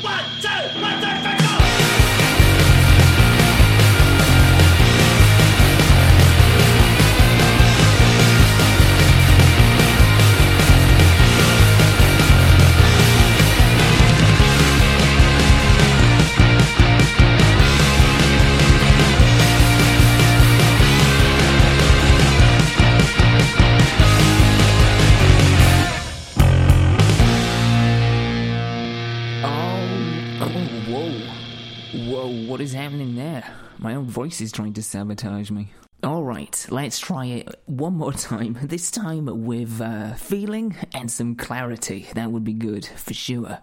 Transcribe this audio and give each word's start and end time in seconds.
One, 0.00 0.24
two, 0.40 0.48
one, 0.80 1.02
two, 1.02 1.07
voice 34.28 34.42
is 34.42 34.52
trying 34.52 34.74
to 34.74 34.82
sabotage 34.82 35.50
me. 35.50 35.72
Alright, 36.04 36.66
let's 36.68 36.98
try 36.98 37.24
it 37.24 37.48
one 37.64 37.94
more 37.94 38.12
time. 38.12 38.58
This 38.62 38.90
time 38.90 39.46
with 39.46 39.80
uh, 39.80 40.12
feeling 40.16 40.76
and 40.92 41.10
some 41.10 41.34
clarity. 41.34 42.08
That 42.12 42.30
would 42.30 42.44
be 42.44 42.52
good, 42.52 42.84
for 42.84 43.14
sure. 43.14 43.58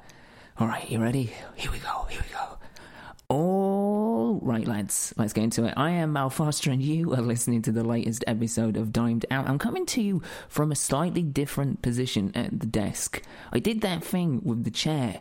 Alright, 0.59 0.89
you 0.89 0.99
ready? 0.99 1.31
Here 1.55 1.71
we 1.71 1.77
go, 1.77 2.07
here 2.09 2.19
we 2.19 2.33
go. 2.33 2.57
All 3.29 4.39
right, 4.41 4.67
lads, 4.67 5.13
let's 5.17 5.33
get 5.33 5.43
into 5.43 5.65
it. 5.65 5.75
I 5.77 5.91
am 5.91 6.13
Mal 6.13 6.31
Foster, 6.31 6.71
and 6.71 6.81
you 6.81 7.13
are 7.13 7.21
listening 7.21 7.61
to 7.61 7.71
the 7.71 7.83
latest 7.83 8.23
episode 8.25 8.75
of 8.75 8.91
Dimed 8.91 9.27
Out. 9.29 9.47
I'm 9.47 9.59
coming 9.59 9.85
to 9.87 10.01
you 10.01 10.23
from 10.49 10.71
a 10.71 10.75
slightly 10.75 11.21
different 11.21 11.83
position 11.83 12.31
at 12.33 12.59
the 12.59 12.65
desk. 12.65 13.21
I 13.53 13.59
did 13.59 13.81
that 13.81 14.03
thing 14.03 14.41
with 14.43 14.63
the 14.63 14.71
chair 14.71 15.19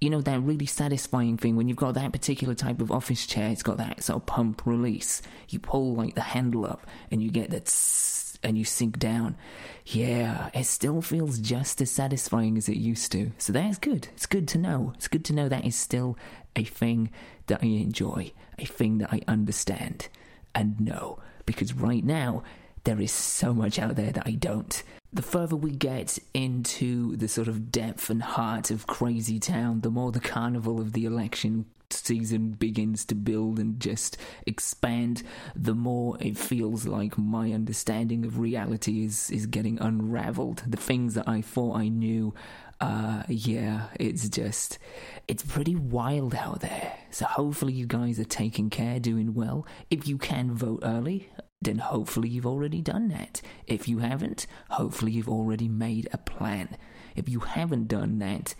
you 0.00 0.08
know 0.08 0.20
that 0.22 0.40
really 0.40 0.66
satisfying 0.66 1.36
thing 1.36 1.56
when 1.56 1.68
you've 1.68 1.76
got 1.76 1.94
that 1.94 2.12
particular 2.12 2.54
type 2.54 2.80
of 2.80 2.90
office 2.90 3.26
chair 3.26 3.50
it's 3.50 3.62
got 3.62 3.76
that 3.76 4.02
sort 4.02 4.16
of 4.16 4.26
pump 4.26 4.64
release. 4.66 5.20
You 5.48 5.58
pull 5.58 5.94
like 5.94 6.14
the 6.14 6.22
handle 6.22 6.64
up 6.64 6.86
and 7.10 7.22
you 7.22 7.30
get 7.30 7.50
that 7.50 8.38
and 8.42 8.56
you 8.56 8.64
sink 8.64 8.98
down. 8.98 9.36
Yeah 9.84 10.48
it 10.54 10.64
still 10.64 11.02
feels 11.02 11.38
just 11.38 11.80
as 11.82 11.90
satisfying 11.90 12.56
as 12.56 12.68
it 12.68 12.78
used 12.78 13.12
to. 13.12 13.32
So 13.38 13.52
that's 13.52 13.78
good. 13.78 14.08
It's 14.14 14.26
good 14.26 14.48
to 14.48 14.58
know. 14.58 14.92
It's 14.96 15.08
good 15.08 15.24
to 15.26 15.34
know 15.34 15.48
that 15.48 15.66
is 15.66 15.76
still 15.76 16.16
a 16.56 16.64
thing 16.64 17.10
that 17.46 17.60
i 17.62 17.66
enjoy 17.66 18.32
a 18.58 18.64
thing 18.64 18.98
that 18.98 19.12
i 19.12 19.20
understand 19.28 20.08
and 20.54 20.80
know. 20.80 21.18
Because 21.46 21.74
right 21.74 22.04
now 22.04 22.42
there 22.84 23.00
is 23.00 23.12
so 23.12 23.52
much 23.52 23.78
out 23.78 23.96
there 23.96 24.12
that 24.12 24.26
i 24.26 24.32
don't 24.32 24.82
the 25.12 25.22
further 25.22 25.56
we 25.56 25.72
get 25.72 26.18
into 26.34 27.16
the 27.16 27.26
sort 27.26 27.48
of 27.48 27.72
depth 27.72 28.10
and 28.10 28.22
heart 28.22 28.70
of 28.70 28.86
Crazy 28.86 29.40
Town, 29.40 29.80
the 29.80 29.90
more 29.90 30.12
the 30.12 30.20
carnival 30.20 30.80
of 30.80 30.92
the 30.92 31.04
election 31.04 31.66
season 31.92 32.52
begins 32.52 33.04
to 33.06 33.14
build 33.14 33.58
and 33.58 33.80
just 33.80 34.16
expand, 34.46 35.22
the 35.56 35.74
more 35.74 36.16
it 36.20 36.38
feels 36.38 36.86
like 36.86 37.18
my 37.18 37.52
understanding 37.52 38.24
of 38.24 38.38
reality 38.38 39.04
is, 39.04 39.30
is 39.30 39.46
getting 39.46 39.80
unraveled. 39.80 40.62
The 40.66 40.76
things 40.76 41.14
that 41.14 41.28
I 41.28 41.40
thought 41.40 41.76
I 41.76 41.88
knew, 41.88 42.32
uh, 42.80 43.24
yeah, 43.28 43.88
it's 43.98 44.28
just, 44.28 44.78
it's 45.26 45.42
pretty 45.42 45.74
wild 45.74 46.34
out 46.34 46.60
there. 46.60 46.92
So 47.10 47.26
hopefully 47.26 47.72
you 47.72 47.86
guys 47.86 48.20
are 48.20 48.24
taking 48.24 48.70
care, 48.70 49.00
doing 49.00 49.34
well. 49.34 49.66
If 49.90 50.06
you 50.06 50.18
can 50.18 50.54
vote 50.54 50.80
early, 50.84 51.30
then 51.62 51.78
hopefully 51.78 52.28
you've 52.28 52.46
already 52.46 52.80
done 52.80 53.08
that. 53.08 53.42
If 53.66 53.88
you 53.88 53.98
haven't, 53.98 54.46
hopefully 54.70 55.12
you've 55.12 55.28
already 55.28 55.68
made 55.68 56.08
a 56.12 56.18
plan. 56.18 56.76
If 57.14 57.28
you 57.28 57.40
haven't 57.40 57.88
done 57.88 58.18
that, 58.20 58.54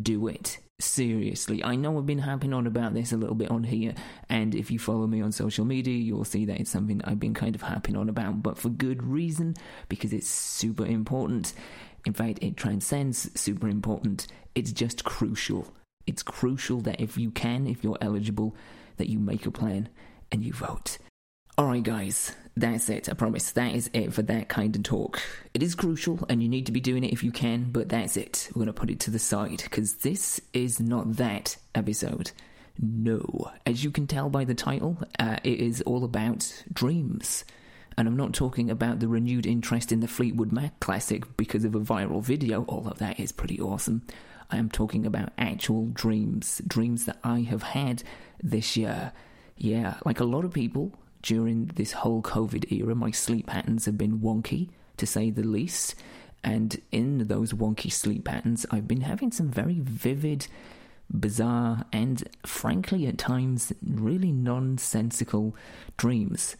do 0.00 0.28
it. 0.28 0.58
Seriously, 0.78 1.62
I 1.62 1.76
know 1.76 1.96
I've 1.96 2.06
been 2.06 2.18
harping 2.18 2.52
on 2.52 2.66
about 2.66 2.92
this 2.92 3.12
a 3.12 3.16
little 3.16 3.36
bit 3.36 3.50
on 3.50 3.62
here, 3.62 3.94
and 4.28 4.54
if 4.54 4.70
you 4.70 4.78
follow 4.78 5.06
me 5.06 5.20
on 5.20 5.30
social 5.30 5.64
media, 5.64 5.94
you'll 5.94 6.24
see 6.24 6.44
that 6.46 6.58
it's 6.58 6.70
something 6.70 7.00
I've 7.04 7.20
been 7.20 7.34
kind 7.34 7.54
of 7.54 7.62
harping 7.62 7.96
on 7.96 8.08
about, 8.08 8.42
but 8.42 8.58
for 8.58 8.68
good 8.68 9.02
reason, 9.02 9.54
because 9.88 10.12
it's 10.12 10.28
super 10.28 10.84
important. 10.84 11.52
In 12.04 12.12
fact, 12.12 12.40
it 12.42 12.56
transcends 12.56 13.30
super 13.40 13.68
important. 13.68 14.26
It's 14.56 14.72
just 14.72 15.04
crucial. 15.04 15.72
It's 16.06 16.22
crucial 16.24 16.80
that 16.80 17.00
if 17.00 17.16
you 17.16 17.30
can, 17.30 17.68
if 17.68 17.84
you're 17.84 17.98
eligible, 18.00 18.56
that 18.96 19.08
you 19.08 19.20
make 19.20 19.46
a 19.46 19.52
plan 19.52 19.88
and 20.32 20.44
you 20.44 20.52
vote. 20.52 20.98
Alright, 21.58 21.82
guys, 21.82 22.34
that's 22.56 22.88
it. 22.88 23.10
I 23.10 23.12
promise. 23.12 23.52
That 23.52 23.74
is 23.74 23.90
it 23.92 24.14
for 24.14 24.22
that 24.22 24.48
kind 24.48 24.74
of 24.74 24.84
talk. 24.84 25.20
It 25.52 25.62
is 25.62 25.74
crucial, 25.74 26.24
and 26.30 26.42
you 26.42 26.48
need 26.48 26.64
to 26.64 26.72
be 26.72 26.80
doing 26.80 27.04
it 27.04 27.12
if 27.12 27.22
you 27.22 27.30
can, 27.30 27.70
but 27.70 27.90
that's 27.90 28.16
it. 28.16 28.48
We're 28.54 28.60
going 28.60 28.66
to 28.68 28.72
put 28.72 28.88
it 28.88 29.00
to 29.00 29.10
the 29.10 29.18
side, 29.18 29.60
because 29.62 29.96
this 29.96 30.40
is 30.54 30.80
not 30.80 31.16
that 31.16 31.58
episode. 31.74 32.32
No. 32.80 33.50
As 33.66 33.84
you 33.84 33.90
can 33.90 34.06
tell 34.06 34.30
by 34.30 34.44
the 34.44 34.54
title, 34.54 34.96
uh, 35.18 35.36
it 35.44 35.60
is 35.60 35.82
all 35.82 36.04
about 36.04 36.64
dreams. 36.72 37.44
And 37.98 38.08
I'm 38.08 38.16
not 38.16 38.32
talking 38.32 38.70
about 38.70 39.00
the 39.00 39.08
renewed 39.08 39.44
interest 39.44 39.92
in 39.92 40.00
the 40.00 40.08
Fleetwood 40.08 40.52
Mac 40.52 40.80
classic 40.80 41.36
because 41.36 41.66
of 41.66 41.74
a 41.74 41.80
viral 41.80 42.22
video, 42.22 42.64
although 42.66 42.96
that 42.96 43.20
is 43.20 43.30
pretty 43.30 43.60
awesome. 43.60 44.06
I 44.50 44.56
am 44.56 44.70
talking 44.70 45.04
about 45.04 45.32
actual 45.36 45.88
dreams, 45.88 46.62
dreams 46.66 47.04
that 47.04 47.18
I 47.22 47.40
have 47.40 47.62
had 47.62 48.02
this 48.42 48.74
year. 48.74 49.12
Yeah, 49.58 49.98
like 50.06 50.18
a 50.18 50.24
lot 50.24 50.46
of 50.46 50.54
people, 50.54 50.94
during 51.22 51.66
this 51.66 51.92
whole 51.92 52.22
COVID 52.22 52.70
era, 52.72 52.94
my 52.94 53.10
sleep 53.10 53.46
patterns 53.46 53.86
have 53.86 53.96
been 53.96 54.20
wonky, 54.20 54.68
to 54.96 55.06
say 55.06 55.30
the 55.30 55.42
least. 55.42 55.94
And 56.44 56.80
in 56.90 57.28
those 57.28 57.52
wonky 57.52 57.92
sleep 57.92 58.24
patterns, 58.24 58.66
I've 58.70 58.88
been 58.88 59.02
having 59.02 59.30
some 59.30 59.48
very 59.48 59.78
vivid, 59.80 60.48
bizarre, 61.10 61.84
and 61.92 62.28
frankly, 62.44 63.06
at 63.06 63.18
times, 63.18 63.72
really 63.82 64.32
nonsensical 64.32 65.54
dreams. 65.96 66.56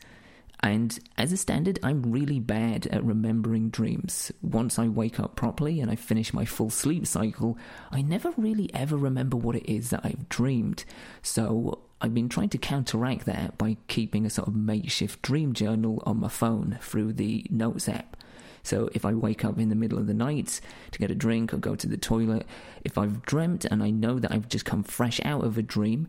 And 0.65 0.97
as 1.19 1.33
a 1.33 1.37
standard, 1.37 1.81
I'm 1.83 2.12
really 2.12 2.39
bad 2.39 2.87
at 2.87 3.03
remembering 3.03 3.71
dreams. 3.71 4.31
Once 4.43 4.78
I 4.78 4.87
wake 4.87 5.19
up 5.19 5.34
properly 5.34 5.81
and 5.81 5.91
I 5.91 5.97
finish 5.97 6.33
my 6.33 6.45
full 6.45 6.71
sleep 6.71 7.05
cycle, 7.05 7.59
I 7.91 8.01
never 8.03 8.33
really 8.37 8.71
ever 8.72 8.97
remember 8.97 9.37
what 9.37 9.56
it 9.56 9.69
is 9.69 9.91
that 9.91 10.05
I've 10.05 10.28
dreamed. 10.28 10.84
So 11.21 11.81
I've 12.03 12.15
been 12.15 12.29
trying 12.29 12.49
to 12.49 12.59
counteract 12.59 13.27
that 13.27 13.57
by 13.57 13.77
keeping 13.87 14.27
a 14.27 14.31
sort 14.31 14.49
of 14.49 14.57
makeshift 14.57 15.23
dream 15.23 15.53
journal 15.53 16.03
on 16.05 16.19
my 16.19 16.29
phone 16.29 16.79
through 16.83 17.13
the 17.13 17.47
Notes 17.49 17.89
app. 17.89 18.17
So 18.65 18.91
if 18.93 19.05
I 19.05 19.15
wake 19.15 19.45
up 19.45 19.57
in 19.57 19.69
the 19.69 19.77
middle 19.77 19.99
of 19.99 20.09
the 20.09 20.15
night 20.15 20.61
to 20.91 20.99
get 20.99 21.13
a 21.13 21.15
drink 21.15 21.55
or 21.55 21.59
go 21.59 21.77
to 21.77 21.87
the 21.87 21.97
toilet, 21.97 22.45
if 22.85 22.99
I've 22.99 23.23
dreamt 23.23 23.65
and 23.67 23.85
I 23.85 23.91
know 23.91 24.19
that 24.19 24.33
I've 24.33 24.49
just 24.49 24.65
come 24.65 24.83
fresh 24.83 25.21
out 25.25 25.45
of 25.45 25.57
a 25.57 25.63
dream, 25.63 26.09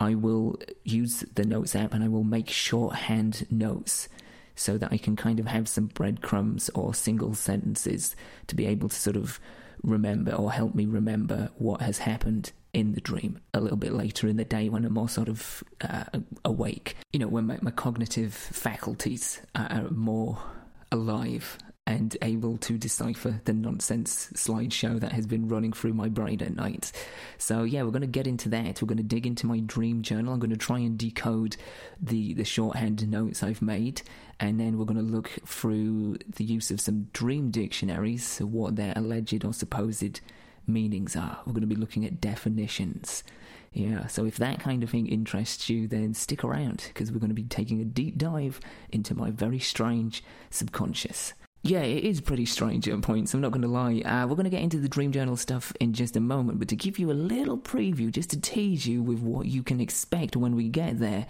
I 0.00 0.14
will 0.14 0.58
use 0.82 1.20
the 1.34 1.44
Notes 1.44 1.76
app 1.76 1.92
and 1.92 2.02
I 2.02 2.08
will 2.08 2.24
make 2.24 2.48
shorthand 2.48 3.46
notes 3.50 4.08
so 4.56 4.78
that 4.78 4.92
I 4.92 4.96
can 4.96 5.14
kind 5.14 5.38
of 5.38 5.46
have 5.46 5.68
some 5.68 5.86
breadcrumbs 5.86 6.70
or 6.74 6.94
single 6.94 7.34
sentences 7.34 8.16
to 8.46 8.54
be 8.54 8.64
able 8.64 8.88
to 8.88 8.96
sort 8.96 9.16
of 9.16 9.40
remember 9.82 10.32
or 10.32 10.52
help 10.52 10.74
me 10.74 10.86
remember 10.86 11.50
what 11.58 11.82
has 11.82 11.98
happened 11.98 12.52
in 12.74 12.92
the 12.92 13.00
dream 13.00 13.38
a 13.54 13.60
little 13.60 13.76
bit 13.76 13.92
later 13.92 14.28
in 14.28 14.36
the 14.36 14.44
day 14.44 14.68
when 14.68 14.84
I'm 14.84 14.94
more 14.94 15.08
sort 15.08 15.28
of 15.28 15.62
uh, 15.80 16.04
awake. 16.44 16.96
You 17.12 17.20
know, 17.20 17.28
when 17.28 17.46
my, 17.46 17.58
my 17.62 17.70
cognitive 17.70 18.34
faculties 18.34 19.40
are 19.54 19.88
more 19.90 20.38
alive 20.92 21.58
and 21.86 22.16
able 22.22 22.56
to 22.56 22.78
decipher 22.78 23.40
the 23.44 23.52
nonsense 23.52 24.30
slideshow 24.34 24.98
that 25.00 25.12
has 25.12 25.26
been 25.26 25.48
running 25.48 25.72
through 25.72 25.92
my 25.92 26.08
brain 26.08 26.42
at 26.42 26.56
night. 26.56 26.90
So 27.36 27.64
yeah, 27.64 27.82
we're 27.82 27.90
going 27.90 28.00
to 28.00 28.06
get 28.06 28.26
into 28.26 28.48
that. 28.50 28.80
We're 28.80 28.88
going 28.88 28.96
to 28.96 29.02
dig 29.02 29.26
into 29.26 29.46
my 29.46 29.60
dream 29.60 30.00
journal. 30.02 30.32
I'm 30.32 30.40
going 30.40 30.50
to 30.50 30.56
try 30.56 30.78
and 30.78 30.96
decode 30.96 31.56
the 32.00 32.32
the 32.34 32.44
shorthand 32.44 33.06
notes 33.08 33.42
I've 33.42 33.60
made, 33.60 34.00
and 34.40 34.58
then 34.58 34.78
we're 34.78 34.86
going 34.86 34.96
to 34.96 35.02
look 35.02 35.28
through 35.46 36.18
the 36.36 36.44
use 36.44 36.70
of 36.70 36.80
some 36.80 37.08
dream 37.12 37.50
dictionaries, 37.50 38.38
what 38.38 38.76
their 38.76 38.94
alleged 38.96 39.44
or 39.44 39.52
supposed 39.52 40.20
meanings 40.66 41.16
are. 41.16 41.40
We're 41.46 41.52
going 41.52 41.62
to 41.62 41.66
be 41.66 41.74
looking 41.74 42.04
at 42.04 42.20
definitions. 42.20 43.22
Yeah, 43.72 44.06
so 44.06 44.24
if 44.24 44.36
that 44.36 44.60
kind 44.60 44.84
of 44.84 44.90
thing 44.90 45.08
interests 45.08 45.68
you, 45.68 45.88
then 45.88 46.14
stick 46.14 46.44
around 46.44 46.84
because 46.88 47.10
we're 47.10 47.18
going 47.18 47.30
to 47.30 47.34
be 47.34 47.42
taking 47.42 47.80
a 47.80 47.84
deep 47.84 48.16
dive 48.16 48.60
into 48.92 49.16
my 49.16 49.32
very 49.32 49.58
strange 49.58 50.22
subconscious. 50.50 51.34
Yeah, 51.66 51.80
it 51.80 52.04
is 52.04 52.20
pretty 52.20 52.44
strange 52.44 52.86
at 52.88 53.00
points, 53.00 53.32
I'm 53.32 53.40
not 53.40 53.50
going 53.50 53.62
to 53.62 53.68
lie. 53.68 54.00
Uh, 54.02 54.26
we're 54.26 54.36
going 54.36 54.44
to 54.44 54.50
get 54.50 54.62
into 54.62 54.78
the 54.78 54.88
Dream 54.88 55.12
Journal 55.12 55.34
stuff 55.36 55.72
in 55.80 55.94
just 55.94 56.14
a 56.14 56.20
moment, 56.20 56.58
but 56.58 56.68
to 56.68 56.76
give 56.76 56.98
you 56.98 57.10
a 57.10 57.14
little 57.14 57.56
preview, 57.56 58.12
just 58.12 58.30
to 58.30 58.40
tease 58.40 58.86
you 58.86 59.02
with 59.02 59.20
what 59.20 59.46
you 59.46 59.62
can 59.62 59.80
expect 59.80 60.36
when 60.36 60.54
we 60.54 60.68
get 60.68 60.98
there, 61.00 61.26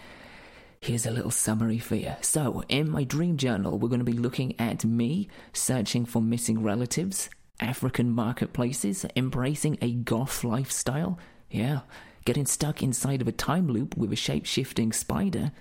here's 0.80 1.06
a 1.06 1.10
little 1.12 1.30
summary 1.30 1.78
for 1.78 1.94
you. 1.94 2.14
So, 2.20 2.64
in 2.68 2.90
my 2.90 3.04
Dream 3.04 3.36
Journal, 3.36 3.78
we're 3.78 3.88
going 3.88 4.00
to 4.00 4.04
be 4.04 4.12
looking 4.12 4.58
at 4.60 4.84
me 4.84 5.28
searching 5.52 6.04
for 6.04 6.20
missing 6.20 6.64
relatives, 6.64 7.30
African 7.60 8.10
marketplaces, 8.10 9.06
embracing 9.16 9.78
a 9.80 9.92
goth 9.92 10.44
lifestyle, 10.44 11.18
yeah, 11.50 11.80
getting 12.24 12.46
stuck 12.46 12.82
inside 12.82 13.20
of 13.20 13.28
a 13.28 13.32
time 13.32 13.68
loop 13.68 13.96
with 13.96 14.12
a 14.12 14.16
shape 14.16 14.46
shifting 14.46 14.92
spider. 14.92 15.52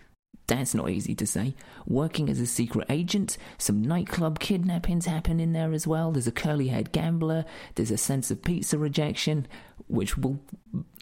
That's 0.48 0.74
not 0.74 0.90
easy 0.90 1.16
to 1.16 1.26
say. 1.26 1.56
Working 1.88 2.30
as 2.30 2.40
a 2.40 2.46
secret 2.46 2.88
agent, 2.90 3.38
some 3.58 3.82
nightclub 3.82 4.40
kidnappings 4.40 5.06
happen 5.06 5.40
in 5.40 5.54
there 5.54 5.72
as 5.72 5.88
well. 5.88 6.12
There's 6.12 6.28
a 6.28 6.32
curly 6.32 6.68
haired 6.68 6.92
gambler, 6.92 7.46
there's 7.76 7.92
a 7.92 7.98
sense 7.98 8.30
of 8.30 8.44
pizza 8.44 8.78
rejection, 8.78 9.48
which 9.88 10.18
will 10.18 10.42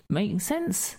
make 0.09 0.39
sense? 0.41 0.97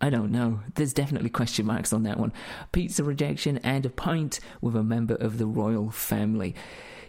I 0.00 0.10
don't 0.10 0.32
know. 0.32 0.60
There's 0.74 0.92
definitely 0.92 1.30
question 1.30 1.66
marks 1.66 1.92
on 1.92 2.02
that 2.04 2.18
one. 2.18 2.32
Pizza 2.72 3.04
rejection 3.04 3.58
and 3.58 3.86
a 3.86 3.90
pint 3.90 4.40
with 4.60 4.74
a 4.74 4.82
member 4.82 5.14
of 5.14 5.38
the 5.38 5.46
royal 5.46 5.90
family. 5.90 6.56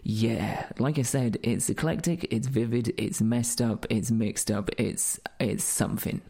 Yeah, 0.06 0.66
like 0.80 1.00
I 1.00 1.04
said, 1.04 1.38
it's 1.44 1.70
eclectic, 1.70 2.28
it's 2.30 2.48
vivid, 2.48 2.94
it's 2.98 3.22
messed 3.22 3.62
up, 3.62 3.86
it's 3.90 4.12
mixed 4.12 4.52
up, 4.52 4.70
it's 4.78 5.18
it's 5.40 5.64
something. 5.64 6.22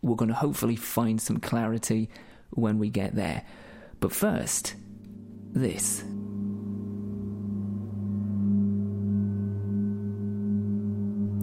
We're 0.00 0.16
going 0.16 0.30
to 0.30 0.34
hopefully 0.34 0.76
find 0.76 1.20
some 1.20 1.38
clarity 1.38 2.08
when 2.50 2.78
we 2.78 2.88
get 2.88 3.14
there. 3.14 3.44
But 4.00 4.12
first, 4.12 4.74
this. 5.52 6.02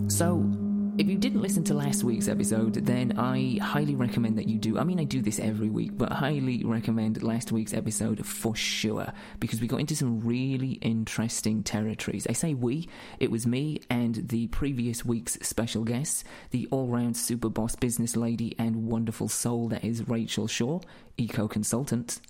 So, 0.08 0.61
if 1.02 1.10
you 1.10 1.18
didn't 1.18 1.42
listen 1.42 1.64
to 1.64 1.74
last 1.74 2.04
week's 2.04 2.28
episode, 2.28 2.76
then 2.76 3.18
I 3.18 3.58
highly 3.60 3.96
recommend 3.96 4.38
that 4.38 4.48
you 4.48 4.60
do. 4.60 4.78
I 4.78 4.84
mean, 4.84 5.00
I 5.00 5.04
do 5.04 5.20
this 5.20 5.40
every 5.40 5.68
week, 5.68 5.98
but 5.98 6.12
highly 6.12 6.64
recommend 6.64 7.24
last 7.24 7.52
week's 7.52 7.74
episode 7.74 8.24
for 8.24 8.56
sure 8.56 9.12
because 9.40 9.60
we 9.60 9.66
got 9.66 9.80
into 9.80 9.96
some 9.96 10.20
really 10.20 10.74
interesting 10.74 11.64
territories. 11.64 12.28
I 12.30 12.34
say 12.34 12.54
we, 12.54 12.88
it 13.20 13.32
was 13.32 13.48
me 13.48 13.82
and 13.90 14.30
the 14.30 14.46
previous 14.50 15.04
week's 15.04 15.40
special 15.42 15.86
guest, 15.86 16.24
the 16.52 16.68
all 16.70 16.86
round 16.86 17.18
super 17.18 17.50
boss 17.50 17.76
business 17.76 18.16
lady 18.16 18.54
and 18.60 18.86
wonderful 18.86 19.28
soul 19.28 19.70
that 19.70 19.84
is 19.84 20.08
Rachel 20.08 20.46
Shaw, 20.46 20.82
eco 21.18 21.48
consultant, 21.48 22.22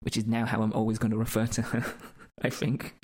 which 0.00 0.16
is 0.16 0.26
now 0.26 0.44
how 0.44 0.62
I'm 0.62 0.72
always 0.72 0.98
going 0.98 1.12
to 1.12 1.16
refer 1.16 1.46
to 1.46 1.62
her, 1.62 1.84
I 2.42 2.50
think. 2.50 2.96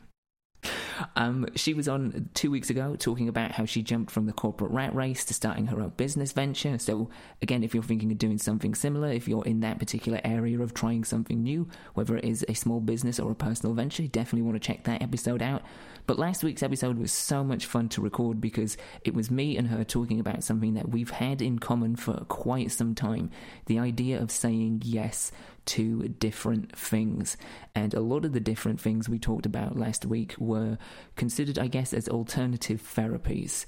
Um, 1.17 1.46
she 1.55 1.75
was 1.75 1.88
on 1.88 2.31
two 2.35 2.50
weeks 2.50 2.70
ago 2.70 2.96
talking 2.96 3.29
about 3.29 3.52
how 3.52 3.64
she 3.64 3.82
jumped 3.82 4.11
from 4.11 4.26
the 4.26 4.32
corporate 4.32 4.70
rat 4.70 4.94
race 4.94 5.25
to 5.26 5.35
starting 5.35 5.67
her 5.67 5.81
own 5.81 5.93
business 5.96 6.32
venture. 6.32 6.79
So, 6.79 7.11
again, 7.43 7.62
if 7.62 7.75
you're 7.75 7.82
thinking 7.82 8.12
of 8.12 8.19
doing 8.19 8.38
something 8.38 8.75
similar, 8.75 9.08
if 9.08 9.29
you're 9.29 9.44
in 9.44 9.61
that 9.61 9.79
particular 9.79 10.20
area 10.25 10.61
of 10.61 10.75
trying 10.75 11.05
something 11.05 11.43
new, 11.43 11.69
whether 11.94 12.17
it 12.17 12.25
is 12.25 12.44
a 12.49 12.55
small 12.55 12.81
business 12.81 13.19
or 13.19 13.32
a 13.32 13.35
personal 13.35 13.75
venture, 13.75 14.02
you 14.02 14.08
definitely 14.08 14.43
want 14.43 14.55
to 14.61 14.67
check 14.67 14.85
that 14.85 15.02
episode 15.02 15.43
out. 15.43 15.62
But 16.06 16.19
last 16.19 16.45
week's 16.45 16.62
episode 16.62 16.99
was 16.99 17.12
so 17.12 17.43
much 17.43 17.65
fun 17.65 17.89
to 17.91 18.03
record 18.03 18.39
because 18.41 18.77
it 19.05 19.15
was 19.15 19.31
me 19.31 19.56
and 19.56 19.69
her 19.69 19.85
talking 19.85 20.21
about 20.21 20.45
something 20.45 20.75
that 20.75 20.91
we've 20.91 21.11
had 21.11 21.41
in 21.41 21.59
common 21.59 21.97
for 21.97 22.25
quite 22.29 22.73
some 22.73 22.95
time 22.95 23.31
the 23.67 23.79
idea 23.79 24.21
of 24.21 24.31
saying 24.31 24.83
yes 24.85 25.33
to 25.67 26.09
different 26.09 26.77
things. 26.77 27.39
And 27.75 27.95
a 27.95 28.01
lot 28.01 28.27
of 28.27 28.33
the 28.35 28.41
different 28.41 28.81
things 28.81 29.09
we 29.09 29.19
talked 29.19 29.47
about 29.47 29.79
last 29.79 30.05
week 30.05 30.35
were 30.39 30.77
considered, 31.17 31.59
I 31.59 31.69
guess, 31.69 31.95
as 31.95 32.09
alternative 32.09 32.83
therapies. 32.83 33.65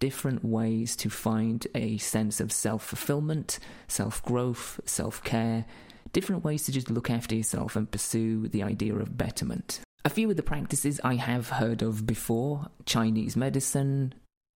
Different 0.00 0.44
ways 0.44 0.96
to 0.96 1.08
find 1.08 1.66
a 1.74 1.96
sense 1.96 2.40
of 2.40 2.52
self 2.52 2.84
fulfillment, 2.84 3.58
self 3.88 4.22
growth, 4.22 4.80
self 4.84 5.22
care, 5.24 5.64
different 6.12 6.44
ways 6.44 6.64
to 6.64 6.72
just 6.72 6.90
look 6.90 7.10
after 7.10 7.34
yourself 7.34 7.74
and 7.74 7.90
pursue 7.90 8.48
the 8.48 8.62
idea 8.62 8.94
of 8.94 9.16
betterment. 9.16 9.80
A 10.02 10.08
few 10.08 10.30
of 10.30 10.36
the 10.36 10.42
practices 10.42 10.98
I 11.04 11.16
have 11.16 11.50
heard 11.50 11.82
of 11.82 12.06
before 12.06 12.68
Chinese 12.86 13.36
medicine, 13.36 14.14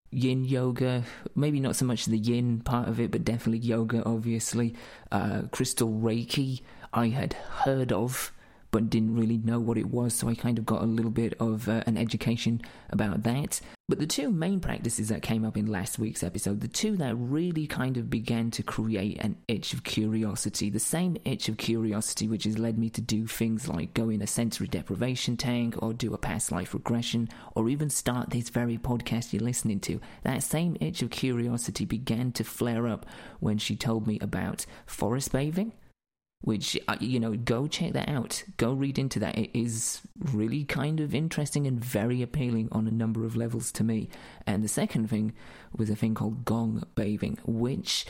yin 0.09 0.43
yoga, 0.43 1.03
maybe 1.35 1.59
not 1.59 1.75
so 1.75 1.85
much 1.85 2.05
the 2.05 2.17
yin 2.17 2.61
part 2.61 2.87
of 2.87 2.99
it, 2.99 3.11
but 3.11 3.23
definitely 3.23 3.59
yoga, 3.59 4.03
obviously. 4.05 4.73
Uh, 5.11 5.43
crystal 5.51 5.89
Reiki, 5.89 6.61
I 6.91 7.09
had 7.09 7.33
heard 7.33 7.91
of, 7.91 8.31
but 8.75 8.89
didn't 8.89 9.15
really 9.15 9.37
know 9.37 9.57
what 9.57 9.77
it 9.77 9.85
was, 9.85 10.13
so 10.13 10.27
I 10.27 10.35
kind 10.35 10.59
of 10.59 10.65
got 10.65 10.81
a 10.81 10.85
little 10.85 11.09
bit 11.09 11.33
of 11.39 11.69
uh, 11.69 11.81
an 11.87 11.97
education 11.97 12.61
about 12.89 13.23
that. 13.23 13.61
But 13.87 13.99
the 13.99 14.05
two 14.05 14.29
main 14.29 14.59
practices 14.59 15.07
that 15.07 15.21
came 15.21 15.45
up 15.45 15.55
in 15.55 15.67
last 15.67 15.97
week's 15.97 16.23
episode, 16.23 16.59
the 16.59 16.67
two 16.67 16.97
that 16.97 17.15
really 17.15 17.67
kind 17.67 17.95
of 17.95 18.09
began 18.09 18.51
to 18.51 18.63
create 18.63 19.21
an 19.21 19.37
itch 19.47 19.71
of 19.71 19.85
curiosity, 19.85 20.69
the 20.69 20.77
same 20.77 21.15
itch 21.23 21.47
of 21.47 21.55
curiosity 21.55 22.27
which 22.27 22.43
has 22.43 22.59
led 22.59 22.77
me 22.77 22.89
to 22.89 22.99
do 22.99 23.25
things 23.27 23.69
like 23.69 23.93
go 23.93 24.09
in 24.09 24.21
a 24.21 24.27
sensory 24.27 24.67
deprivation 24.67 25.37
tank 25.37 25.81
or 25.81 25.93
do 25.93 26.13
a 26.13 26.17
past 26.17 26.51
life 26.51 26.73
regression 26.73 27.29
or 27.55 27.69
even 27.69 27.89
start 27.89 28.31
this 28.31 28.49
very 28.49 28.77
podcast 28.77 29.31
you're 29.31 29.41
listening 29.41 29.79
to, 29.79 30.01
that 30.23 30.43
same 30.43 30.75
itch 30.81 31.01
of 31.01 31.11
curiosity 31.11 31.85
began 31.85 32.29
to 32.33 32.43
flare 32.43 32.89
up 32.89 33.05
when 33.39 33.57
she 33.57 33.77
told 33.77 34.05
me 34.05 34.19
about 34.19 34.65
forest 34.85 35.31
bathing 35.31 35.71
which 36.41 36.77
uh, 36.87 36.95
you 36.99 37.19
know 37.19 37.35
go 37.35 37.67
check 37.67 37.93
that 37.93 38.09
out. 38.09 38.43
Go 38.57 38.73
read 38.73 38.99
into 38.99 39.19
that. 39.19 39.37
It 39.37 39.57
is 39.57 40.01
really 40.33 40.63
kind 40.63 40.99
of 40.99 41.15
interesting 41.15 41.65
and 41.67 41.83
very 41.83 42.21
appealing 42.21 42.69
on 42.71 42.87
a 42.87 42.91
number 42.91 43.25
of 43.25 43.35
levels 43.35 43.71
to 43.73 43.83
me. 43.83 44.09
And 44.45 44.63
the 44.63 44.67
second 44.67 45.09
thing 45.09 45.33
was 45.75 45.89
a 45.89 45.95
thing 45.95 46.15
called 46.15 46.45
gong 46.45 46.83
bathing 46.95 47.37
which 47.45 48.05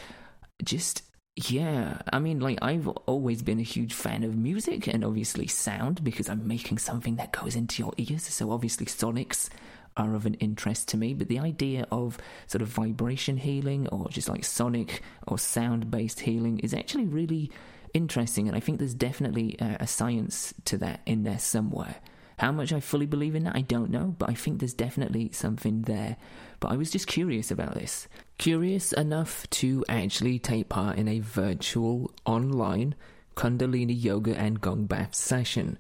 just 0.64 1.02
yeah 1.36 1.98
i 2.14 2.20
mean 2.20 2.40
like 2.40 2.58
i've 2.62 2.88
always 2.88 3.44
been 3.44 3.60
a 3.60 3.64
huge 3.64 3.94
fan 3.94 4.24
of 4.24 4.38
music 4.38 4.88
and 4.88 5.04
obviously 5.04 5.48
sound 5.48 6.02
because 6.02 6.30
i'm 6.30 6.48
making 6.48 6.78
something 6.78 7.18
that 7.18 7.34
goes 7.34 7.58
into 7.58 7.84
your 7.84 7.92
ears. 7.98 8.24
So 8.24 8.52
obviously 8.52 8.86
sonics 8.86 9.50
are 9.98 10.14
of 10.14 10.26
an 10.26 10.34
interest 10.36 10.88
to 10.90 10.98
me, 10.98 11.14
but 11.14 11.28
the 11.28 11.40
idea 11.40 11.88
of 11.92 12.18
sort 12.48 12.62
of 12.62 12.68
vibration 12.68 13.38
healing 13.38 13.88
or 13.90 14.10
just 14.10 14.30
like 14.30 14.44
sonic 14.44 15.02
or 15.28 15.40
sound 15.40 15.90
based 15.90 16.22
healing 16.22 16.60
is 16.60 16.74
actually 16.74 17.06
really 17.06 17.52
interesting, 17.96 18.48
and 18.48 18.56
I 18.56 18.60
think 18.60 18.78
there's 18.78 18.94
definitely 18.94 19.56
a, 19.60 19.78
a 19.82 19.88
science 19.88 20.54
to 20.66 20.78
that 20.80 21.00
in 21.06 21.24
there 21.24 21.40
somewhere. 21.40 21.96
How 22.38 22.52
much 22.52 22.74
I 22.74 22.82
fully 22.82 23.06
believe 23.06 23.34
in 23.34 23.46
that, 23.46 23.56
I 23.56 23.62
don't 23.62 23.90
know, 23.90 24.14
but 24.20 24.30
I 24.30 24.34
think 24.34 24.60
there's 24.60 24.74
definitely 24.74 25.32
something 25.32 25.84
there. 25.84 26.18
But 26.60 26.72
I 26.72 26.76
was 26.76 26.92
just 26.92 27.08
curious 27.08 27.50
about 27.50 27.76
this. 27.76 28.10
Curious 28.38 28.92
enough 28.92 29.50
to 29.52 29.86
actually 29.88 30.40
take 30.40 30.68
part 30.68 30.98
in 30.98 31.08
a 31.08 31.20
virtual, 31.20 32.12
online 32.26 32.94
Kundalini 33.36 34.02
yoga 34.02 34.38
and 34.38 34.60
gong 34.60 34.86
bath 34.86 35.16
session. 35.16 35.78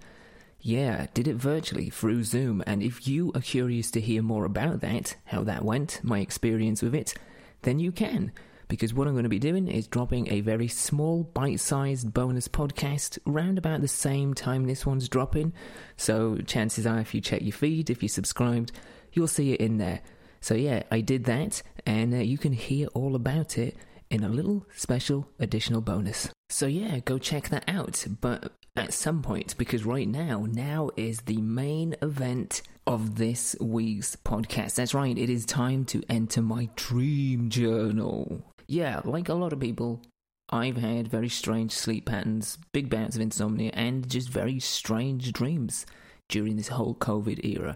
Yeah, 0.62 1.07
did 1.13 1.27
it 1.27 1.35
virtually 1.35 1.89
through 1.89 2.23
Zoom, 2.23 2.63
and 2.65 2.81
if 2.81 3.07
you 3.07 3.31
are 3.35 3.41
curious 3.41 3.91
to 3.91 4.01
hear 4.01 4.21
more 4.21 4.45
about 4.45 4.79
that, 4.79 5.15
how 5.25 5.44
that 5.44 5.63
went, 5.63 6.00
my 6.03 6.19
experience 6.19 6.81
with 6.81 6.95
it, 6.95 7.13
then 7.62 7.79
you 7.79 7.91
can 7.91 8.31
because 8.67 8.94
what 8.94 9.07
I'm 9.07 9.13
going 9.13 9.23
to 9.23 9.29
be 9.29 9.39
doing 9.39 9.67
is 9.67 9.88
dropping 9.88 10.31
a 10.31 10.41
very 10.41 10.67
small, 10.67 11.23
bite 11.23 11.59
sized 11.59 12.13
bonus 12.13 12.47
podcast 12.47 13.17
around 13.27 13.57
about 13.57 13.81
the 13.81 13.88
same 13.88 14.33
time 14.33 14.65
this 14.65 14.85
one's 14.85 15.09
dropping. 15.09 15.53
So, 15.97 16.38
chances 16.45 16.85
are, 16.85 17.00
if 17.00 17.13
you 17.13 17.21
check 17.21 17.41
your 17.41 17.53
feed, 17.53 17.89
if 17.89 18.01
you're 18.01 18.09
subscribed, 18.09 18.71
you'll 19.13 19.27
see 19.27 19.53
it 19.53 19.62
in 19.62 19.77
there. 19.77 20.01
So, 20.41 20.53
yeah, 20.56 20.83
I 20.91 21.01
did 21.01 21.25
that, 21.25 21.62
and 21.85 22.13
uh, 22.13 22.17
you 22.17 22.38
can 22.38 22.53
hear 22.53 22.88
all 22.94 23.15
about 23.15 23.57
it 23.57 23.75
in 24.09 24.23
a 24.23 24.29
little 24.29 24.65
special 24.75 25.27
additional 25.39 25.81
bonus. 25.81 26.29
So, 26.50 26.67
yeah, 26.67 27.00
go 27.00 27.17
check 27.17 27.50
that 27.50 27.63
out. 27.67 28.05
But 28.22 28.51
at 28.75 28.93
some 28.93 29.22
point, 29.22 29.57
because 29.57 29.86
right 29.86 30.07
now, 30.07 30.45
now 30.50 30.89
is 30.95 31.22
the 31.22 31.41
main 31.41 31.95
event 32.01 32.62
of 32.86 33.15
this 33.15 33.55
week's 33.60 34.15
podcast. 34.15 34.75
That's 34.75 34.93
right, 34.93 35.17
it 35.17 35.29
is 35.29 35.45
time 35.45 35.86
to 35.86 36.03
enter 36.10 36.41
my 36.41 36.69
dream 36.75 37.50
journal 37.50 38.43
yeah, 38.67 39.01
like 39.03 39.29
a 39.29 39.34
lot 39.34 39.53
of 39.53 39.60
people, 39.60 40.01
I've 40.50 40.77
had 40.77 41.07
very 41.07 41.29
strange 41.29 41.72
sleep 41.72 42.05
patterns, 42.05 42.57
big 42.72 42.89
bouts 42.89 43.15
of 43.15 43.22
insomnia, 43.22 43.72
and 43.74 44.10
just 44.10 44.29
very 44.29 44.60
strange 44.60 45.31
dreams 45.34 45.86
during 46.29 46.55
this 46.55 46.69
whole 46.69 46.95
COVID 46.95 47.45
era. 47.45 47.75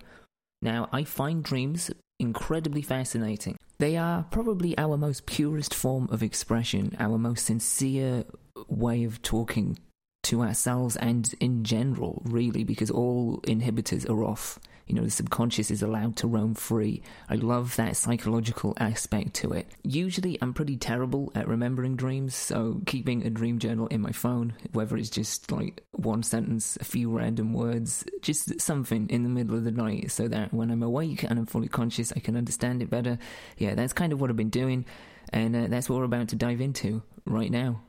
Now, 0.61 0.89
I 0.91 1.03
find 1.03 1.43
dreams 1.43 1.91
incredibly 2.19 2.81
fascinating. 2.81 3.57
They 3.77 3.95
are 3.95 4.25
probably 4.29 4.77
our 4.77 4.97
most 4.97 5.25
purest 5.25 5.73
form 5.73 6.09
of 6.11 6.21
expression, 6.21 6.95
our 6.99 7.17
most 7.17 7.45
sincere 7.45 8.25
way 8.67 9.05
of 9.05 9.21
talking 9.21 9.79
to 10.23 10.41
ourselves 10.41 10.97
and 10.97 11.33
in 11.39 11.63
general, 11.63 12.21
really, 12.25 12.63
because 12.63 12.91
all 12.91 13.39
inhibitors 13.43 14.09
are 14.09 14.23
off 14.23 14.59
you 14.89 14.95
know, 14.95 15.03
the 15.03 15.11
subconscious 15.11 15.69
is 15.69 15.83
allowed 15.83 16.15
to 16.17 16.27
roam 16.27 16.55
free. 16.55 17.03
I 17.29 17.35
love 17.35 17.75
that 17.75 17.95
psychological 17.95 18.73
aspect 18.77 19.35
to 19.35 19.53
it. 19.53 19.67
Usually, 19.83 20.37
I'm 20.41 20.53
pretty 20.53 20.77
terrible 20.77 21.31
at 21.35 21.47
remembering 21.47 21.95
dreams, 21.95 22.33
so 22.35 22.81
keeping 22.87 23.25
a 23.25 23.29
dream 23.29 23.59
journal 23.59 23.85
in 23.87 24.01
my 24.01 24.11
phone, 24.11 24.53
whether 24.73 24.97
it's 24.97 25.11
just 25.11 25.51
like 25.51 25.83
one 25.91 26.23
sentence, 26.23 26.75
a 26.81 26.85
few 26.85 27.15
random 27.15 27.53
words, 27.53 28.03
just 28.23 28.59
something 28.59 29.07
in 29.09 29.21
the 29.21 29.29
middle 29.29 29.55
of 29.55 29.63
the 29.63 29.71
night, 29.71 30.09
so 30.09 30.27
that 30.27 30.53
when 30.53 30.71
I'm 30.71 30.81
awake 30.81 31.23
and 31.23 31.37
I'm 31.37 31.45
fully 31.45 31.67
conscious, 31.67 32.11
I 32.15 32.19
can 32.19 32.35
understand 32.35 32.81
it 32.81 32.89
better. 32.89 33.19
Yeah, 33.57 33.75
that's 33.75 33.93
kind 33.93 34.11
of 34.11 34.19
what 34.19 34.31
I've 34.31 34.35
been 34.35 34.49
doing, 34.49 34.85
and 35.31 35.55
uh, 35.55 35.67
that's 35.67 35.87
what 35.87 35.99
we're 35.99 36.05
about 36.05 36.29
to 36.29 36.35
dive 36.35 36.61
into 36.61 37.03
right 37.25 37.51
now. 37.51 37.81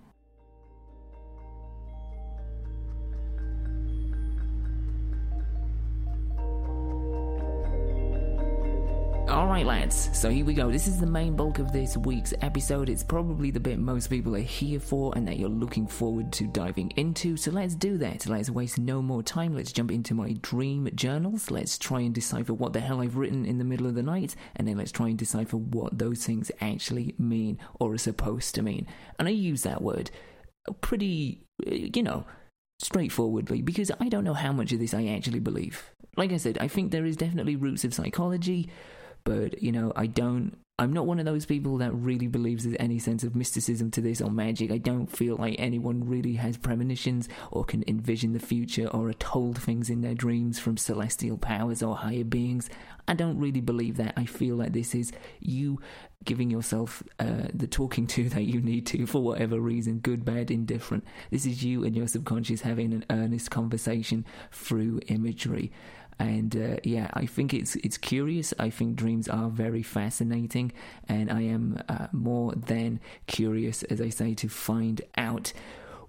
So 9.92 10.30
here 10.30 10.44
we 10.44 10.54
go. 10.54 10.70
This 10.70 10.86
is 10.86 11.00
the 11.00 11.06
main 11.06 11.34
bulk 11.34 11.58
of 11.58 11.72
this 11.72 11.96
week's 11.96 12.32
episode. 12.42 12.88
It's 12.88 13.02
probably 13.02 13.50
the 13.50 13.58
bit 13.58 13.78
most 13.78 14.08
people 14.08 14.36
are 14.36 14.40
here 14.40 14.78
for 14.78 15.12
and 15.16 15.26
that 15.26 15.38
you're 15.38 15.48
looking 15.48 15.86
forward 15.86 16.32
to 16.34 16.46
diving 16.46 16.92
into. 16.96 17.36
So 17.36 17.50
let's 17.50 17.74
do 17.74 17.98
that. 17.98 18.26
Let's 18.26 18.50
waste 18.50 18.78
no 18.78 19.02
more 19.02 19.22
time. 19.22 19.54
Let's 19.54 19.72
jump 19.72 19.90
into 19.90 20.14
my 20.14 20.34
dream 20.42 20.88
journals. 20.94 21.50
Let's 21.50 21.78
try 21.78 22.00
and 22.00 22.14
decipher 22.14 22.54
what 22.54 22.72
the 22.72 22.80
hell 22.80 23.00
I've 23.00 23.16
written 23.16 23.44
in 23.44 23.58
the 23.58 23.64
middle 23.64 23.86
of 23.86 23.94
the 23.94 24.02
night, 24.02 24.36
and 24.56 24.68
then 24.68 24.76
let's 24.76 24.92
try 24.92 25.08
and 25.08 25.18
decipher 25.18 25.56
what 25.56 25.98
those 25.98 26.24
things 26.24 26.52
actually 26.60 27.14
mean 27.18 27.58
or 27.80 27.94
are 27.94 27.98
supposed 27.98 28.54
to 28.56 28.62
mean. 28.62 28.86
And 29.18 29.26
I 29.26 29.32
use 29.32 29.62
that 29.62 29.82
word 29.82 30.10
pretty, 30.82 31.46
uh, 31.66 31.70
you 31.74 32.02
know, 32.02 32.26
straightforwardly 32.78 33.62
because 33.62 33.90
I 33.98 34.08
don't 34.08 34.24
know 34.24 34.34
how 34.34 34.52
much 34.52 34.72
of 34.72 34.78
this 34.78 34.94
I 34.94 35.06
actually 35.06 35.40
believe. 35.40 35.90
Like 36.16 36.32
I 36.32 36.36
said, 36.36 36.58
I 36.58 36.68
think 36.68 36.90
there 36.90 37.06
is 37.06 37.16
definitely 37.16 37.56
roots 37.56 37.84
of 37.84 37.94
psychology 37.94 38.68
but, 39.24 39.62
you 39.62 39.72
know, 39.72 39.92
I 39.96 40.06
don't. 40.06 40.56
I'm 40.78 40.94
not 40.94 41.04
one 41.04 41.18
of 41.18 41.26
those 41.26 41.44
people 41.44 41.76
that 41.76 41.92
really 41.92 42.26
believes 42.26 42.64
there's 42.64 42.74
any 42.80 42.98
sense 42.98 43.22
of 43.22 43.36
mysticism 43.36 43.90
to 43.90 44.00
this 44.00 44.22
or 44.22 44.30
magic. 44.30 44.70
I 44.70 44.78
don't 44.78 45.08
feel 45.08 45.36
like 45.36 45.56
anyone 45.58 46.08
really 46.08 46.36
has 46.36 46.56
premonitions 46.56 47.28
or 47.50 47.64
can 47.64 47.84
envision 47.86 48.32
the 48.32 48.38
future 48.38 48.86
or 48.86 49.10
are 49.10 49.12
told 49.12 49.58
things 49.58 49.90
in 49.90 50.00
their 50.00 50.14
dreams 50.14 50.58
from 50.58 50.78
celestial 50.78 51.36
powers 51.36 51.82
or 51.82 51.96
higher 51.96 52.24
beings. 52.24 52.70
I 53.06 53.12
don't 53.12 53.38
really 53.38 53.60
believe 53.60 53.98
that. 53.98 54.14
I 54.16 54.24
feel 54.24 54.56
like 54.56 54.72
this 54.72 54.94
is 54.94 55.12
you 55.38 55.80
giving 56.24 56.50
yourself 56.50 57.02
uh, 57.18 57.48
the 57.52 57.66
talking 57.66 58.06
to 58.06 58.28
that 58.30 58.44
you 58.44 58.62
need 58.62 58.86
to 58.86 59.04
for 59.04 59.22
whatever 59.22 59.60
reason, 59.60 59.98
good, 59.98 60.24
bad, 60.24 60.50
indifferent. 60.50 61.04
This 61.30 61.44
is 61.44 61.62
you 61.62 61.84
and 61.84 61.94
your 61.94 62.08
subconscious 62.08 62.62
having 62.62 62.94
an 62.94 63.04
earnest 63.10 63.50
conversation 63.50 64.24
through 64.50 65.00
imagery 65.08 65.72
and 66.20 66.54
uh, 66.54 66.76
yeah, 66.84 67.10
I 67.14 67.24
think 67.24 67.54
it's 67.54 67.76
it's 67.76 67.96
curious. 67.96 68.52
I 68.58 68.68
think 68.68 68.94
dreams 68.94 69.26
are 69.26 69.48
very 69.48 69.82
fascinating, 69.82 70.70
and 71.08 71.32
I 71.32 71.40
am 71.40 71.82
uh, 71.88 72.08
more 72.12 72.52
than 72.54 73.00
curious, 73.26 73.82
as 73.84 74.02
I 74.02 74.10
say, 74.10 74.34
to 74.34 74.48
find 74.48 75.00
out 75.16 75.54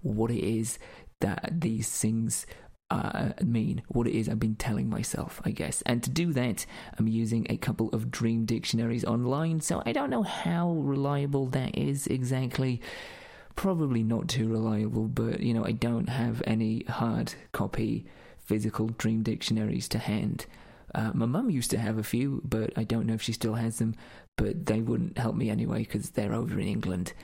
what 0.02 0.30
it 0.30 0.44
is 0.44 0.78
that 1.20 1.48
these 1.50 1.88
things 1.88 2.46
uh, 2.90 3.30
mean, 3.42 3.82
what 3.88 4.06
it 4.06 4.14
is 4.14 4.28
I've 4.28 4.38
been 4.38 4.56
telling 4.56 4.90
myself, 4.90 5.40
I 5.46 5.50
guess. 5.50 5.80
And 5.86 6.02
to 6.02 6.10
do 6.10 6.34
that, 6.34 6.66
I'm 6.98 7.08
using 7.08 7.46
a 7.48 7.56
couple 7.56 7.88
of 7.88 8.10
dream 8.10 8.44
dictionaries 8.44 9.06
online, 9.06 9.62
so 9.62 9.82
I 9.86 9.92
don't 9.92 10.10
know 10.10 10.24
how 10.24 10.72
reliable 10.72 11.46
that 11.46 11.78
is 11.78 12.06
exactly. 12.06 12.82
Probably 13.56 14.02
not 14.02 14.28
too 14.28 14.48
reliable, 14.48 15.08
but 15.08 15.40
you 15.40 15.54
know, 15.54 15.64
I 15.64 15.72
don't 15.72 16.10
have 16.10 16.42
any 16.46 16.84
hard 16.84 17.32
copy 17.52 18.04
physical 18.52 18.88
dream 18.98 19.22
dictionaries 19.22 19.88
to 19.88 19.98
hand. 19.98 20.44
Uh, 20.94 21.10
my 21.14 21.24
mum 21.24 21.48
used 21.48 21.70
to 21.70 21.78
have 21.78 21.96
a 21.96 22.02
few, 22.02 22.42
but 22.44 22.70
I 22.76 22.84
don't 22.84 23.06
know 23.06 23.14
if 23.14 23.22
she 23.22 23.32
still 23.32 23.54
has 23.54 23.78
them. 23.78 23.94
But 24.36 24.66
they 24.66 24.82
wouldn't 24.82 25.16
help 25.16 25.36
me 25.36 25.48
anyway 25.48 25.78
because 25.78 26.10
they're 26.10 26.34
over 26.34 26.60
in 26.60 26.68
England 26.68 27.14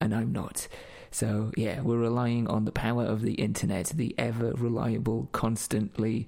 and 0.00 0.14
I'm 0.14 0.32
not. 0.32 0.66
So, 1.10 1.52
yeah, 1.58 1.82
we're 1.82 1.98
relying 1.98 2.48
on 2.48 2.64
the 2.64 2.72
power 2.72 3.04
of 3.04 3.20
the 3.20 3.34
internet, 3.34 3.88
the 3.88 4.14
ever 4.16 4.52
reliable, 4.52 5.28
constantly 5.32 6.26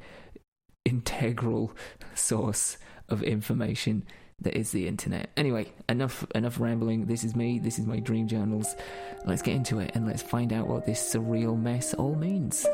integral 0.85 1.75
source 2.15 2.77
of 3.09 3.23
information 3.23 4.05
that 4.43 4.55
is 4.55 4.71
the 4.73 4.87
internet. 4.87 5.31
Anyway, 5.39 5.73
enough 5.89 6.27
enough 6.35 6.61
rambling. 6.61 7.07
This 7.07 7.25
is 7.25 7.35
me. 7.35 7.59
This 7.59 7.79
is 7.79 7.87
my 7.87 7.99
dream 7.99 8.29
journals. 8.29 8.77
Let's 9.25 9.43
get 9.43 9.55
into 9.55 9.81
it 9.81 9.93
and 9.95 10.07
let's 10.07 10.23
find 10.23 10.53
out 10.53 10.67
what 10.67 10.85
this 10.85 11.01
surreal 11.15 11.59
mess 11.59 11.95
all 11.95 12.15
means. 12.15 12.67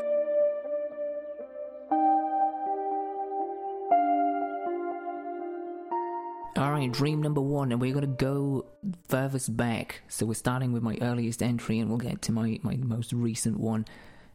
All 6.57 6.71
right, 6.71 6.91
dream 6.91 7.21
number 7.21 7.39
one, 7.39 7.71
and 7.71 7.79
we're 7.79 7.93
to 7.93 8.07
go 8.07 8.65
furthest 9.09 9.55
back. 9.55 10.01
So 10.07 10.25
we're 10.25 10.33
starting 10.33 10.71
with 10.71 10.81
my 10.81 10.97
earliest 11.01 11.43
entry, 11.43 11.77
and 11.77 11.87
we'll 11.87 11.99
get 11.99 12.23
to 12.23 12.31
my, 12.31 12.59
my 12.63 12.75
most 12.77 13.13
recent 13.13 13.59
one 13.59 13.85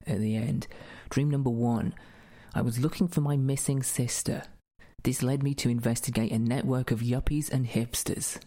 at 0.06 0.20
the 0.20 0.36
end. 0.36 0.68
Dream 1.10 1.28
number 1.28 1.50
one 1.50 1.94
I 2.54 2.60
was 2.62 2.78
looking 2.78 3.08
for 3.08 3.22
my 3.22 3.36
missing 3.36 3.82
sister. 3.82 4.44
This 5.02 5.24
led 5.24 5.42
me 5.42 5.52
to 5.54 5.68
investigate 5.68 6.30
a 6.30 6.38
network 6.38 6.92
of 6.92 7.00
yuppies 7.00 7.50
and 7.50 7.66
hipsters. 7.66 8.38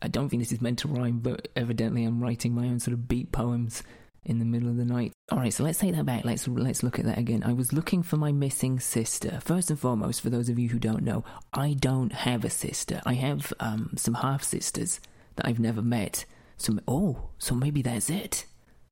I 0.00 0.06
don't 0.06 0.28
think 0.28 0.42
this 0.42 0.52
is 0.52 0.60
meant 0.60 0.78
to 0.80 0.88
rhyme, 0.88 1.18
but 1.18 1.48
evidently 1.56 2.04
I'm 2.04 2.22
writing 2.22 2.54
my 2.54 2.66
own 2.66 2.78
sort 2.78 2.92
of 2.92 3.08
beat 3.08 3.32
poems 3.32 3.82
in 4.24 4.38
the 4.38 4.44
middle 4.44 4.68
of 4.68 4.76
the 4.76 4.84
night. 4.84 5.12
All 5.30 5.38
right, 5.38 5.52
so 5.52 5.64
let's 5.64 5.78
take 5.78 5.94
that 5.94 6.06
back. 6.06 6.24
Let's 6.24 6.46
let's 6.48 6.82
look 6.82 6.98
at 6.98 7.04
that 7.04 7.18
again. 7.18 7.42
I 7.44 7.52
was 7.52 7.72
looking 7.72 8.02
for 8.02 8.16
my 8.16 8.32
missing 8.32 8.80
sister. 8.80 9.40
First 9.42 9.70
and 9.70 9.78
foremost, 9.78 10.20
for 10.20 10.30
those 10.30 10.48
of 10.48 10.58
you 10.58 10.68
who 10.68 10.78
don't 10.78 11.02
know, 11.02 11.24
I 11.52 11.74
don't 11.74 12.12
have 12.12 12.44
a 12.44 12.50
sister. 12.50 13.00
I 13.04 13.14
have 13.14 13.52
um, 13.60 13.92
some 13.96 14.14
half 14.14 14.42
sisters 14.42 15.00
that 15.36 15.46
I've 15.46 15.60
never 15.60 15.82
met. 15.82 16.24
So 16.56 16.78
oh, 16.86 17.30
so 17.38 17.54
maybe 17.54 17.82
that's 17.82 18.10
it. 18.10 18.46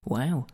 Wow. 0.05 0.47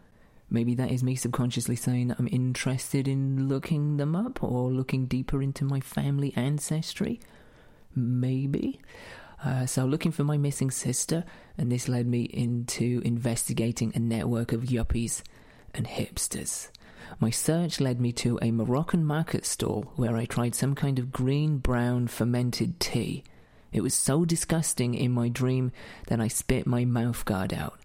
Maybe 0.50 0.74
that 0.76 0.90
is 0.90 1.02
me 1.02 1.14
subconsciously 1.14 1.76
saying 1.76 2.14
I'm 2.18 2.28
interested 2.30 3.06
in 3.06 3.48
looking 3.48 3.98
them 3.98 4.16
up 4.16 4.42
or 4.42 4.70
looking 4.70 5.06
deeper 5.06 5.42
into 5.42 5.64
my 5.64 5.80
family 5.80 6.32
ancestry. 6.36 7.20
Maybe. 7.94 8.80
Uh, 9.44 9.66
so, 9.66 9.84
looking 9.84 10.10
for 10.10 10.24
my 10.24 10.36
missing 10.36 10.70
sister, 10.70 11.24
and 11.56 11.70
this 11.70 11.88
led 11.88 12.06
me 12.06 12.22
into 12.22 13.00
investigating 13.04 13.92
a 13.94 13.98
network 13.98 14.52
of 14.52 14.62
yuppies 14.62 15.22
and 15.74 15.86
hipsters. 15.86 16.68
My 17.20 17.30
search 17.30 17.80
led 17.80 18.00
me 18.00 18.12
to 18.12 18.38
a 18.42 18.50
Moroccan 18.50 19.04
market 19.04 19.46
stall 19.46 19.92
where 19.96 20.16
I 20.16 20.24
tried 20.24 20.54
some 20.54 20.74
kind 20.74 20.98
of 20.98 21.12
green 21.12 21.58
brown 21.58 22.08
fermented 22.08 22.80
tea. 22.80 23.24
It 23.72 23.80
was 23.80 23.94
so 23.94 24.24
disgusting 24.24 24.94
in 24.94 25.12
my 25.12 25.28
dream 25.28 25.72
that 26.08 26.20
I 26.20 26.28
spit 26.28 26.66
my 26.66 26.84
mouth 26.84 27.24
guard 27.24 27.54
out. 27.54 27.78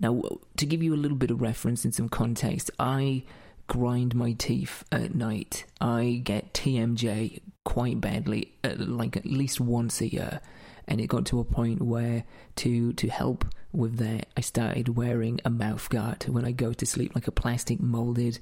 Now, 0.00 0.22
to 0.56 0.66
give 0.66 0.82
you 0.82 0.94
a 0.94 0.96
little 0.96 1.16
bit 1.16 1.30
of 1.30 1.40
reference 1.40 1.84
and 1.84 1.94
some 1.94 2.08
context, 2.08 2.70
I 2.78 3.22
grind 3.66 4.14
my 4.14 4.32
teeth 4.32 4.84
at 4.92 5.14
night. 5.14 5.64
I 5.80 6.20
get 6.22 6.52
TMJ 6.52 7.40
quite 7.64 8.00
badly, 8.00 8.52
uh, 8.62 8.74
like 8.78 9.16
at 9.16 9.26
least 9.26 9.60
once 9.60 10.00
a 10.00 10.12
year 10.12 10.40
and 10.88 11.00
it 11.00 11.08
got 11.08 11.26
to 11.26 11.40
a 11.40 11.44
point 11.44 11.82
where 11.82 12.24
to 12.56 12.92
to 12.94 13.08
help 13.08 13.44
with 13.72 13.98
that 13.98 14.26
I 14.36 14.40
started 14.40 14.96
wearing 14.96 15.40
a 15.44 15.50
mouth 15.50 15.88
guard 15.90 16.24
when 16.24 16.44
I 16.44 16.52
go 16.52 16.72
to 16.72 16.86
sleep 16.86 17.14
like 17.14 17.26
a 17.26 17.32
plastic 17.32 17.80
molded 17.80 18.38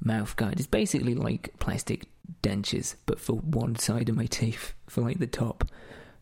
mouth 0.00 0.34
guard. 0.36 0.54
It's 0.54 0.66
basically 0.66 1.14
like 1.14 1.54
plastic 1.58 2.06
dentures 2.42 2.96
but 3.06 3.20
for 3.20 3.34
one 3.34 3.76
side 3.76 4.08
of 4.08 4.16
my 4.16 4.26
teeth 4.26 4.74
for 4.88 5.02
like 5.02 5.18
the 5.18 5.26
top. 5.26 5.64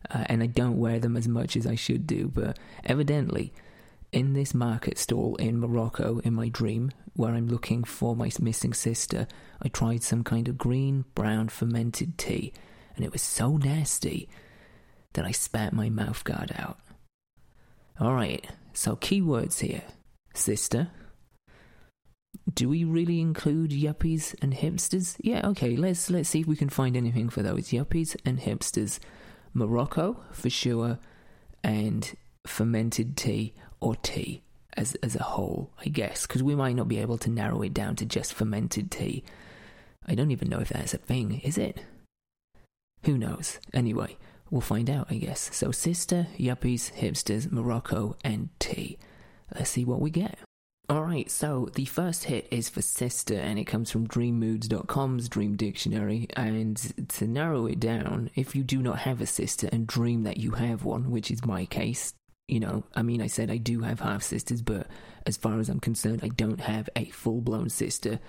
Uh, 0.09 0.25
and 0.25 0.41
I 0.41 0.47
don't 0.47 0.79
wear 0.79 0.99
them 0.99 1.15
as 1.15 1.27
much 1.27 1.55
as 1.55 1.65
I 1.65 1.75
should 1.75 2.07
do 2.07 2.27
but 2.27 2.57
evidently 2.83 3.53
in 4.11 4.33
this 4.33 4.53
market 4.53 4.97
stall 4.97 5.35
in 5.35 5.59
Morocco 5.59 6.19
in 6.19 6.33
my 6.33 6.49
dream 6.49 6.91
where 7.13 7.33
I'm 7.33 7.47
looking 7.47 7.83
for 7.83 8.15
my 8.15 8.29
missing 8.39 8.73
sister 8.73 9.27
I 9.61 9.69
tried 9.69 10.03
some 10.03 10.23
kind 10.23 10.47
of 10.47 10.57
green 10.57 11.05
brown 11.15 11.49
fermented 11.49 12.17
tea 12.17 12.51
and 12.95 13.05
it 13.05 13.11
was 13.11 13.21
so 13.21 13.57
nasty 13.57 14.27
that 15.13 15.25
I 15.25 15.31
spat 15.31 15.73
my 15.73 15.89
mouth 15.89 16.23
guard 16.23 16.53
out. 16.57 16.79
Alright, 17.99 18.47
so 18.73 18.95
keywords 18.95 19.59
here. 19.59 19.83
Sister. 20.33 20.89
Do 22.53 22.69
we 22.69 22.83
really 22.83 23.19
include 23.19 23.71
yuppies 23.71 24.35
and 24.41 24.53
hipsters? 24.53 25.17
Yeah, 25.21 25.47
okay, 25.49 25.75
let's 25.75 26.09
let's 26.09 26.29
see 26.29 26.41
if 26.41 26.47
we 26.47 26.55
can 26.55 26.69
find 26.69 26.95
anything 26.97 27.29
for 27.29 27.43
those. 27.43 27.69
Yuppies 27.69 28.15
and 28.25 28.39
hipsters. 28.39 28.99
Morocco, 29.53 30.23
for 30.31 30.49
sure, 30.49 30.97
and 31.63 32.15
fermented 32.47 33.17
tea 33.17 33.53
or 33.79 33.95
tea 33.95 34.43
as 34.73 34.95
as 34.95 35.15
a 35.15 35.23
whole, 35.23 35.71
I 35.85 35.89
guess, 35.89 36.25
because 36.25 36.41
we 36.41 36.55
might 36.55 36.75
not 36.75 36.87
be 36.87 36.99
able 36.99 37.17
to 37.19 37.29
narrow 37.29 37.61
it 37.61 37.73
down 37.73 37.95
to 37.97 38.05
just 38.05 38.33
fermented 38.33 38.91
tea. 38.91 39.23
I 40.07 40.15
don't 40.15 40.31
even 40.31 40.49
know 40.49 40.59
if 40.59 40.69
that's 40.69 40.93
a 40.93 40.97
thing, 40.97 41.41
is 41.43 41.57
it? 41.57 41.83
Who 43.03 43.17
knows? 43.17 43.59
Anyway, 43.73 44.17
We'll 44.51 44.61
find 44.61 44.89
out, 44.89 45.07
I 45.09 45.15
guess. 45.15 45.49
So, 45.55 45.71
sister, 45.71 46.27
yuppies, 46.37 46.93
hipsters, 46.93 47.51
Morocco, 47.51 48.17
and 48.23 48.49
tea. 48.59 48.99
Let's 49.55 49.71
see 49.71 49.85
what 49.85 50.01
we 50.01 50.11
get. 50.11 50.37
Alright, 50.91 51.31
so 51.31 51.69
the 51.73 51.85
first 51.85 52.25
hit 52.25 52.49
is 52.51 52.67
for 52.67 52.81
Sister, 52.81 53.35
and 53.35 53.57
it 53.57 53.63
comes 53.63 53.89
from 53.89 54.07
DreamMoods.com's 54.07 55.29
Dream 55.29 55.55
Dictionary. 55.55 56.27
And 56.35 56.75
to 57.09 57.27
narrow 57.27 57.65
it 57.65 57.79
down, 57.79 58.29
if 58.35 58.57
you 58.57 58.63
do 58.63 58.81
not 58.81 58.99
have 58.99 59.21
a 59.21 59.25
sister 59.25 59.69
and 59.71 59.87
dream 59.87 60.23
that 60.23 60.35
you 60.35 60.51
have 60.51 60.83
one, 60.83 61.09
which 61.09 61.31
is 61.31 61.45
my 61.45 61.65
case, 61.65 62.13
you 62.49 62.59
know, 62.59 62.83
I 62.93 63.03
mean, 63.03 63.21
I 63.21 63.27
said 63.27 63.49
I 63.49 63.55
do 63.55 63.79
have 63.83 64.01
half 64.01 64.21
sisters, 64.21 64.61
but 64.61 64.87
as 65.25 65.37
far 65.37 65.61
as 65.61 65.69
I'm 65.69 65.79
concerned, 65.79 66.21
I 66.23 66.27
don't 66.27 66.59
have 66.59 66.89
a 66.97 67.05
full 67.05 67.39
blown 67.39 67.69
sister. 67.69 68.19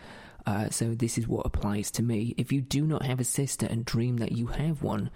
Uh, 0.47 0.71
so 0.71 0.95
this 0.95 1.19
is 1.19 1.27
what 1.27 1.47
applies 1.47 1.91
to 1.93 2.03
me. 2.05 2.33
If 2.39 2.53
you 2.53 2.61
do 2.61 2.87
not 2.87 3.05
have 3.05 3.19
a 3.19 3.25
sister 3.25 3.67
and 3.67 3.85
dream 3.85 4.19
that 4.19 4.31
you 4.31 4.47
have 4.47 4.85
one, 4.85 5.11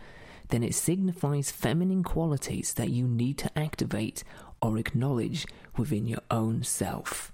then 0.49 0.63
it 0.63 0.75
signifies 0.75 1.51
feminine 1.51 2.03
qualities 2.03 2.75
that 2.75 2.91
you 2.91 3.07
need 3.07 3.39
to 3.39 3.59
activate 3.59 4.23
or 4.63 4.79
acknowledge 4.79 5.47
within 5.77 6.07
your 6.07 6.21
own 6.31 6.63
self. 6.63 7.33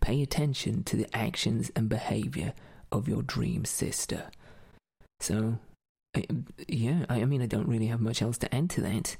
Pay 0.00 0.22
attention 0.22 0.82
to 0.84 0.96
the 0.96 1.06
actions 1.16 1.70
and 1.76 1.88
behavior 1.88 2.54
of 2.90 3.08
your 3.08 3.22
dream 3.22 3.64
sister. 3.64 4.30
So, 5.20 5.58
I, 6.14 6.24
yeah, 6.68 7.06
I, 7.08 7.22
I 7.22 7.24
mean, 7.24 7.42
I 7.42 7.46
don't 7.46 7.68
really 7.68 7.86
have 7.86 8.00
much 8.00 8.20
else 8.20 8.38
to 8.38 8.54
add 8.54 8.68
to 8.70 8.80
that. 8.82 9.16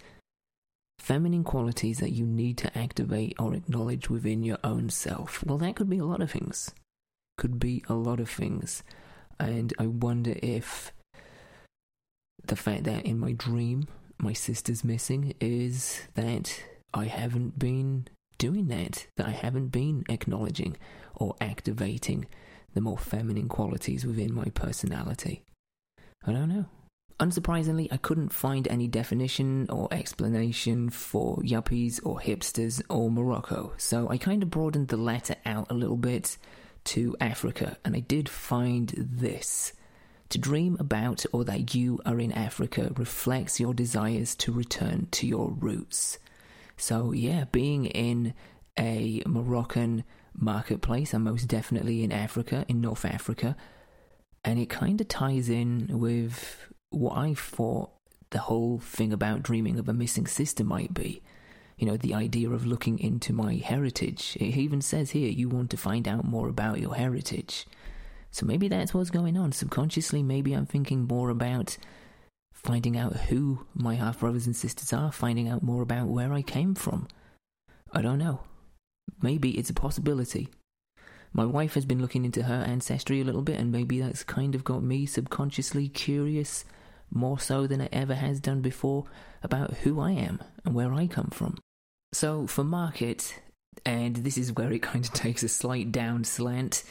Feminine 0.99 1.45
qualities 1.45 1.99
that 1.99 2.13
you 2.13 2.27
need 2.27 2.59
to 2.59 2.79
activate 2.79 3.35
or 3.39 3.55
acknowledge 3.55 4.11
within 4.11 4.43
your 4.43 4.59
own 4.63 4.91
self. 4.91 5.45
Well, 5.45 5.59
that 5.59 5.77
could 5.77 5.89
be 5.89 5.99
a 5.99 6.05
lot 6.05 6.21
of 6.21 6.31
things. 6.31 6.71
Could 7.39 7.59
be 7.59 7.83
a 7.89 7.95
lot 7.95 8.21
of 8.21 8.29
things. 8.29 8.83
And 9.41 9.73
I 9.79 9.87
wonder 9.87 10.35
if 10.43 10.93
the 12.47 12.57
fact 12.57 12.85
that 12.85 13.05
in 13.05 13.19
my 13.19 13.33
dream 13.33 13.87
my 14.19 14.33
sister's 14.33 14.85
missing 14.85 15.35
is 15.41 16.01
that 16.15 16.63
I 16.95 17.07
haven't 17.07 17.59
been 17.59 18.07
doing 18.39 18.69
that, 18.69 19.07
that 19.17 19.27
I 19.27 19.31
haven't 19.31 19.69
been 19.69 20.05
acknowledging 20.09 20.77
or 21.15 21.35
activating 21.41 22.27
the 22.75 22.81
more 22.81 22.99
feminine 22.99 23.49
qualities 23.49 24.07
within 24.07 24.33
my 24.35 24.47
personality. 24.55 25.43
I 26.25 26.33
don't 26.33 26.49
know. 26.49 26.67
Unsurprisingly, 27.21 27.89
I 27.93 27.99
couldn't 27.99 28.33
find 28.33 28.67
any 28.69 28.89
definition 28.89 29.69
or 29.71 29.89
explanation 29.93 30.91
for 30.91 31.37
yuppies 31.39 32.01
or 32.05 32.19
hipsters 32.19 32.83
or 32.89 33.11
Morocco, 33.11 33.75
so 33.77 34.09
I 34.09 34.19
kind 34.19 34.43
of 34.43 34.51
broadened 34.51 34.89
the 34.89 34.97
letter 34.97 35.37
out 35.45 35.71
a 35.71 35.75
little 35.75 35.97
bit 35.97 36.37
to 36.85 37.17
Africa, 37.21 37.77
and 37.85 37.95
I 37.95 38.01
did 38.01 38.29
find 38.29 38.93
this. 38.97 39.73
To 40.33 40.39
dream 40.39 40.79
about 40.81 41.27
or 41.35 41.45
that 41.45 41.75
you 41.75 42.01
are 42.07 42.19
in 42.19 42.33
Africa 42.33 42.91
reflects 42.97 43.61
your 43.61 43.75
desires 43.75 44.35
to 44.37 44.51
return 44.51 45.09
to 45.11 45.27
your 45.27 45.51
roots. 45.51 46.19
So, 46.79 47.13
yeah, 47.13 47.45
being 47.53 47.85
in 47.85 48.33
a 48.79 49.23
Moroccan 49.27 50.05
marketplace, 50.35 51.13
I'm 51.13 51.25
most 51.25 51.49
definitely 51.49 52.03
in 52.03 52.11
Africa, 52.11 52.65
in 52.67 52.81
North 52.81 53.05
Africa, 53.05 53.59
and 54.43 54.59
it 54.59 54.71
kind 54.71 55.03
of 55.03 55.09
ties 55.09 55.51
in 55.51 55.89
with 55.91 56.67
what 56.89 57.19
I 57.19 57.35
thought 57.35 57.91
the 58.31 58.39
whole 58.39 58.79
thing 58.79 59.13
about 59.13 59.43
dreaming 59.43 59.79
of 59.79 59.87
a 59.87 59.93
missing 59.93 60.27
sister 60.27 60.65
might 60.65 60.95
be. 60.95 61.21
You 61.77 61.87
know, 61.87 61.99
the 61.99 62.15
idea 62.15 62.49
of 62.49 62.65
looking 62.65 62.99
into 62.99 63.35
my 63.35 63.57
heritage. 63.57 64.39
It 64.41 64.57
even 64.57 64.81
says 64.81 65.11
here 65.11 65.29
you 65.29 65.51
want 65.51 65.69
to 65.73 65.77
find 65.77 66.09
out 66.09 66.25
more 66.25 66.49
about 66.49 66.81
your 66.81 66.95
heritage. 66.95 67.67
So 68.33 68.47
maybe 68.47 68.67
that's 68.69 68.93
what's 68.95 69.11
going 69.11 69.37
on. 69.37 69.53
Subconsciously, 69.53 70.23
maybe 70.23 70.55
I'm 70.55 70.67
thinking 70.67 71.07
more 71.07 71.31
about 71.31 71.77
finding 72.53 72.97
out 72.97 73.15
who 73.15 73.67
my 73.75 73.95
half 73.95 74.21
brothers 74.21 74.47
and 74.47 74.57
sisters 74.57 74.93
are, 74.93 75.13
finding 75.13 75.49
out 75.49 75.63
more 75.63 75.83
about 75.83 76.09
where 76.09 76.33
I 76.33 76.43
came 76.43 76.75
from. 76.75 77.09
I 77.93 78.01
don't 78.01 78.19
know. 78.19 78.41
Maybe 79.21 79.51
it's 79.59 79.71
a 79.71 79.75
possibility. 79.75 80.49
My 81.35 81.45
wife 81.45 81.75
has 81.75 81.85
been 81.85 82.01
looking 82.01 82.25
into 82.25 82.45
her 82.45 82.65
ancestry 82.67 83.21
a 83.21 83.25
little 83.25 83.43
bit, 83.43 83.59
and 83.59 83.71
maybe 83.73 84.01
that's 84.01 84.25
kind 84.25 84.55
of 84.55 84.65
got 84.65 84.83
me 84.83 85.07
subconsciously 85.07 85.89
curious, 85.89 86.65
more 87.11 87.39
so 87.39 87.67
than 87.67 87.81
it 87.81 87.91
ever 87.93 88.15
has 88.15 88.41
done 88.41 88.61
before, 88.61 89.05
about 89.43 89.75
who 89.79 90.01
I 90.01 90.13
am 90.13 90.43
and 90.65 90.75
where 90.75 90.93
I 90.93 91.07
come 91.07 91.31
from. 91.33 91.59
So, 92.13 92.47
for 92.47 92.65
market, 92.65 93.41
and 93.85 94.17
this 94.17 94.37
is 94.37 94.53
where 94.53 94.73
it 94.73 94.83
kind 94.83 95.05
of 95.05 95.13
takes 95.15 95.43
a 95.43 95.49
slight 95.49 95.91
down 95.91 96.25
slant, 96.25 96.85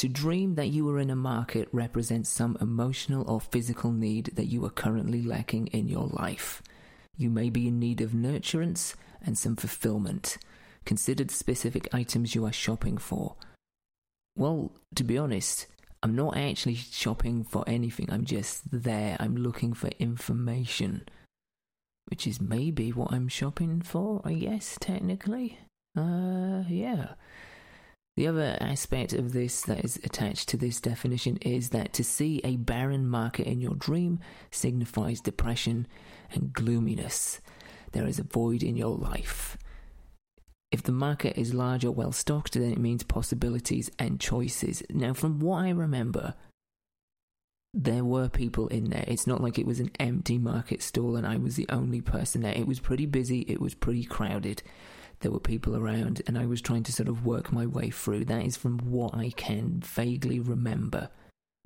to 0.00 0.08
dream 0.08 0.54
that 0.54 0.68
you 0.68 0.88
are 0.88 0.98
in 0.98 1.10
a 1.10 1.14
market 1.14 1.68
represents 1.72 2.30
some 2.30 2.56
emotional 2.58 3.30
or 3.30 3.38
physical 3.38 3.92
need 3.92 4.30
that 4.34 4.46
you 4.46 4.64
are 4.64 4.70
currently 4.70 5.20
lacking 5.20 5.66
in 5.66 5.88
your 5.88 6.06
life. 6.06 6.62
You 7.18 7.28
may 7.28 7.50
be 7.50 7.68
in 7.68 7.78
need 7.78 8.00
of 8.00 8.12
nurturance 8.12 8.94
and 9.20 9.36
some 9.36 9.56
fulfillment. 9.56 10.38
Consider 10.86 11.24
the 11.24 11.34
specific 11.34 11.86
items 11.92 12.34
you 12.34 12.46
are 12.46 12.52
shopping 12.52 12.96
for. 12.96 13.36
Well, 14.38 14.72
to 14.94 15.04
be 15.04 15.18
honest, 15.18 15.66
I'm 16.02 16.16
not 16.16 16.34
actually 16.34 16.76
shopping 16.76 17.44
for 17.44 17.62
anything. 17.66 18.08
I'm 18.10 18.24
just 18.24 18.62
there. 18.72 19.18
I'm 19.20 19.36
looking 19.36 19.74
for 19.74 19.90
information. 19.98 21.06
Which 22.08 22.26
is 22.26 22.40
maybe 22.40 22.90
what 22.90 23.12
I'm 23.12 23.28
shopping 23.28 23.82
for, 23.82 24.22
I 24.24 24.32
guess, 24.32 24.78
technically. 24.80 25.58
Uh, 25.94 26.64
yeah. 26.70 27.16
The 28.16 28.26
other 28.26 28.56
aspect 28.60 29.12
of 29.12 29.32
this 29.32 29.62
that 29.62 29.84
is 29.84 29.96
attached 30.04 30.48
to 30.50 30.56
this 30.56 30.80
definition 30.80 31.36
is 31.38 31.70
that 31.70 31.92
to 31.94 32.04
see 32.04 32.40
a 32.44 32.56
barren 32.56 33.08
market 33.08 33.46
in 33.46 33.60
your 33.60 33.74
dream 33.74 34.20
signifies 34.50 35.20
depression 35.20 35.86
and 36.32 36.52
gloominess. 36.52 37.40
There 37.92 38.06
is 38.06 38.18
a 38.18 38.24
void 38.24 38.62
in 38.62 38.76
your 38.76 38.96
life. 38.96 39.56
If 40.70 40.82
the 40.82 40.92
market 40.92 41.36
is 41.36 41.54
large 41.54 41.84
or 41.84 41.90
well 41.90 42.12
stocked, 42.12 42.54
then 42.54 42.70
it 42.70 42.78
means 42.78 43.02
possibilities 43.02 43.90
and 43.98 44.20
choices. 44.20 44.82
Now, 44.90 45.14
from 45.14 45.40
what 45.40 45.64
I 45.64 45.70
remember, 45.70 46.34
there 47.72 48.04
were 48.04 48.28
people 48.28 48.68
in 48.68 48.90
there. 48.90 49.04
It's 49.06 49.26
not 49.26 49.40
like 49.40 49.58
it 49.58 49.66
was 49.66 49.80
an 49.80 49.90
empty 49.98 50.38
market 50.38 50.82
stall 50.82 51.16
and 51.16 51.26
I 51.26 51.36
was 51.36 51.56
the 51.56 51.68
only 51.68 52.00
person 52.00 52.42
there. 52.42 52.54
It 52.54 52.66
was 52.66 52.80
pretty 52.80 53.06
busy, 53.06 53.40
it 53.42 53.60
was 53.60 53.74
pretty 53.74 54.04
crowded 54.04 54.62
there 55.20 55.30
were 55.30 55.40
people 55.40 55.76
around, 55.76 56.22
and 56.26 56.38
I 56.38 56.46
was 56.46 56.60
trying 56.60 56.82
to 56.84 56.92
sort 56.92 57.08
of 57.08 57.26
work 57.26 57.52
my 57.52 57.66
way 57.66 57.90
through. 57.90 58.24
That 58.26 58.44
is 58.44 58.56
from 58.56 58.78
what 58.78 59.14
I 59.14 59.30
can 59.30 59.80
vaguely 59.80 60.40
remember 60.40 61.10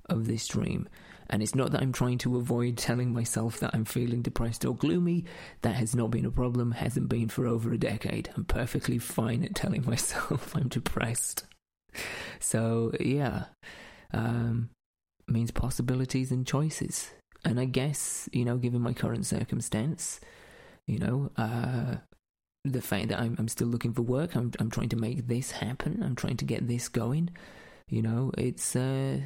of 0.09 0.27
this 0.27 0.47
dream. 0.47 0.87
And 1.29 1.41
it's 1.41 1.55
not 1.55 1.71
that 1.71 1.81
I'm 1.81 1.91
trying 1.91 2.19
to 2.19 2.37
avoid 2.37 2.77
telling 2.77 3.11
myself 3.11 3.59
that 3.59 3.71
I'm 3.73 3.85
feeling 3.85 4.21
depressed 4.21 4.63
or 4.63 4.75
gloomy. 4.75 5.25
That 5.61 5.75
has 5.75 5.95
not 5.95 6.11
been 6.11 6.25
a 6.25 6.31
problem, 6.31 6.71
hasn't 6.71 7.09
been 7.09 7.29
for 7.29 7.47
over 7.47 7.73
a 7.73 7.79
decade. 7.79 8.29
I'm 8.35 8.45
perfectly 8.45 8.99
fine 8.99 9.43
at 9.43 9.55
telling 9.55 9.85
myself 9.87 10.55
I'm 10.55 10.67
depressed. 10.67 11.45
So, 12.39 12.91
yeah, 12.99 13.45
um, 14.13 14.69
means 15.27 15.51
possibilities 15.51 16.31
and 16.31 16.45
choices. 16.45 17.09
And 17.43 17.59
I 17.59 17.65
guess, 17.65 18.29
you 18.31 18.45
know, 18.45 18.57
given 18.57 18.81
my 18.81 18.93
current 18.93 19.25
circumstance, 19.25 20.19
you 20.85 20.99
know, 20.99 21.31
uh, 21.37 21.95
the 22.65 22.81
fact 22.81 23.09
that 23.09 23.19
I'm, 23.19 23.35
I'm 23.37 23.47
still 23.47 23.67
looking 23.67 23.93
for 23.93 24.01
work. 24.01 24.35
I'm 24.35 24.51
I'm 24.59 24.69
trying 24.69 24.89
to 24.89 24.95
make 24.95 25.27
this 25.27 25.51
happen. 25.51 26.01
I'm 26.03 26.15
trying 26.15 26.37
to 26.37 26.45
get 26.45 26.67
this 26.67 26.89
going. 26.89 27.29
You 27.87 28.01
know, 28.01 28.31
it's 28.37 28.75
uh, 28.75 29.19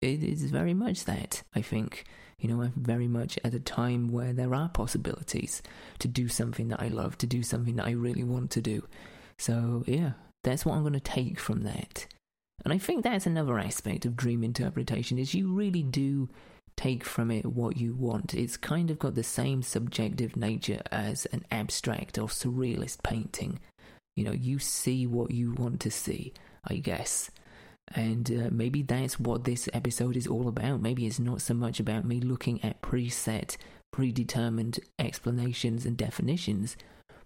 it 0.00 0.22
is 0.22 0.50
very 0.50 0.74
much 0.74 1.04
that. 1.04 1.42
I 1.54 1.62
think 1.62 2.04
you 2.38 2.48
know 2.48 2.62
I'm 2.62 2.72
very 2.76 3.08
much 3.08 3.38
at 3.44 3.54
a 3.54 3.60
time 3.60 4.08
where 4.08 4.32
there 4.32 4.54
are 4.54 4.68
possibilities 4.68 5.62
to 5.98 6.08
do 6.08 6.28
something 6.28 6.68
that 6.68 6.80
I 6.80 6.88
love, 6.88 7.18
to 7.18 7.26
do 7.26 7.42
something 7.42 7.76
that 7.76 7.86
I 7.86 7.92
really 7.92 8.24
want 8.24 8.50
to 8.52 8.60
do. 8.60 8.86
So 9.38 9.84
yeah, 9.86 10.12
that's 10.42 10.64
what 10.64 10.74
I'm 10.74 10.82
going 10.82 10.94
to 10.94 11.00
take 11.00 11.38
from 11.38 11.62
that. 11.62 12.06
And 12.64 12.72
I 12.72 12.78
think 12.78 13.02
that's 13.04 13.26
another 13.26 13.58
aspect 13.58 14.06
of 14.06 14.16
dream 14.16 14.42
interpretation 14.42 15.18
is 15.18 15.34
you 15.34 15.52
really 15.52 15.82
do 15.82 16.28
take 16.76 17.04
from 17.04 17.30
it 17.30 17.46
what 17.46 17.76
you 17.76 17.94
want. 17.94 18.34
It's 18.34 18.56
kind 18.56 18.90
of 18.90 18.98
got 18.98 19.14
the 19.14 19.22
same 19.22 19.62
subjective 19.62 20.36
nature 20.36 20.82
as 20.90 21.26
an 21.26 21.44
abstract 21.50 22.18
or 22.18 22.28
surrealist 22.28 23.02
painting. 23.02 23.60
You 24.16 24.24
know, 24.24 24.32
you 24.32 24.58
see 24.58 25.06
what 25.06 25.30
you 25.30 25.52
want 25.52 25.80
to 25.80 25.90
see, 25.90 26.32
I 26.64 26.76
guess. 26.76 27.30
And 27.94 28.30
uh, 28.30 28.48
maybe 28.50 28.82
that's 28.82 29.20
what 29.20 29.44
this 29.44 29.68
episode 29.72 30.16
is 30.16 30.26
all 30.26 30.48
about. 30.48 30.80
Maybe 30.80 31.06
it's 31.06 31.18
not 31.18 31.42
so 31.42 31.54
much 31.54 31.80
about 31.80 32.04
me 32.04 32.20
looking 32.20 32.62
at 32.64 32.80
preset, 32.80 33.56
predetermined 33.92 34.80
explanations 34.98 35.84
and 35.84 35.96
definitions, 35.96 36.76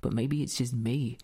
but 0.00 0.12
maybe 0.12 0.42
it's 0.42 0.56
just 0.56 0.74
me 0.74 1.18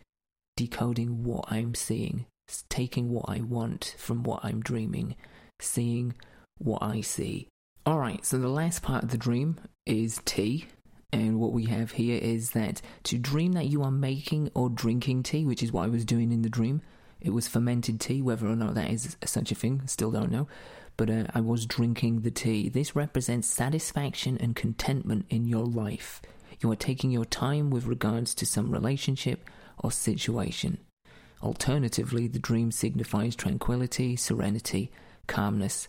decoding 0.56 1.24
what 1.24 1.44
I'm 1.50 1.74
seeing, 1.74 2.26
taking 2.68 3.10
what 3.10 3.24
I 3.28 3.40
want 3.40 3.94
from 3.98 4.22
what 4.22 4.44
I'm 4.44 4.60
dreaming, 4.60 5.16
seeing 5.60 6.14
what 6.58 6.82
I 6.82 7.00
see, 7.00 7.48
Alright, 7.86 8.24
so 8.24 8.38
the 8.38 8.48
last 8.48 8.82
part 8.82 9.04
of 9.04 9.10
the 9.10 9.18
dream 9.18 9.58
is 9.84 10.18
tea. 10.24 10.66
And 11.12 11.38
what 11.38 11.52
we 11.52 11.66
have 11.66 11.92
here 11.92 12.18
is 12.18 12.52
that 12.52 12.80
to 13.04 13.18
dream 13.18 13.52
that 13.52 13.66
you 13.66 13.82
are 13.82 13.90
making 13.90 14.50
or 14.54 14.70
drinking 14.70 15.22
tea, 15.22 15.44
which 15.44 15.62
is 15.62 15.70
what 15.70 15.84
I 15.84 15.88
was 15.88 16.06
doing 16.06 16.32
in 16.32 16.40
the 16.40 16.48
dream, 16.48 16.80
it 17.20 17.34
was 17.34 17.46
fermented 17.46 18.00
tea, 18.00 18.22
whether 18.22 18.46
or 18.46 18.56
not 18.56 18.74
that 18.74 18.90
is 18.90 19.18
such 19.26 19.52
a 19.52 19.54
thing, 19.54 19.82
still 19.84 20.10
don't 20.10 20.30
know. 20.30 20.48
But 20.96 21.10
uh, 21.10 21.24
I 21.34 21.42
was 21.42 21.66
drinking 21.66 22.22
the 22.22 22.30
tea. 22.30 22.70
This 22.70 22.96
represents 22.96 23.48
satisfaction 23.48 24.38
and 24.40 24.56
contentment 24.56 25.26
in 25.28 25.46
your 25.46 25.66
life. 25.66 26.22
You 26.60 26.70
are 26.72 26.76
taking 26.76 27.10
your 27.10 27.26
time 27.26 27.68
with 27.68 27.84
regards 27.84 28.34
to 28.36 28.46
some 28.46 28.70
relationship 28.70 29.50
or 29.78 29.92
situation. 29.92 30.78
Alternatively, 31.42 32.28
the 32.28 32.38
dream 32.38 32.70
signifies 32.70 33.36
tranquility, 33.36 34.16
serenity, 34.16 34.90
calmness, 35.26 35.88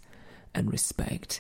and 0.54 0.70
respect. 0.74 1.40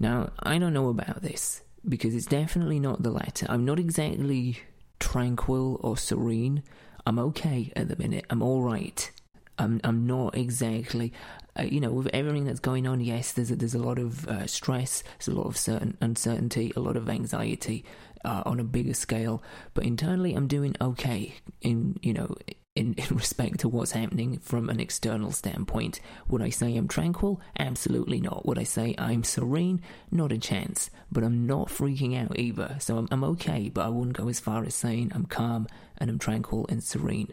Now, 0.00 0.30
I 0.42 0.58
don't 0.58 0.72
know 0.72 0.88
about 0.88 1.20
this 1.20 1.62
because 1.86 2.14
it's 2.14 2.26
definitely 2.26 2.80
not 2.80 3.02
the 3.02 3.10
latter. 3.10 3.46
I'm 3.48 3.66
not 3.66 3.78
exactly 3.78 4.58
tranquil 4.98 5.78
or 5.82 5.96
serene. 5.96 6.62
I'm 7.06 7.18
okay 7.18 7.70
at 7.76 7.88
the 7.88 7.96
minute. 7.96 8.24
I'm 8.30 8.42
all 8.42 8.62
right. 8.62 9.10
I'm 9.58 9.78
I'm 9.84 10.06
not 10.06 10.36
exactly, 10.36 11.12
uh, 11.58 11.64
you 11.64 11.80
know, 11.80 11.90
with 11.90 12.08
everything 12.14 12.44
that's 12.44 12.60
going 12.60 12.86
on. 12.86 13.00
Yes, 13.00 13.32
there's 13.32 13.50
a, 13.50 13.56
there's 13.56 13.74
a 13.74 13.78
lot 13.78 13.98
of 13.98 14.26
uh, 14.26 14.46
stress, 14.46 15.02
there's 15.18 15.28
a 15.28 15.38
lot 15.38 15.46
of 15.46 15.58
certain 15.58 15.98
uncertainty, 16.00 16.72
a 16.74 16.80
lot 16.80 16.96
of 16.96 17.10
anxiety 17.10 17.84
uh, 18.24 18.42
on 18.46 18.58
a 18.58 18.64
bigger 18.64 18.94
scale. 18.94 19.42
But 19.74 19.84
internally, 19.84 20.32
I'm 20.32 20.46
doing 20.46 20.76
okay. 20.80 21.34
In 21.60 21.98
you 22.00 22.14
know, 22.14 22.34
in, 22.80 22.94
in 22.98 23.16
respect 23.16 23.60
to 23.60 23.68
what's 23.68 23.92
happening 23.92 24.38
from 24.38 24.68
an 24.68 24.80
external 24.80 25.30
standpoint. 25.30 26.00
Would 26.28 26.42
I 26.42 26.50
say 26.50 26.76
I'm 26.76 26.88
tranquil? 26.88 27.40
Absolutely 27.58 28.20
not. 28.20 28.46
Would 28.46 28.58
I 28.58 28.64
say 28.64 28.94
I'm 28.98 29.22
serene? 29.22 29.82
Not 30.10 30.32
a 30.32 30.38
chance. 30.38 30.90
But 31.12 31.22
I'm 31.22 31.46
not 31.46 31.68
freaking 31.68 32.20
out 32.20 32.38
either. 32.38 32.76
So 32.80 32.98
I'm, 32.98 33.08
I'm 33.10 33.24
okay, 33.24 33.68
but 33.68 33.84
I 33.84 33.88
wouldn't 33.88 34.16
go 34.16 34.28
as 34.28 34.40
far 34.40 34.64
as 34.64 34.74
saying 34.74 35.12
I'm 35.14 35.26
calm 35.26 35.68
and 35.98 36.10
I'm 36.10 36.18
tranquil 36.18 36.66
and 36.68 36.82
serene. 36.82 37.32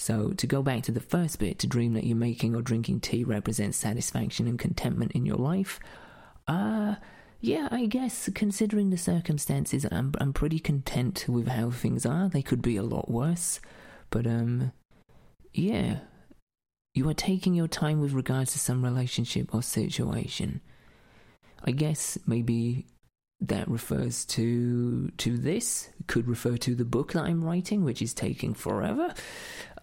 So, 0.00 0.30
to 0.30 0.46
go 0.46 0.62
back 0.62 0.84
to 0.84 0.92
the 0.92 1.00
first 1.00 1.40
bit, 1.40 1.58
to 1.58 1.66
dream 1.66 1.94
that 1.94 2.04
you're 2.04 2.16
making 2.16 2.54
or 2.54 2.62
drinking 2.62 3.00
tea 3.00 3.24
represents 3.24 3.76
satisfaction 3.76 4.46
and 4.46 4.56
contentment 4.56 5.10
in 5.10 5.26
your 5.26 5.38
life. 5.38 5.80
Uh, 6.46 6.94
yeah, 7.40 7.66
I 7.72 7.86
guess 7.86 8.30
considering 8.32 8.90
the 8.90 8.96
circumstances, 8.96 9.84
I'm 9.90 10.12
I'm 10.20 10.32
pretty 10.32 10.60
content 10.60 11.26
with 11.28 11.48
how 11.48 11.70
things 11.70 12.06
are. 12.06 12.28
They 12.28 12.42
could 12.42 12.62
be 12.62 12.76
a 12.76 12.84
lot 12.84 13.10
worse. 13.10 13.58
But 14.10 14.26
um, 14.26 14.72
yeah, 15.52 15.98
you 16.94 17.08
are 17.08 17.14
taking 17.14 17.54
your 17.54 17.68
time 17.68 18.00
with 18.00 18.12
regards 18.12 18.52
to 18.52 18.58
some 18.58 18.84
relationship 18.84 19.54
or 19.54 19.62
situation. 19.62 20.60
I 21.64 21.72
guess 21.72 22.18
maybe 22.26 22.86
that 23.40 23.68
refers 23.68 24.24
to 24.26 25.10
to 25.16 25.36
this. 25.36 25.90
Could 26.06 26.26
refer 26.26 26.56
to 26.58 26.74
the 26.74 26.84
book 26.84 27.12
that 27.12 27.24
I'm 27.24 27.44
writing, 27.44 27.84
which 27.84 28.02
is 28.02 28.14
taking 28.14 28.54
forever. 28.54 29.14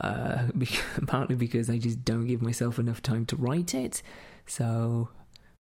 Uh, 0.01 0.47
partly 1.07 1.35
because 1.35 1.69
I 1.69 1.77
just 1.77 2.03
don't 2.03 2.27
give 2.27 2.41
myself 2.41 2.79
enough 2.79 3.01
time 3.01 3.25
to 3.27 3.35
write 3.35 3.73
it. 3.73 4.01
So 4.45 5.09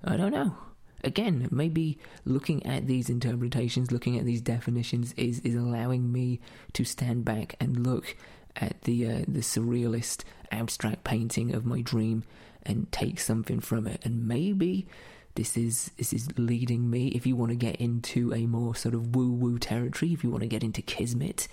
I 0.03 0.17
don't 0.17 0.33
know. 0.33 0.57
Again, 1.05 1.49
maybe 1.51 1.99
looking 2.25 2.65
at 2.65 2.87
these 2.87 3.11
interpretations, 3.11 3.93
looking 3.93 4.19
at 4.19 4.25
these 4.25 4.41
definitions, 4.41 5.13
is 5.17 5.41
is 5.41 5.55
allowing 5.55 6.11
me 6.11 6.41
to 6.73 6.85
stand 6.85 7.25
back 7.25 7.57
and 7.61 7.87
look 7.87 8.17
at 8.57 8.83
the 8.83 9.07
uh, 9.07 9.19
the 9.27 9.41
surrealist 9.41 10.23
abstract 10.51 11.05
painting 11.05 11.55
of 11.55 11.67
my 11.67 11.81
dream 11.81 12.25
and 12.63 12.91
take 12.93 13.21
something 13.21 13.61
from 13.61 13.87
it. 13.87 14.01
And 14.05 14.27
maybe 14.27 14.87
this 15.35 15.57
is 15.57 15.91
this 15.97 16.13
is 16.13 16.29
leading 16.39 16.89
me 16.89 17.09
if 17.09 17.27
you 17.27 17.37
want 17.37 17.51
to 17.51 17.57
get 17.57 17.77
into 17.77 18.33
a 18.33 18.47
more 18.47 18.75
sort 18.75 18.95
of 18.95 19.15
woo 19.15 19.33
woo 19.33 19.59
territory 19.59 20.13
if 20.13 20.23
you 20.23 20.31
want 20.31 20.43
to 20.43 20.49
get 20.49 20.63
into 20.63 20.83
kismet 20.83 21.49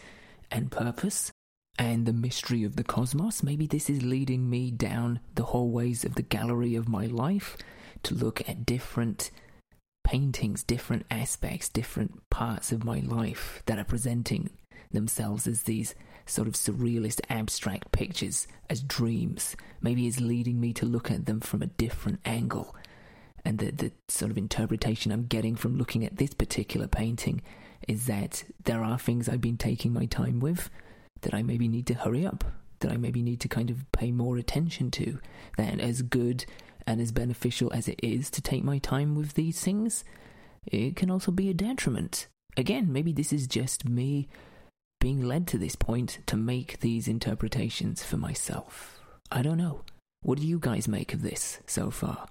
and 0.51 0.71
purpose 0.71 1.31
and 1.79 2.05
the 2.05 2.13
mystery 2.13 2.63
of 2.63 2.75
the 2.75 2.83
cosmos 2.83 3.41
maybe 3.41 3.65
this 3.65 3.89
is 3.89 4.03
leading 4.03 4.49
me 4.49 4.69
down 4.69 5.19
the 5.35 5.45
hallways 5.45 6.03
of 6.03 6.15
the 6.15 6.21
gallery 6.21 6.75
of 6.75 6.87
my 6.87 7.05
life 7.07 7.57
to 8.03 8.13
look 8.13 8.47
at 8.47 8.65
different 8.65 9.31
paintings 10.03 10.63
different 10.63 11.05
aspects 11.09 11.69
different 11.69 12.29
parts 12.29 12.71
of 12.71 12.83
my 12.83 12.99
life 12.99 13.63
that 13.65 13.79
are 13.79 13.85
presenting 13.85 14.49
themselves 14.91 15.47
as 15.47 15.63
these 15.63 15.95
sort 16.25 16.47
of 16.47 16.53
surrealist 16.53 17.21
abstract 17.29 17.91
pictures 17.91 18.47
as 18.69 18.81
dreams. 18.81 19.55
Maybe 19.81 20.07
it's 20.07 20.19
leading 20.19 20.59
me 20.59 20.73
to 20.73 20.85
look 20.85 21.11
at 21.11 21.25
them 21.25 21.39
from 21.39 21.61
a 21.61 21.67
different 21.67 22.19
angle. 22.25 22.75
And 23.43 23.57
the, 23.57 23.71
the 23.71 23.91
sort 24.07 24.31
of 24.31 24.37
interpretation 24.37 25.11
I'm 25.11 25.25
getting 25.25 25.55
from 25.55 25.77
looking 25.77 26.05
at 26.05 26.17
this 26.17 26.33
particular 26.33 26.87
painting 26.87 27.41
is 27.87 28.05
that 28.05 28.43
there 28.63 28.83
are 28.83 28.99
things 28.99 29.27
I've 29.27 29.41
been 29.41 29.57
taking 29.57 29.93
my 29.93 30.05
time 30.05 30.39
with 30.39 30.69
that 31.21 31.33
I 31.33 31.41
maybe 31.41 31.67
need 31.67 31.87
to 31.87 31.93
hurry 31.93 32.25
up, 32.25 32.43
that 32.79 32.91
I 32.91 32.97
maybe 32.97 33.23
need 33.23 33.39
to 33.41 33.47
kind 33.47 33.69
of 33.69 33.91
pay 33.91 34.11
more 34.11 34.37
attention 34.37 34.91
to. 34.91 35.19
That 35.57 35.79
as 35.79 36.01
good 36.01 36.45
and 36.85 37.01
as 37.01 37.11
beneficial 37.11 37.71
as 37.73 37.87
it 37.87 37.99
is 38.03 38.29
to 38.31 38.41
take 38.41 38.63
my 38.63 38.77
time 38.77 39.15
with 39.15 39.33
these 39.33 39.59
things, 39.61 40.03
it 40.65 40.95
can 40.95 41.09
also 41.09 41.31
be 41.31 41.49
a 41.49 41.53
detriment. 41.53 42.27
Again, 42.57 42.91
maybe 42.91 43.13
this 43.13 43.33
is 43.33 43.47
just 43.47 43.87
me 43.87 44.27
being 45.01 45.19
led 45.19 45.47
to 45.47 45.57
this 45.57 45.75
point 45.75 46.19
to 46.27 46.37
make 46.37 46.79
these 46.79 47.09
interpretations 47.09 48.03
for 48.03 48.15
myself. 48.15 49.01
I 49.29 49.41
don't 49.41 49.57
know. 49.57 49.81
What 50.21 50.39
do 50.39 50.47
you 50.47 50.59
guys 50.59 50.87
make 50.87 51.13
of 51.13 51.23
this 51.23 51.59
so 51.65 51.89
far? 51.89 52.27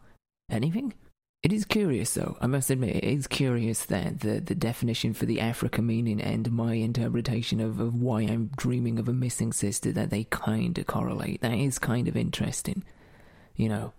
Anything? 0.48 0.94
It 1.42 1.52
is 1.52 1.64
curious, 1.64 2.14
though. 2.14 2.37
I 2.40 2.46
must 2.46 2.70
admit, 2.70 2.96
it 2.96 3.04
is 3.04 3.26
curious 3.26 3.85
that 3.87 4.20
the, 4.20 4.40
the 4.40 4.54
definition 4.54 5.14
for 5.14 5.26
the 5.26 5.40
Africa 5.40 5.83
meaning 5.83 6.20
and 6.20 6.52
my 6.52 6.74
interpretation 6.74 7.61
of, 7.61 7.80
of 7.80 8.00
why 8.00 8.20
I'm 8.22 8.50
dreaming 8.56 8.98
of 8.98 9.09
a 9.09 9.12
missing 9.12 9.52
sister, 9.52 9.90
that 9.92 10.11
they 10.11 10.24
kind 10.24 10.78
of 10.78 10.87
correlate. 10.87 11.40
That 11.40 11.54
is 11.54 11.78
kind 11.78 12.06
of 12.06 12.16
interesting. 12.16 12.85
You 13.56 13.68
know, 13.68 13.92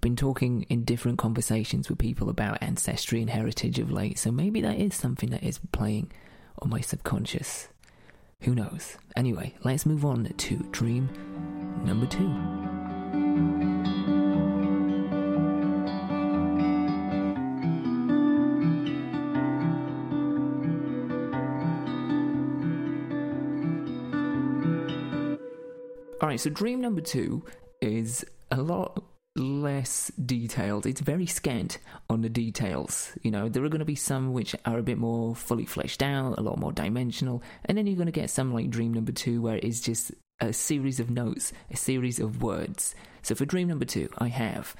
been 0.00 0.16
talking 0.16 0.62
in 0.68 0.84
different 0.84 1.18
conversations 1.18 1.88
with 1.88 1.98
people 1.98 2.28
about 2.28 2.62
ancestry 2.62 3.20
and 3.20 3.30
heritage 3.30 3.80
of 3.80 3.90
late, 3.90 4.18
so 4.18 4.30
maybe 4.30 4.60
that 4.60 4.78
is 4.78 4.94
something 4.94 5.30
that 5.30 5.42
is 5.42 5.58
playing 5.72 6.12
on 6.60 6.70
my 6.70 6.80
subconscious. 6.80 7.68
Who 8.42 8.54
knows? 8.54 8.96
Anyway, 9.16 9.54
let's 9.64 9.86
move 9.86 10.04
on 10.04 10.24
to 10.24 10.56
dream 10.70 11.08
number 11.84 12.06
two. 12.06 12.30
Alright, 26.22 26.40
so 26.40 26.50
dream 26.50 26.80
number 26.80 27.00
two 27.00 27.44
is 27.80 28.24
a 28.50 28.62
lot 28.62 29.02
less 29.36 30.10
detailed. 30.24 30.86
It's 30.86 31.00
very 31.00 31.26
scant 31.26 31.78
on 32.08 32.22
the 32.22 32.28
details. 32.28 33.12
You 33.22 33.30
know, 33.30 33.48
there 33.48 33.64
are 33.64 33.68
going 33.68 33.80
to 33.80 33.84
be 33.84 33.94
some 33.94 34.32
which 34.32 34.54
are 34.64 34.78
a 34.78 34.82
bit 34.82 34.98
more 34.98 35.34
fully 35.34 35.66
fleshed 35.66 36.02
out, 36.02 36.38
a 36.38 36.42
lot 36.42 36.58
more 36.58 36.72
dimensional, 36.72 37.42
and 37.64 37.76
then 37.76 37.86
you're 37.86 37.96
going 37.96 38.06
to 38.06 38.12
get 38.12 38.30
some 38.30 38.52
like 38.52 38.70
Dream 38.70 38.92
Number 38.94 39.12
Two, 39.12 39.42
where 39.42 39.60
it's 39.62 39.80
just 39.80 40.12
a 40.40 40.52
series 40.52 41.00
of 41.00 41.10
notes, 41.10 41.52
a 41.70 41.76
series 41.76 42.18
of 42.18 42.42
words. 42.42 42.94
So 43.22 43.34
for 43.34 43.44
Dream 43.44 43.68
Number 43.68 43.84
Two, 43.84 44.08
I 44.18 44.28
have 44.28 44.74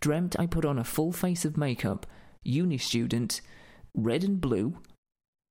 dreamt 0.00 0.38
I 0.38 0.46
put 0.46 0.64
on 0.64 0.78
a 0.78 0.84
full 0.84 1.12
face 1.12 1.44
of 1.44 1.56
makeup, 1.56 2.06
uni 2.44 2.78
student, 2.78 3.40
red 3.94 4.24
and 4.24 4.40
blue. 4.40 4.78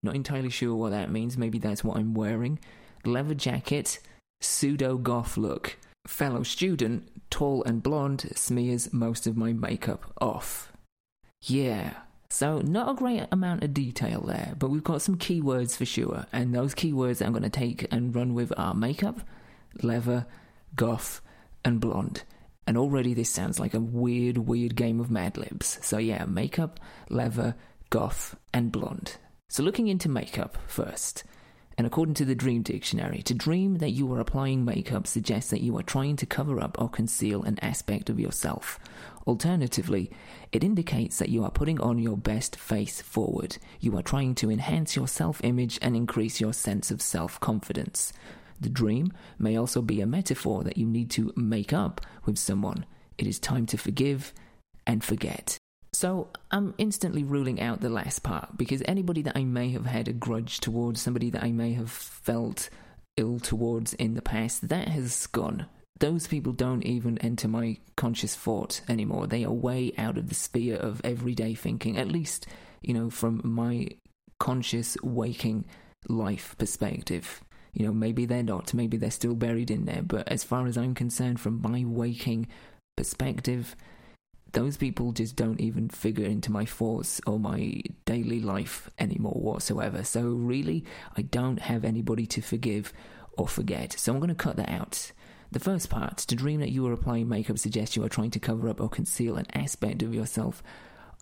Not 0.04 0.16
entirely 0.16 0.50
sure 0.50 0.76
what 0.76 0.92
that 0.92 1.12
means. 1.12 1.38
Maybe 1.38 1.60
that's 1.60 1.84
what 1.84 1.98
I'm 1.98 2.14
wearing. 2.14 2.60
Leather 3.04 3.34
jacket, 3.34 4.00
pseudo 4.42 4.98
goth 4.98 5.38
look 5.38 5.78
fellow 6.08 6.44
student, 6.44 7.10
tall 7.30 7.64
and 7.64 7.84
blonde, 7.84 8.32
smears 8.36 8.92
most 8.94 9.28
of 9.28 9.38
my 9.38 9.54
makeup 9.54 10.14
off. 10.20 10.72
Yeah, 11.42 11.94
so 12.30 12.60
not 12.60 12.90
a 12.90 12.96
great 12.96 13.26
amount 13.32 13.64
of 13.64 13.74
detail 13.74 14.22
there, 14.22 14.54
but 14.58 14.70
we've 14.70 14.84
got 14.84 15.02
some 15.02 15.18
keywords 15.18 15.78
for 15.78 15.86
sure, 15.86 16.26
and 16.34 16.54
those 16.54 16.76
keywords 16.76 17.26
I'm 17.26 17.32
going 17.32 17.44
to 17.44 17.50
take 17.50 17.88
and 17.92 18.14
run 18.16 18.34
with 18.34 18.52
are 18.58 18.74
makeup, 18.74 19.22
leather, 19.82 20.26
goth, 20.76 21.22
and 21.64 21.80
blonde. 21.80 22.24
And 22.66 22.78
already 22.78 23.14
this 23.14 23.30
sounds 23.30 23.60
like 23.60 23.74
a 23.74 23.80
weird, 23.80 24.38
weird 24.38 24.76
game 24.76 25.00
of 25.00 25.10
Mad 25.10 25.38
Libs. 25.38 25.80
So 25.82 25.98
yeah, 25.98 26.26
makeup, 26.26 26.82
leather, 27.10 27.56
goth, 27.90 28.36
and 28.54 28.72
blonde. 28.72 29.16
So 29.48 29.64
looking 29.64 29.88
into 29.88 30.10
makeup 30.10 30.58
first. 30.68 31.24
And 31.78 31.86
according 31.86 32.16
to 32.16 32.26
the 32.26 32.34
Dream 32.34 32.64
Dictionary, 32.64 33.22
to 33.22 33.36
dream 33.36 33.78
that 33.78 33.92
you 33.92 34.12
are 34.12 34.20
applying 34.20 34.66
makeup 34.66 35.06
suggests 35.06 35.52
that 35.52 35.62
you 35.62 35.78
are 35.78 35.84
trying 35.84 36.16
to 36.16 36.26
cover 36.26 36.60
up 36.60 36.76
or 36.82 36.90
conceal 36.90 37.44
an 37.44 37.60
aspect 37.62 38.10
of 38.10 38.20
yourself. 38.20 38.80
Alternatively, 39.28 40.10
it 40.52 40.64
indicates 40.64 41.20
that 41.20 41.30
you 41.30 41.44
are 41.44 41.52
putting 41.52 41.80
on 41.80 42.00
your 42.00 42.18
best 42.18 42.56
face 42.56 43.00
forward. 43.02 43.58
You 43.80 43.96
are 43.96 44.02
trying 44.02 44.34
to 44.36 44.50
enhance 44.50 44.96
your 44.96 45.08
self 45.08 45.40
image 45.44 45.78
and 45.80 45.96
increase 45.96 46.42
your 46.42 46.54
sense 46.54 46.90
of 46.90 47.00
self 47.00 47.40
confidence. 47.40 48.12
The 48.60 48.70
dream 48.70 49.14
may 49.38 49.56
also 49.56 49.84
be 49.84 50.02
a 50.02 50.08
metaphor 50.08 50.64
that 50.64 50.78
you 50.78 50.88
need 50.88 51.12
to 51.12 51.32
make 51.36 51.74
up 51.74 52.02
with 52.26 52.40
someone. 52.40 52.88
It 53.20 53.28
is 53.28 53.38
time 53.38 53.68
to 53.68 53.78
forgive 53.78 54.34
and 54.88 55.04
forget. 55.04 55.60
So 55.98 56.28
I'm 56.52 56.76
instantly 56.78 57.24
ruling 57.24 57.60
out 57.60 57.82
the 57.82 57.90
last 57.90 58.22
part 58.22 58.56
because 58.56 58.84
anybody 58.86 59.24
that 59.24 59.36
I 59.36 59.44
may 59.44 59.72
have 59.72 59.88
had 59.88 60.08
a 60.08 60.14
grudge 60.14 60.60
towards, 60.60 61.02
somebody 61.02 61.32
that 61.32 61.42
I 61.42 61.52
may 61.52 61.74
have 61.74 61.90
felt 61.90 62.70
ill 63.16 63.40
towards 63.40 63.96
in 63.96 64.14
the 64.14 64.22
past, 64.22 64.70
that 64.70 64.90
has 64.90 65.26
gone. 65.26 65.66
Those 66.00 66.28
people 66.28 66.54
don't 66.54 66.84
even 66.84 67.18
enter 67.18 67.48
my 67.48 67.78
conscious 67.96 68.36
thought 68.36 68.82
anymore. 68.88 69.26
They 69.26 69.44
are 69.44 69.52
way 69.52 69.92
out 69.98 70.20
of 70.20 70.30
the 70.30 70.36
sphere 70.36 70.76
of 70.76 71.02
everyday 71.04 71.56
thinking, 71.56 71.98
at 71.98 72.10
least, 72.10 72.46
you 72.84 72.94
know, 72.94 73.10
from 73.10 73.42
my 73.44 73.88
conscious 74.40 74.98
waking 75.02 75.66
life 76.08 76.56
perspective. 76.60 77.42
You 77.74 77.88
know, 77.88 77.92
maybe 77.92 78.28
they're 78.28 78.44
not, 78.44 78.72
maybe 78.72 78.98
they're 78.98 79.10
still 79.10 79.34
buried 79.34 79.72
in 79.72 79.86
there, 79.86 80.04
but 80.04 80.28
as 80.28 80.44
far 80.44 80.68
as 80.68 80.78
I'm 80.78 80.94
concerned, 80.94 81.40
from 81.40 81.60
my 81.60 81.86
waking 81.88 82.50
perspective, 82.96 83.76
those 84.58 84.76
people 84.76 85.12
just 85.12 85.36
don't 85.36 85.62
even 85.62 85.88
figure 85.88 86.26
into 86.26 86.52
my 86.52 86.66
thoughts 86.66 87.22
or 87.28 87.38
my 87.40 87.80
daily 88.06 88.40
life 88.40 88.90
anymore 88.98 89.40
whatsoever. 89.40 90.04
So, 90.04 90.24
really, 90.24 90.84
I 91.16 91.22
don't 91.22 91.60
have 91.60 91.86
anybody 91.86 92.26
to 92.26 92.42
forgive 92.42 92.92
or 93.38 93.48
forget. 93.48 93.94
So, 94.00 94.12
I'm 94.12 94.20
going 94.20 94.30
to 94.30 94.36
cut 94.36 94.56
that 94.56 94.70
out. 94.70 95.12
The 95.52 95.60
first 95.60 95.92
part, 95.92 96.18
to 96.18 96.36
dream 96.36 96.60
that 96.62 96.72
you 96.72 96.88
are 96.88 96.94
applying 96.94 97.30
makeup 97.30 97.60
suggests 97.60 97.96
you 97.96 98.04
are 98.04 98.10
trying 98.10 98.32
to 98.32 98.40
cover 98.40 98.68
up 98.68 98.82
or 98.82 98.90
conceal 98.90 99.36
an 99.36 99.46
aspect 99.54 100.02
of 100.02 100.16
yourself. 100.16 100.64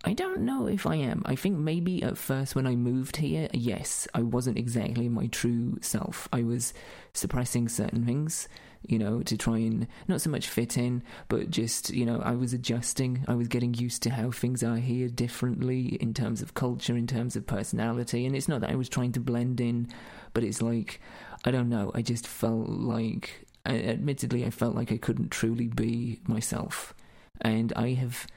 I 0.05 0.13
don't 0.13 0.41
know 0.41 0.67
if 0.67 0.85
I 0.85 0.95
am. 0.95 1.21
I 1.25 1.35
think 1.35 1.57
maybe 1.57 2.03
at 2.03 2.17
first 2.17 2.55
when 2.55 2.65
I 2.65 2.75
moved 2.77 3.17
here, 3.17 3.49
yes, 3.51 4.07
I 4.13 4.21
wasn't 4.21 4.57
exactly 4.57 5.09
my 5.09 5.27
true 5.27 5.77
self. 5.81 6.29
I 6.31 6.43
was 6.43 6.73
suppressing 7.11 7.67
certain 7.67 8.05
things, 8.05 8.47
you 8.87 8.99
know, 8.99 9.21
to 9.23 9.37
try 9.37 9.57
and 9.57 9.87
not 10.07 10.21
so 10.21 10.29
much 10.29 10.47
fit 10.47 10.77
in, 10.77 11.03
but 11.27 11.49
just, 11.49 11.89
you 11.89 12.05
know, 12.05 12.21
I 12.21 12.31
was 12.31 12.53
adjusting. 12.53 13.25
I 13.27 13.35
was 13.35 13.47
getting 13.47 13.73
used 13.73 14.03
to 14.03 14.09
how 14.09 14.31
things 14.31 14.63
are 14.63 14.77
here 14.77 15.07
differently 15.07 15.97
in 16.01 16.13
terms 16.13 16.41
of 16.41 16.53
culture, 16.53 16.95
in 16.95 17.07
terms 17.07 17.35
of 17.35 17.47
personality. 17.47 18.25
And 18.25 18.35
it's 18.35 18.47
not 18.47 18.61
that 18.61 18.71
I 18.71 18.75
was 18.75 18.89
trying 18.89 19.11
to 19.13 19.19
blend 19.19 19.59
in, 19.61 19.87
but 20.33 20.43
it's 20.43 20.61
like, 20.61 21.01
I 21.43 21.51
don't 21.51 21.69
know, 21.69 21.91
I 21.93 22.01
just 22.01 22.27
felt 22.27 22.69
like, 22.69 23.45
admittedly, 23.65 24.45
I 24.45 24.49
felt 24.49 24.75
like 24.75 24.91
I 24.91 24.97
couldn't 24.97 25.31
truly 25.31 25.67
be 25.67 26.19
myself. 26.27 26.93
And 27.41 27.73
I 27.75 27.93
have 27.93 28.27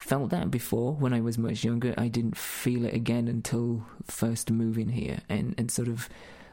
felt 0.00 0.30
that 0.30 0.50
before 0.50 0.92
when 0.92 1.14
I 1.14 1.20
was 1.20 1.38
much 1.38 1.64
younger. 1.64 1.94
I 1.96 2.08
didn't 2.08 2.36
feel 2.36 2.84
it 2.84 2.94
again 2.94 3.26
until 3.26 3.86
first 4.06 4.50
moving 4.50 4.90
here 4.90 5.20
and, 5.28 5.54
and 5.56 5.70
sort 5.70 5.88
of 5.88 6.08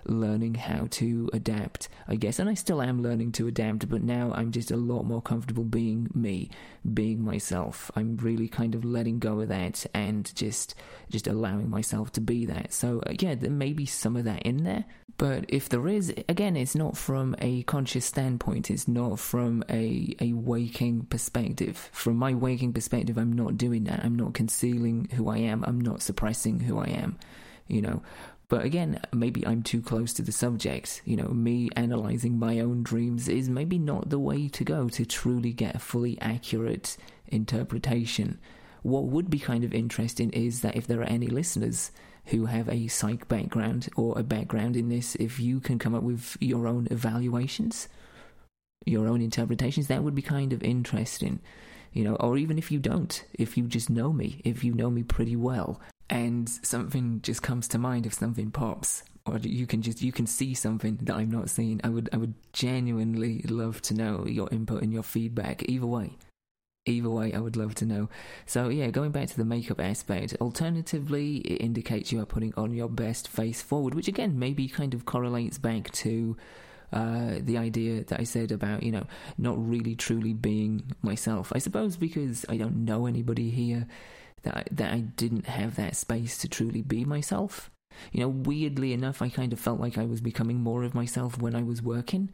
learning 0.06 0.56
how 0.56 0.88
to 0.92 1.30
adapt, 1.34 1.90
I 2.08 2.16
guess. 2.16 2.40
And 2.40 2.50
I 2.50 2.54
still 2.54 2.82
am 2.82 3.02
learning 3.02 3.34
to 3.34 3.48
adapt, 3.48 3.90
but 3.90 4.02
now 4.02 4.32
I'm 4.34 4.52
just 4.52 4.72
a 4.72 4.78
lot 4.78 5.04
more 5.04 5.22
comfortable 5.22 5.64
being 5.64 6.10
me, 6.14 6.50
being 6.94 7.24
myself. 7.24 7.92
I'm 7.96 8.18
really 8.18 8.48
kind 8.48 8.76
of 8.76 8.86
letting 8.86 9.20
go 9.20 9.40
of 9.40 9.50
that 9.50 9.86
and 9.94 10.34
just 10.36 10.76
just 11.10 11.28
allowing 11.28 11.70
myself 11.70 12.12
to 12.14 12.22
be 12.22 12.46
that. 12.46 12.74
So 12.74 13.02
uh, 13.06 13.14
yeah, 13.20 13.36
there 13.36 13.52
may 13.52 13.74
be 13.74 13.86
some 13.86 14.16
of 14.16 14.26
that 14.26 14.44
in 14.44 14.64
there, 14.64 14.86
but 15.18 15.46
if 15.50 15.70
there 15.70 15.88
is, 15.88 16.10
again, 16.30 16.56
it's 16.56 16.76
not 16.76 16.98
from 16.98 17.36
a 17.40 17.64
conscious 17.64 18.06
standpoint. 18.06 18.72
It's 18.72 18.88
not 18.88 19.20
from 19.20 19.64
a 19.70 20.16
a 20.20 20.34
waking 20.34 21.04
perspective. 21.06 21.90
From 21.92 22.18
my 22.18 22.34
waking 22.34 22.74
perspective, 22.74 23.18
I'm 23.18 23.34
not 23.34 23.58
doing 23.58 23.84
that. 23.86 24.04
I'm 24.04 24.16
not 24.16 24.34
concealing 24.34 25.10
who 25.14 25.30
I 25.30 25.38
am. 25.38 25.64
I'm 25.66 25.80
not 25.80 26.02
suppressing 26.02 26.62
who 26.62 26.80
I 26.80 26.88
am 26.88 27.18
you 27.68 27.82
know 27.82 28.02
but 28.52 28.66
again, 28.66 29.00
maybe 29.14 29.48
I'm 29.48 29.64
too 29.64 29.82
close 29.82 30.12
to 30.12 30.22
the 30.22 30.34
subject. 30.34 31.02
You 31.06 31.16
know, 31.16 31.30
me 31.30 31.70
analyzing 31.78 32.38
my 32.38 32.60
own 32.60 32.84
dreams 32.84 33.30
is 33.30 33.48
maybe 33.48 33.80
not 33.80 34.10
the 34.10 34.20
way 34.20 34.50
to 34.50 34.66
go 34.66 34.90
to 34.90 35.06
truly 35.06 35.54
get 35.54 35.76
a 35.76 35.80
fully 35.80 36.20
accurate 36.20 36.98
interpretation. 37.30 38.40
What 38.82 39.06
would 39.06 39.30
be 39.30 39.40
kind 39.40 39.64
of 39.64 39.74
interesting 39.74 40.32
is 40.32 40.60
that 40.64 40.76
if 40.76 40.86
there 40.86 41.00
are 41.00 41.06
any 41.06 41.28
listeners 41.28 41.92
who 42.26 42.48
have 42.48 42.68
a 42.68 42.90
psych 42.90 43.30
background 43.30 43.88
or 43.96 44.20
a 44.20 44.24
background 44.24 44.76
in 44.76 44.90
this, 44.90 45.16
if 45.16 45.40
you 45.40 45.62
can 45.62 45.80
come 45.80 45.96
up 45.96 46.04
with 46.04 46.36
your 46.42 46.68
own 46.68 46.90
evaluations, 46.92 47.88
your 48.86 49.08
own 49.08 49.22
interpretations, 49.22 49.88
that 49.88 50.04
would 50.04 50.14
be 50.14 50.22
kind 50.22 50.52
of 50.52 50.62
interesting. 50.62 51.40
You 51.94 52.04
know, 52.04 52.16
or 52.18 52.38
even 52.38 52.58
if 52.58 52.70
you 52.70 52.80
don't, 52.80 53.24
if 53.34 53.58
you 53.58 53.64
just 53.68 53.90
know 53.90 54.12
me, 54.12 54.42
if 54.44 54.62
you 54.62 54.74
know 54.74 54.90
me 54.90 55.04
pretty 55.04 55.38
well, 55.38 55.80
and 56.12 56.50
something 56.50 57.22
just 57.24 57.42
comes 57.42 57.70
to 57.70 57.78
mind 57.78 58.06
if 58.06 58.14
something 58.14 58.52
pops 58.52 59.04
or 59.26 59.38
you 59.38 59.66
can 59.66 59.82
just 59.82 60.02
you 60.02 60.12
can 60.12 60.28
see 60.28 60.54
something 60.54 61.00
that 61.02 61.16
I'm 61.16 61.32
not 61.32 61.50
seeing 61.50 61.80
I 61.84 61.90
would 61.90 62.10
I 62.12 62.18
would 62.18 62.34
genuinely 62.54 63.44
love 63.48 63.82
to 63.84 63.94
know 63.94 64.26
your 64.28 64.50
input 64.52 64.84
and 64.84 64.94
your 64.94 65.04
feedback. 65.04 65.64
Either 65.68 65.88
way 65.88 66.18
either 66.88 67.12
way 67.12 67.32
I 67.32 67.38
would 67.38 67.56
love 67.56 67.76
to 67.76 67.86
know. 67.86 68.10
So 68.46 68.70
yeah 68.70 68.90
going 68.90 69.12
back 69.12 69.30
to 69.30 69.38
the 69.38 69.46
makeup 69.46 69.80
aspect 69.80 70.36
alternatively 70.42 71.38
it 71.38 71.62
indicates 71.62 72.12
you 72.12 72.20
are 72.20 72.26
putting 72.26 72.54
on 72.58 72.74
your 72.74 72.90
best 72.90 73.28
face 73.28 73.62
forward 73.62 73.94
which 73.94 74.08
again 74.08 74.38
maybe 74.38 74.68
kind 74.68 74.94
of 74.94 75.06
correlates 75.06 75.58
back 75.58 75.92
to 75.92 76.36
uh, 76.92 77.36
the 77.40 77.58
idea 77.58 78.04
that 78.04 78.20
I 78.20 78.24
said 78.24 78.52
about 78.52 78.84
you 78.84 78.92
know 78.92 79.06
not 79.38 79.56
really 79.66 79.96
truly 79.96 80.34
being 80.34 80.92
myself. 81.02 81.54
I 81.56 81.60
suppose 81.60 81.96
because 81.96 82.46
I 82.50 82.58
don't 82.58 82.84
know 82.84 83.06
anybody 83.06 83.50
here 83.50 83.88
that 84.44 84.58
I, 84.58 84.64
that 84.72 84.94
I 84.94 85.00
didn't 85.00 85.48
have 85.48 85.76
that 85.76 85.96
space 85.96 86.38
to 86.40 86.50
truly 86.50 86.82
be 86.82 87.06
myself. 87.06 87.72
You 88.12 88.22
know, 88.22 88.30
weirdly 88.30 88.94
enough, 88.94 89.22
I 89.22 89.30
kind 89.30 89.54
of 89.54 89.60
felt 89.60 89.80
like 89.80 89.98
I 89.98 90.06
was 90.06 90.22
becoming 90.22 90.60
more 90.60 90.84
of 90.84 90.96
myself 90.96 91.40
when 91.40 91.56
I 91.56 91.62
was 91.62 91.82
working, 91.82 92.32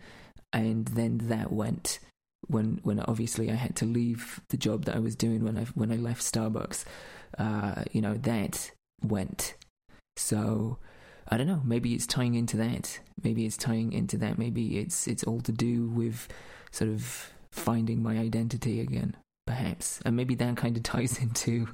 and 0.53 0.87
then 0.87 1.17
that 1.23 1.51
went 1.51 1.99
when 2.45 2.79
when 2.83 2.99
obviously 3.01 3.51
I 3.51 3.55
had 3.55 3.75
to 3.77 3.85
leave 3.85 4.39
the 4.49 4.57
job 4.57 4.85
that 4.85 4.95
I 4.95 4.99
was 4.99 5.15
doing 5.15 5.43
when 5.43 5.57
I 5.57 5.63
when 5.75 5.91
I 5.91 5.95
left 5.95 6.21
Starbucks. 6.21 6.85
Uh, 7.37 7.83
you 7.91 8.01
know, 8.01 8.13
that 8.15 8.71
went. 9.01 9.55
So 10.15 10.77
I 11.27 11.37
don't 11.37 11.47
know. 11.47 11.61
Maybe 11.65 11.93
it's 11.93 12.07
tying 12.07 12.35
into 12.35 12.57
that. 12.57 12.99
Maybe 13.23 13.45
it's 13.45 13.57
tying 13.57 13.91
into 13.91 14.17
that. 14.17 14.37
Maybe 14.37 14.77
it's 14.77 15.07
it's 15.07 15.23
all 15.23 15.41
to 15.41 15.51
do 15.51 15.87
with 15.89 16.27
sort 16.71 16.89
of 16.89 17.33
finding 17.51 18.01
my 18.01 18.17
identity 18.17 18.79
again, 18.79 19.15
perhaps. 19.45 19.99
And 20.05 20.15
maybe 20.15 20.35
that 20.35 20.57
kind 20.57 20.77
of 20.77 20.83
ties 20.93 21.17
into 21.17 21.67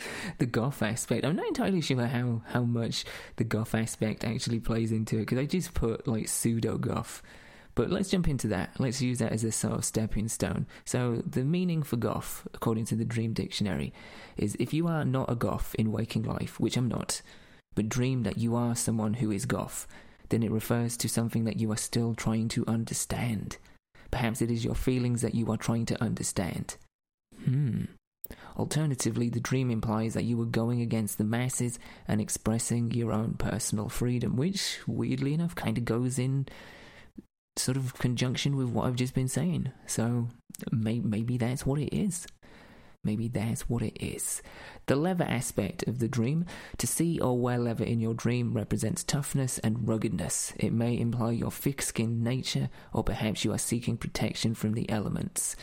the 0.38 0.46
goth 0.46 0.82
aspect. 0.82 1.24
I'm 1.24 1.36
not 1.36 1.46
entirely 1.46 1.80
sure 1.80 2.06
how, 2.06 2.42
how 2.46 2.62
much 2.62 3.04
the 3.36 3.44
goth 3.44 3.74
aspect 3.74 4.24
actually 4.24 4.60
plays 4.60 4.92
into 4.92 5.16
it 5.16 5.20
because 5.20 5.38
I 5.38 5.46
just 5.46 5.74
put 5.74 6.06
like 6.06 6.28
pseudo 6.28 6.78
goth. 6.78 7.22
But 7.74 7.90
let's 7.90 8.08
jump 8.08 8.26
into 8.26 8.48
that. 8.48 8.70
Let's 8.78 9.02
use 9.02 9.18
that 9.18 9.32
as 9.32 9.44
a 9.44 9.52
sort 9.52 9.74
of 9.74 9.84
stepping 9.84 10.28
stone. 10.28 10.66
So, 10.86 11.22
the 11.26 11.44
meaning 11.44 11.82
for 11.82 11.96
goth, 11.96 12.48
according 12.54 12.86
to 12.86 12.94
the 12.94 13.04
Dream 13.04 13.34
Dictionary, 13.34 13.92
is 14.38 14.56
if 14.58 14.72
you 14.72 14.88
are 14.88 15.04
not 15.04 15.30
a 15.30 15.34
goth 15.34 15.74
in 15.78 15.92
waking 15.92 16.22
life, 16.22 16.58
which 16.58 16.78
I'm 16.78 16.88
not, 16.88 17.20
but 17.74 17.90
dream 17.90 18.22
that 18.22 18.38
you 18.38 18.56
are 18.56 18.74
someone 18.74 19.12
who 19.14 19.30
is 19.30 19.44
goth, 19.44 19.86
then 20.30 20.42
it 20.42 20.50
refers 20.50 20.96
to 20.96 21.08
something 21.08 21.44
that 21.44 21.60
you 21.60 21.70
are 21.70 21.76
still 21.76 22.14
trying 22.14 22.48
to 22.48 22.64
understand. 22.66 23.58
Perhaps 24.10 24.40
it 24.40 24.50
is 24.50 24.64
your 24.64 24.74
feelings 24.74 25.20
that 25.20 25.34
you 25.34 25.52
are 25.52 25.58
trying 25.58 25.84
to 25.84 26.02
understand. 26.02 26.76
Hmm. 27.44 27.84
Alternatively, 28.56 29.28
the 29.28 29.40
dream 29.40 29.70
implies 29.70 30.14
that 30.14 30.24
you 30.24 30.36
were 30.36 30.46
going 30.46 30.80
against 30.80 31.18
the 31.18 31.24
masses 31.24 31.78
and 32.08 32.20
expressing 32.20 32.90
your 32.90 33.12
own 33.12 33.34
personal 33.34 33.88
freedom, 33.88 34.36
which, 34.36 34.78
weirdly 34.86 35.34
enough, 35.34 35.54
kind 35.54 35.76
of 35.78 35.84
goes 35.84 36.18
in 36.18 36.46
sort 37.56 37.76
of 37.76 37.94
conjunction 37.98 38.56
with 38.56 38.68
what 38.68 38.86
I've 38.86 38.96
just 38.96 39.14
been 39.14 39.28
saying. 39.28 39.72
So 39.86 40.28
may- 40.70 41.00
maybe 41.00 41.36
that's 41.36 41.66
what 41.66 41.78
it 41.78 41.94
is. 41.94 42.26
Maybe 43.04 43.28
that's 43.28 43.68
what 43.68 43.82
it 43.82 43.96
is. 44.04 44.42
The 44.86 44.96
leather 44.96 45.24
aspect 45.24 45.86
of 45.86 46.00
the 46.00 46.08
dream. 46.08 46.44
To 46.78 46.86
see 46.88 47.20
or 47.20 47.38
wear 47.38 47.56
leather 47.56 47.84
in 47.84 48.00
your 48.00 48.14
dream 48.14 48.52
represents 48.52 49.04
toughness 49.04 49.58
and 49.60 49.86
ruggedness. 49.86 50.52
It 50.56 50.72
may 50.72 50.98
imply 50.98 51.32
your 51.32 51.52
thick 51.52 51.82
skinned 51.82 52.24
nature, 52.24 52.68
or 52.92 53.04
perhaps 53.04 53.44
you 53.44 53.52
are 53.52 53.58
seeking 53.58 53.96
protection 53.96 54.54
from 54.54 54.72
the 54.72 54.90
elements. 54.90 55.54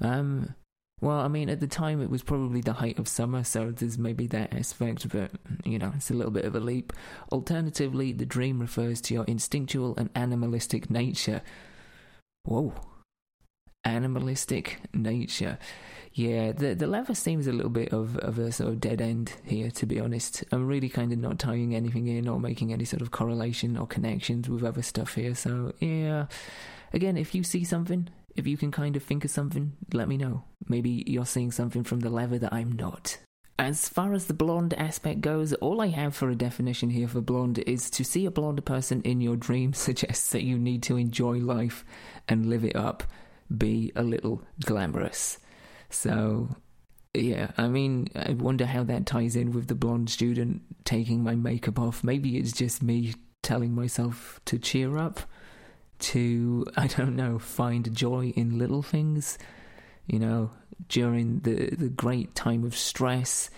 Um, 0.00 0.54
well, 1.00 1.18
I 1.18 1.28
mean, 1.28 1.50
at 1.50 1.60
the 1.60 1.66
time 1.66 2.00
it 2.00 2.08
was 2.08 2.22
probably 2.22 2.62
the 2.62 2.72
height 2.72 2.98
of 2.98 3.06
summer, 3.06 3.44
so 3.44 3.70
there's 3.70 3.98
maybe 3.98 4.26
that 4.28 4.54
aspect, 4.54 5.08
but, 5.10 5.30
you 5.64 5.78
know, 5.78 5.92
it's 5.94 6.10
a 6.10 6.14
little 6.14 6.32
bit 6.32 6.46
of 6.46 6.54
a 6.54 6.60
leap. 6.60 6.92
Alternatively, 7.30 8.12
the 8.12 8.24
dream 8.24 8.60
refers 8.60 9.00
to 9.02 9.14
your 9.14 9.24
instinctual 9.24 9.94
and 9.98 10.08
animalistic 10.14 10.88
nature. 10.88 11.42
Whoa. 12.44 12.72
Animalistic 13.84 14.80
nature. 14.94 15.58
Yeah, 16.12 16.52
the 16.52 16.74
the 16.74 16.86
leather 16.86 17.14
seems 17.14 17.46
a 17.46 17.52
little 17.52 17.70
bit 17.70 17.92
of, 17.92 18.16
of 18.18 18.38
a 18.38 18.50
sort 18.50 18.70
of 18.70 18.80
dead 18.80 19.02
end 19.02 19.34
here, 19.44 19.70
to 19.72 19.84
be 19.84 20.00
honest. 20.00 20.44
I'm 20.50 20.66
really 20.66 20.88
kind 20.88 21.12
of 21.12 21.18
not 21.18 21.38
tying 21.38 21.74
anything 21.74 22.06
in 22.06 22.26
or 22.26 22.40
making 22.40 22.72
any 22.72 22.86
sort 22.86 23.02
of 23.02 23.10
correlation 23.10 23.76
or 23.76 23.86
connections 23.86 24.48
with 24.48 24.64
other 24.64 24.80
stuff 24.80 25.14
here, 25.14 25.34
so 25.34 25.74
yeah. 25.78 26.26
Again, 26.94 27.18
if 27.18 27.34
you 27.34 27.42
see 27.42 27.64
something, 27.64 28.08
if 28.36 28.46
you 28.46 28.56
can 28.56 28.70
kind 28.70 28.96
of 28.96 29.02
think 29.02 29.24
of 29.24 29.30
something, 29.30 29.72
let 29.92 30.08
me 30.08 30.16
know. 30.16 30.44
Maybe 30.68 31.04
you're 31.06 31.26
seeing 31.26 31.50
something 31.50 31.84
from 31.84 32.00
the 32.00 32.10
lever 32.10 32.38
that 32.38 32.52
I'm 32.52 32.72
not. 32.72 33.18
As 33.58 33.88
far 33.88 34.12
as 34.12 34.26
the 34.26 34.34
blonde 34.34 34.74
aspect 34.74 35.22
goes, 35.22 35.54
all 35.54 35.80
I 35.80 35.86
have 35.86 36.14
for 36.14 36.28
a 36.28 36.36
definition 36.36 36.90
here 36.90 37.08
for 37.08 37.22
blonde 37.22 37.58
is 37.66 37.88
to 37.90 38.04
see 38.04 38.26
a 38.26 38.30
blonde 38.30 38.64
person 38.66 39.00
in 39.02 39.22
your 39.22 39.36
dream 39.36 39.72
suggests 39.74 40.30
that 40.30 40.44
you 40.44 40.58
need 40.58 40.82
to 40.84 40.96
enjoy 40.96 41.38
life 41.38 41.84
and 42.28 42.46
live 42.46 42.64
it 42.64 42.76
up, 42.76 43.02
be 43.56 43.92
a 43.96 44.02
little 44.02 44.42
glamorous. 44.64 45.38
So, 45.88 46.56
yeah, 47.14 47.52
I 47.56 47.68
mean, 47.68 48.08
I 48.14 48.32
wonder 48.32 48.66
how 48.66 48.84
that 48.84 49.06
ties 49.06 49.36
in 49.36 49.52
with 49.52 49.68
the 49.68 49.74
blonde 49.74 50.10
student 50.10 50.62
taking 50.84 51.22
my 51.22 51.34
makeup 51.34 51.78
off. 51.78 52.04
Maybe 52.04 52.36
it's 52.36 52.52
just 52.52 52.82
me 52.82 53.14
telling 53.42 53.74
myself 53.74 54.40
to 54.46 54.58
cheer 54.58 54.98
up 54.98 55.20
to, 55.98 56.66
I 56.76 56.86
don't 56.86 57.16
know, 57.16 57.38
find 57.38 57.94
joy 57.94 58.32
in 58.36 58.58
little 58.58 58.82
things, 58.82 59.38
you 60.06 60.18
know, 60.18 60.50
during 60.88 61.40
the, 61.40 61.74
the 61.74 61.88
great 61.88 62.34
time 62.34 62.64
of 62.64 62.76
stress 62.76 63.50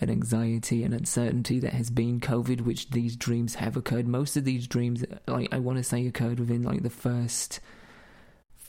and 0.00 0.10
anxiety 0.10 0.82
and 0.82 0.92
uncertainty 0.92 1.60
that 1.60 1.72
has 1.72 1.90
been 1.90 2.20
COVID, 2.20 2.62
which 2.62 2.90
these 2.90 3.16
dreams 3.16 3.54
have 3.56 3.76
occurred. 3.76 4.08
Most 4.08 4.36
of 4.36 4.44
these 4.44 4.66
dreams, 4.66 5.04
like 5.26 5.52
I 5.52 5.58
want 5.58 5.78
to 5.78 5.84
say, 5.84 6.06
occurred 6.06 6.40
within 6.40 6.62
like 6.62 6.82
the 6.82 6.90
first 6.90 7.60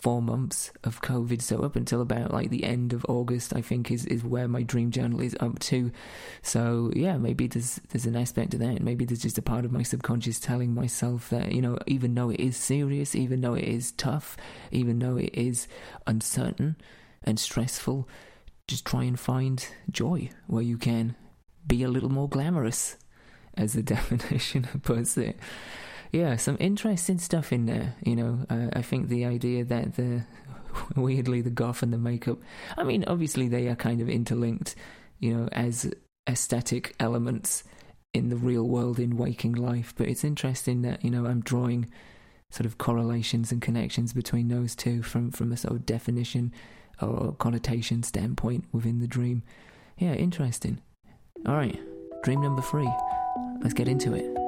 four 0.06 0.22
months 0.22 0.72
of 0.84 1.02
COVID. 1.02 1.42
So 1.42 1.64
up 1.64 1.76
until 1.76 2.00
about 2.00 2.32
like 2.32 2.52
the 2.52 2.64
end 2.64 2.94
of 2.94 3.04
August, 3.10 3.56
I 3.56 3.62
think 3.62 3.90
is, 3.90 4.06
is 4.06 4.24
where 4.24 4.48
my 4.48 4.62
dream 4.62 4.92
journal 4.92 5.20
is 5.20 5.36
up 5.40 5.58
to. 5.72 5.92
So 6.44 6.92
yeah, 6.96 7.18
maybe 7.18 7.48
there's 7.48 7.82
there's 7.90 8.06
an 8.06 8.16
aspect 8.16 8.54
of 8.54 8.60
that. 8.60 8.84
Maybe 8.84 9.04
there's 9.04 9.24
just 9.24 9.40
a 9.40 9.42
part 9.42 9.66
of 9.66 9.72
my 9.72 9.82
subconscious 9.82 10.40
telling 10.40 10.76
myself 10.76 11.32
that 11.32 11.54
you 11.54 11.60
know, 11.60 11.80
even 11.88 12.14
though 12.14 12.30
it 12.30 12.40
is 12.40 12.56
serious, 12.56 13.16
even 13.16 13.42
though 13.42 13.56
it 13.56 13.64
is 13.64 13.94
tough, 13.94 14.38
even 14.70 15.00
though 15.00 15.18
it 15.18 15.32
is 15.34 15.68
uncertain 16.06 16.76
and 17.24 17.40
stressful, 17.40 18.08
just 18.68 18.86
try 18.86 19.06
and 19.06 19.20
find 19.20 19.68
joy 19.90 20.30
where 20.46 20.62
you 20.62 20.78
can. 20.78 21.16
Be 21.66 21.82
a 21.82 21.90
little 21.90 22.12
more 22.12 22.30
glamorous, 22.30 22.96
as 23.58 23.74
the 23.74 23.82
definition 23.96 24.68
puts 24.84 25.18
it. 25.18 25.40
Yeah, 26.12 26.36
some 26.38 26.58
interesting 26.60 27.20
stuff 27.20 27.52
in 27.52 27.66
there. 27.66 27.96
You 28.04 28.16
know, 28.16 28.46
uh, 28.50 28.68
I 28.74 28.82
think 28.82 29.10
the 29.10 29.26
idea 29.26 29.64
that 29.66 29.96
the 29.96 30.24
weirdly 30.96 31.42
the 31.42 31.50
goth 31.50 31.84
and 31.84 31.94
the 31.94 31.98
makeup. 31.98 32.40
I 32.78 32.84
mean, 32.84 33.04
obviously 33.08 33.48
they 33.48 33.68
are 33.68 33.76
kind 33.76 34.02
of 34.02 34.10
interlinked. 34.10 34.76
You 35.20 35.34
know, 35.34 35.50
as 35.52 35.92
aesthetic 36.28 36.96
elements 37.00 37.64
in 38.14 38.30
the 38.30 38.36
real 38.36 38.64
world 38.64 39.00
in 39.00 39.18
waking 39.18 39.54
life. 39.54 39.94
But 39.96 40.08
it's 40.08 40.24
interesting 40.24 40.82
that 40.84 41.04
you 41.04 41.12
know 41.12 41.26
I'm 41.26 41.42
drawing 41.42 41.90
sort 42.50 42.66
of 42.66 42.78
correlations 42.78 43.52
and 43.52 43.62
connections 43.62 44.14
between 44.14 44.48
those 44.48 44.76
two 44.76 45.04
from 45.04 45.32
from 45.32 45.52
a 45.52 45.58
sort 45.58 45.76
of 45.76 45.86
definition 45.86 46.54
or 47.02 47.34
connotation 47.34 48.04
standpoint 48.04 48.66
within 48.72 49.00
the 49.00 49.08
dream. 49.08 49.44
Yeah, 49.98 50.14
interesting. 50.14 50.80
All 51.46 51.56
right, 51.56 51.80
dream 52.24 52.42
number 52.42 52.62
three. 52.62 52.90
Let's 53.62 53.74
get 53.74 53.88
into 53.88 54.14
it. 54.14 54.45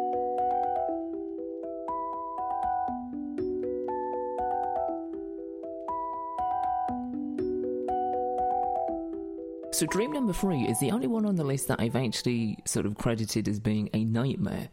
So, 9.77 9.85
dream 9.85 10.11
number 10.11 10.33
three 10.33 10.63
is 10.63 10.79
the 10.79 10.89
only 10.89 11.05
one 11.05 11.23
on 11.27 11.35
the 11.35 11.43
list 11.43 11.67
that 11.67 11.79
I've 11.79 11.95
actually 11.95 12.57
sort 12.65 12.87
of 12.87 12.97
credited 12.97 13.47
as 13.47 13.59
being 13.59 13.91
a 13.93 14.05
nightmare. 14.05 14.69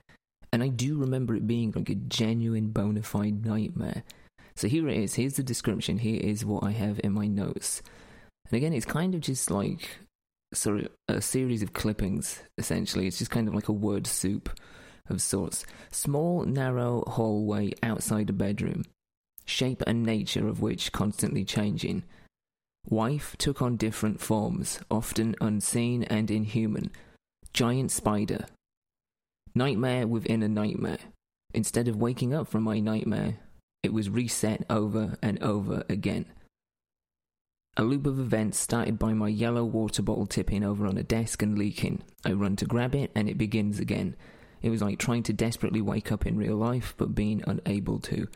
And 0.51 0.63
I 0.63 0.69
do 0.69 0.97
remember 0.97 1.35
it 1.35 1.47
being 1.47 1.75
like 1.77 1.91
a 1.91 1.95
genuine 1.95 2.69
bona 2.69 3.03
fide 3.03 3.45
nightmare. 3.45 4.03
So, 4.57 4.67
here 4.67 4.89
it 4.89 4.97
is. 4.97 5.13
Here's 5.13 5.35
the 5.35 5.43
description. 5.43 5.99
Here 5.99 6.19
is 6.19 6.47
what 6.47 6.65
I 6.65 6.71
have 6.71 7.03
in 7.05 7.13
my 7.13 7.27
notes. 7.27 7.83
And 8.47 8.57
again, 8.57 8.73
it's 8.73 8.87
kind 8.87 9.15
of 9.15 9.21
just 9.21 9.51
like 9.51 9.91
sort 10.55 10.81
of 10.81 10.89
a 11.09 11.21
series 11.21 11.63
of 11.63 11.75
clippings, 11.75 12.43
essentially. 12.57 13.07
It's 13.07 13.19
just 13.19 13.31
kind 13.31 13.47
of 13.47 13.55
like 13.55 13.69
a 13.69 13.73
word 13.73 14.07
soup 14.07 14.59
of 15.11 15.21
sorts. 15.21 15.67
Small, 15.93 16.45
narrow 16.47 17.05
hallway 17.09 17.75
outside 17.83 18.31
a 18.31 18.33
bedroom, 18.33 18.85
shape 19.45 19.83
and 19.87 20.03
nature 20.03 20.49
of 20.49 20.63
which 20.63 20.93
constantly 20.93 21.45
changing. 21.45 22.05
Wife 22.89 23.35
took 23.39 23.63
on 23.63 23.77
different 23.77 24.21
forms, 24.21 24.81
often 24.91 25.35
unseen 25.41 26.05
and 26.05 26.31
inhuman. 26.31 26.91
Giant 27.53 27.91
spider. 27.91 28.47
Nightmare 29.55 30.07
within 30.07 30.43
a 30.43 30.49
nightmare. 30.49 30.99
Instead 31.55 31.89
of 31.89 31.97
waking 31.97 32.35
up 32.35 32.49
from 32.49 32.63
my 32.63 32.81
nightmare, 32.81 33.39
it 33.83 33.93
was 33.93 34.11
reset 34.11 34.65
over 34.69 35.17
and 35.23 35.43
over 35.43 35.85
again. 35.89 36.27
A 37.77 37.83
loop 37.83 38.07
of 38.07 38.21
events 38.21 38.59
started 38.59 38.99
by 38.99 39.15
my 39.15 39.29
yellow 39.29 39.65
water 39.65 40.03
bottle 40.03 40.27
tipping 40.27 40.63
over 40.63 40.87
on 40.87 40.99
a 40.99 41.03
desk 41.03 41.43
and 41.43 41.59
leaking. 41.59 42.03
I 42.25 42.33
run 42.33 42.57
to 42.57 42.67
grab 42.67 42.95
it 42.95 43.11
and 43.15 43.29
it 43.29 43.39
begins 43.39 43.79
again. 43.81 44.15
It 44.65 44.71
was 44.71 44.81
like 44.81 44.99
trying 44.99 45.23
to 45.25 45.35
desperately 45.35 45.83
wake 45.83 46.11
up 46.11 46.25
in 46.25 46.39
real 46.39 46.57
life, 46.57 46.95
but 46.97 47.15
being 47.15 47.45
unable 47.47 47.99
to. 47.99 48.27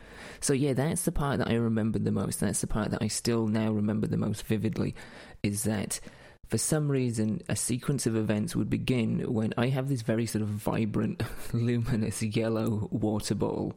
So, 0.41 0.53
yeah, 0.53 0.73
that's 0.73 1.01
the 1.01 1.11
part 1.11 1.39
that 1.39 1.47
I 1.47 1.55
remember 1.55 1.97
the 1.97 2.11
most. 2.11 2.39
That's 2.39 2.61
the 2.61 2.67
part 2.67 2.91
that 2.91 3.01
I 3.01 3.07
still 3.07 3.47
now 3.47 3.71
remember 3.71 4.05
the 4.05 4.15
most 4.15 4.43
vividly. 4.43 4.93
Is 5.41 5.63
that 5.63 5.99
for 6.47 6.59
some 6.59 6.87
reason, 6.87 7.41
a 7.49 7.55
sequence 7.55 8.05
of 8.05 8.15
events 8.15 8.55
would 8.55 8.69
begin 8.69 9.33
when 9.33 9.55
I 9.57 9.69
have 9.69 9.89
this 9.89 10.03
very 10.03 10.27
sort 10.27 10.43
of 10.43 10.49
vibrant, 10.49 11.23
luminous 11.51 12.21
yellow 12.21 12.87
water 12.91 13.33
bottle 13.33 13.73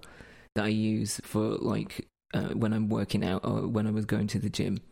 that 0.54 0.66
I 0.66 0.68
use 0.68 1.22
for 1.24 1.56
like 1.56 2.06
uh, 2.34 2.48
when 2.48 2.74
I'm 2.74 2.90
working 2.90 3.24
out 3.24 3.46
or 3.46 3.66
when 3.66 3.86
I 3.86 3.92
was 3.92 4.04
going 4.04 4.26
to 4.26 4.38
the 4.38 4.50
gym. 4.50 4.82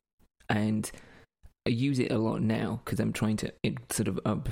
And 0.49 0.91
I 1.67 1.71
use 1.71 1.99
it 1.99 2.11
a 2.11 2.17
lot 2.17 2.41
now 2.41 2.81
because 2.87 3.01
I'm 3.01 3.13
trying 3.13 3.37
to 3.37 3.53
sort 3.91 4.09
of 4.09 4.19
up 4.25 4.49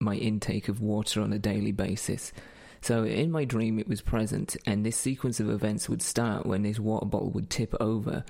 my 0.00 0.14
intake 0.14 0.68
of 0.68 0.80
water 0.80 1.20
on 1.20 1.32
a 1.32 1.38
daily 1.38 1.72
basis. 1.72 2.32
So 2.80 3.04
in 3.04 3.30
my 3.30 3.44
dream, 3.44 3.78
it 3.78 3.88
was 3.88 4.02
present, 4.02 4.56
and 4.66 4.84
this 4.84 4.96
sequence 4.96 5.40
of 5.40 5.48
events 5.48 5.88
would 5.88 6.02
start 6.02 6.44
when 6.44 6.62
this 6.62 6.78
water 6.78 7.06
bottle 7.06 7.30
would 7.30 7.48
tip 7.48 7.74
over 7.80 8.24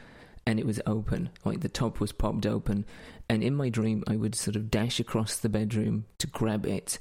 and 0.46 0.58
it 0.58 0.66
was 0.66 0.80
open, 0.86 1.30
like 1.44 1.60
the 1.60 1.68
top 1.68 2.00
was 2.00 2.12
popped 2.12 2.46
open. 2.46 2.84
And 3.28 3.42
in 3.42 3.54
my 3.54 3.68
dream, 3.68 4.04
I 4.06 4.16
would 4.16 4.34
sort 4.34 4.56
of 4.56 4.70
dash 4.70 5.00
across 5.00 5.36
the 5.36 5.48
bedroom 5.48 6.04
to 6.18 6.26
grab 6.26 6.66
it. 6.66 6.98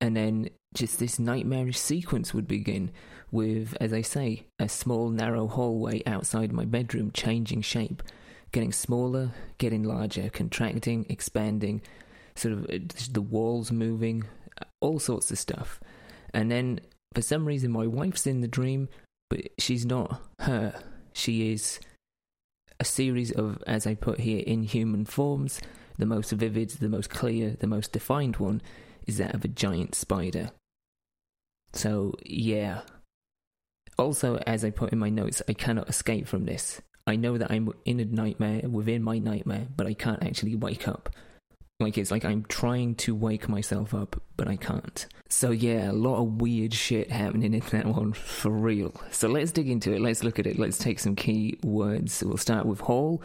And 0.00 0.16
then 0.16 0.50
just 0.74 0.98
this 0.98 1.18
nightmarish 1.18 1.78
sequence 1.78 2.34
would 2.34 2.48
begin 2.48 2.90
with, 3.30 3.76
as 3.80 3.92
I 3.92 4.02
say, 4.02 4.46
a 4.58 4.68
small, 4.68 5.08
narrow 5.08 5.46
hallway 5.46 6.02
outside 6.06 6.52
my 6.52 6.64
bedroom 6.64 7.10
changing 7.12 7.62
shape, 7.62 8.02
getting 8.52 8.72
smaller, 8.72 9.30
getting 9.58 9.84
larger, 9.84 10.28
contracting, 10.28 11.06
expanding, 11.08 11.82
sort 12.36 12.54
of 12.54 13.12
the 13.12 13.20
walls 13.20 13.72
moving, 13.72 14.24
all 14.80 14.98
sorts 14.98 15.30
of 15.30 15.38
stuff. 15.38 15.80
And 16.32 16.50
then 16.50 16.80
for 17.14 17.22
some 17.22 17.44
reason, 17.46 17.70
my 17.70 17.86
wife's 17.86 18.26
in 18.26 18.40
the 18.40 18.48
dream, 18.48 18.88
but 19.30 19.40
she's 19.58 19.86
not 19.86 20.20
her. 20.40 20.80
She 21.12 21.52
is 21.52 21.80
a 22.78 22.84
series 22.84 23.32
of, 23.32 23.62
as 23.66 23.86
I 23.86 23.94
put 23.94 24.20
here, 24.20 24.42
inhuman 24.46 25.06
forms. 25.06 25.60
The 25.98 26.06
most 26.06 26.30
vivid, 26.30 26.70
the 26.70 26.90
most 26.90 27.08
clear, 27.08 27.56
the 27.58 27.66
most 27.66 27.92
defined 27.92 28.36
one 28.36 28.60
is 29.06 29.16
that 29.16 29.34
of 29.34 29.44
a 29.44 29.48
giant 29.48 29.94
spider. 29.94 30.50
So, 31.72 32.14
yeah. 32.22 32.82
Also, 33.98 34.36
as 34.46 34.62
I 34.62 34.70
put 34.70 34.92
in 34.92 34.98
my 34.98 35.08
notes, 35.08 35.40
I 35.48 35.54
cannot 35.54 35.88
escape 35.88 36.28
from 36.28 36.44
this. 36.44 36.82
I 37.06 37.16
know 37.16 37.38
that 37.38 37.50
I'm 37.50 37.72
in 37.84 38.00
a 38.00 38.04
nightmare 38.04 38.68
within 38.68 39.02
my 39.02 39.18
nightmare, 39.18 39.68
but 39.74 39.86
I 39.86 39.94
can't 39.94 40.22
actually 40.22 40.56
wake 40.56 40.86
up. 40.86 41.08
Like 41.78 41.98
it's 41.98 42.10
like 42.10 42.24
I'm 42.24 42.44
trying 42.48 42.94
to 42.96 43.14
wake 43.14 43.50
myself 43.50 43.92
up, 43.92 44.20
but 44.36 44.48
I 44.48 44.56
can't. 44.56 45.06
So 45.28 45.50
yeah, 45.50 45.90
a 45.90 45.92
lot 45.92 46.22
of 46.22 46.40
weird 46.40 46.72
shit 46.72 47.10
happening 47.10 47.52
in 47.52 47.60
that 47.60 47.84
one 47.84 48.14
for 48.14 48.50
real. 48.50 48.98
So 49.10 49.28
let's 49.28 49.52
dig 49.52 49.68
into 49.68 49.92
it. 49.92 50.00
Let's 50.00 50.24
look 50.24 50.38
at 50.38 50.46
it. 50.46 50.58
Let's 50.58 50.78
take 50.78 50.98
some 50.98 51.14
key 51.14 51.58
words. 51.62 52.22
We'll 52.24 52.38
start 52.38 52.64
with 52.64 52.80
hall. 52.80 53.22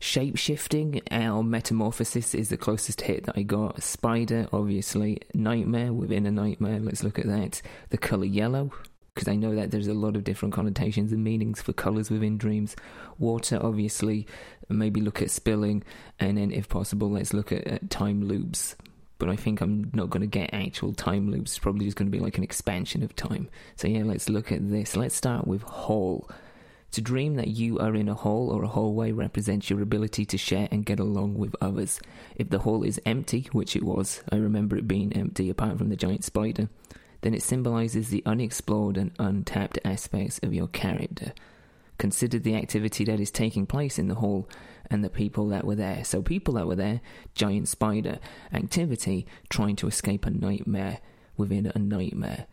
Shape 0.00 0.36
shifting, 0.36 1.00
our 1.12 1.44
metamorphosis 1.44 2.34
is 2.34 2.48
the 2.48 2.56
closest 2.56 3.02
hit 3.02 3.26
that 3.26 3.38
I 3.38 3.42
got. 3.42 3.84
Spider, 3.84 4.48
obviously. 4.52 5.20
Nightmare 5.32 5.92
within 5.92 6.26
a 6.26 6.32
nightmare. 6.32 6.80
Let's 6.80 7.04
look 7.04 7.20
at 7.20 7.26
that. 7.26 7.62
The 7.90 7.98
color 7.98 8.24
yellow, 8.24 8.72
because 9.14 9.28
I 9.28 9.36
know 9.36 9.54
that 9.54 9.70
there's 9.70 9.88
a 9.88 9.94
lot 9.94 10.16
of 10.16 10.24
different 10.24 10.54
connotations 10.54 11.12
and 11.12 11.22
meanings 11.22 11.60
for 11.60 11.72
colours 11.72 12.10
within 12.10 12.38
dreams. 12.38 12.74
Water, 13.18 13.58
obviously, 13.62 14.26
maybe 14.68 15.00
look 15.00 15.20
at 15.20 15.30
spilling, 15.30 15.82
and 16.18 16.38
then 16.38 16.50
if 16.50 16.68
possible, 16.68 17.10
let's 17.10 17.34
look 17.34 17.52
at, 17.52 17.66
at 17.66 17.90
time 17.90 18.24
loops. 18.24 18.74
But 19.18 19.28
I 19.28 19.36
think 19.36 19.60
I'm 19.60 19.90
not 19.92 20.10
going 20.10 20.22
to 20.22 20.26
get 20.26 20.50
actual 20.52 20.94
time 20.94 21.30
loops. 21.30 21.52
It's 21.52 21.58
probably 21.58 21.84
just 21.84 21.96
going 21.96 22.10
to 22.10 22.16
be 22.16 22.22
like 22.22 22.38
an 22.38 22.44
expansion 22.44 23.02
of 23.02 23.14
time. 23.14 23.48
So 23.76 23.86
yeah, 23.86 24.02
let's 24.02 24.28
look 24.28 24.50
at 24.50 24.68
this. 24.68 24.96
Let's 24.96 25.14
start 25.14 25.46
with 25.46 25.62
hall. 25.62 26.28
To 26.92 27.00
dream 27.00 27.36
that 27.36 27.48
you 27.48 27.78
are 27.78 27.94
in 27.94 28.08
a 28.08 28.14
hall 28.14 28.50
or 28.50 28.64
a 28.64 28.68
hallway 28.68 29.12
represents 29.12 29.70
your 29.70 29.80
ability 29.80 30.24
to 30.26 30.36
share 30.36 30.68
and 30.70 30.84
get 30.84 30.98
along 30.98 31.34
with 31.38 31.54
others. 31.60 32.00
If 32.36 32.50
the 32.50 32.58
hall 32.58 32.82
is 32.82 33.00
empty, 33.06 33.48
which 33.52 33.76
it 33.76 33.82
was, 33.82 34.22
I 34.30 34.36
remember 34.36 34.76
it 34.76 34.88
being 34.88 35.12
empty 35.12 35.48
apart 35.48 35.78
from 35.78 35.88
the 35.88 35.96
giant 35.96 36.24
spider, 36.24 36.68
then 37.22 37.34
it 37.34 37.42
symbolizes 37.42 38.08
the 38.08 38.22
unexplored 38.26 38.96
and 38.96 39.12
untapped 39.18 39.78
aspects 39.84 40.38
of 40.42 40.54
your 40.54 40.68
character. 40.68 41.32
Consider 41.98 42.38
the 42.38 42.56
activity 42.56 43.04
that 43.04 43.20
is 43.20 43.30
taking 43.30 43.64
place 43.66 43.98
in 43.98 44.08
the 44.08 44.16
hall 44.16 44.48
and 44.90 45.02
the 45.02 45.10
people 45.10 45.48
that 45.48 45.64
were 45.64 45.76
there. 45.76 46.04
So, 46.04 46.20
people 46.20 46.54
that 46.54 46.66
were 46.66 46.76
there, 46.76 47.00
giant 47.34 47.68
spider, 47.68 48.18
activity, 48.52 49.26
trying 49.48 49.76
to 49.76 49.86
escape 49.86 50.26
a 50.26 50.30
nightmare 50.30 50.98
within 51.36 51.70
a 51.74 51.78
nightmare. 51.78 52.46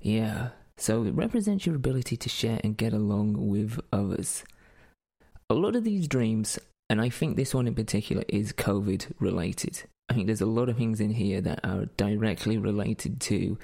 Yeah, 0.00 0.50
so 0.76 1.04
it 1.04 1.14
represents 1.14 1.66
your 1.66 1.74
ability 1.74 2.16
to 2.18 2.28
share 2.28 2.60
and 2.62 2.76
get 2.76 2.92
along 2.92 3.48
with 3.48 3.80
others. 3.92 4.44
A 5.50 5.54
lot 5.54 5.74
of 5.74 5.82
these 5.82 6.06
dreams, 6.06 6.58
and 6.88 7.00
I 7.00 7.08
think 7.08 7.36
this 7.36 7.54
one 7.54 7.66
in 7.66 7.74
particular, 7.74 8.22
is 8.28 8.52
COVID 8.52 9.12
related. 9.18 9.84
I 10.08 10.14
think 10.14 10.26
there's 10.26 10.40
a 10.40 10.46
lot 10.46 10.68
of 10.68 10.76
things 10.76 11.00
in 11.00 11.10
here 11.10 11.40
that 11.42 11.60
are 11.64 11.86
directly 11.96 12.58
related 12.58 13.20
to 13.22 13.58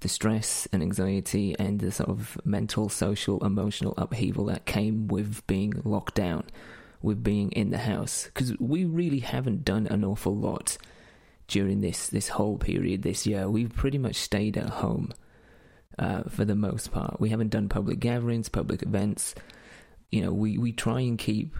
the 0.00 0.08
stress 0.08 0.68
and 0.72 0.82
anxiety 0.82 1.56
and 1.58 1.80
the 1.80 1.90
sort 1.90 2.08
of 2.08 2.38
mental, 2.44 2.88
social, 2.88 3.44
emotional 3.44 3.94
upheaval 3.98 4.44
that 4.46 4.64
came 4.64 5.08
with 5.08 5.44
being 5.46 5.74
locked 5.84 6.14
down, 6.14 6.44
with 7.02 7.24
being 7.24 7.50
in 7.52 7.70
the 7.70 7.78
house. 7.78 8.26
Because 8.26 8.56
we 8.58 8.84
really 8.84 9.18
haven't 9.18 9.64
done 9.64 9.88
an 9.88 10.04
awful 10.04 10.36
lot 10.36 10.78
during 11.48 11.80
this 11.80 12.08
this 12.08 12.28
whole 12.28 12.58
period 12.58 13.02
this 13.02 13.26
year. 13.26 13.48
We've 13.48 13.74
pretty 13.74 13.98
much 13.98 14.16
stayed 14.16 14.56
at 14.56 14.68
home 14.68 15.12
uh, 15.98 16.22
for 16.28 16.44
the 16.44 16.54
most 16.54 16.92
part. 16.92 17.20
We 17.20 17.30
haven't 17.30 17.50
done 17.50 17.68
public 17.68 17.98
gatherings, 17.98 18.48
public 18.48 18.82
events. 18.82 19.34
You 20.12 20.22
know, 20.22 20.32
we, 20.32 20.58
we 20.58 20.72
try 20.72 21.00
and 21.00 21.18
keep 21.18 21.56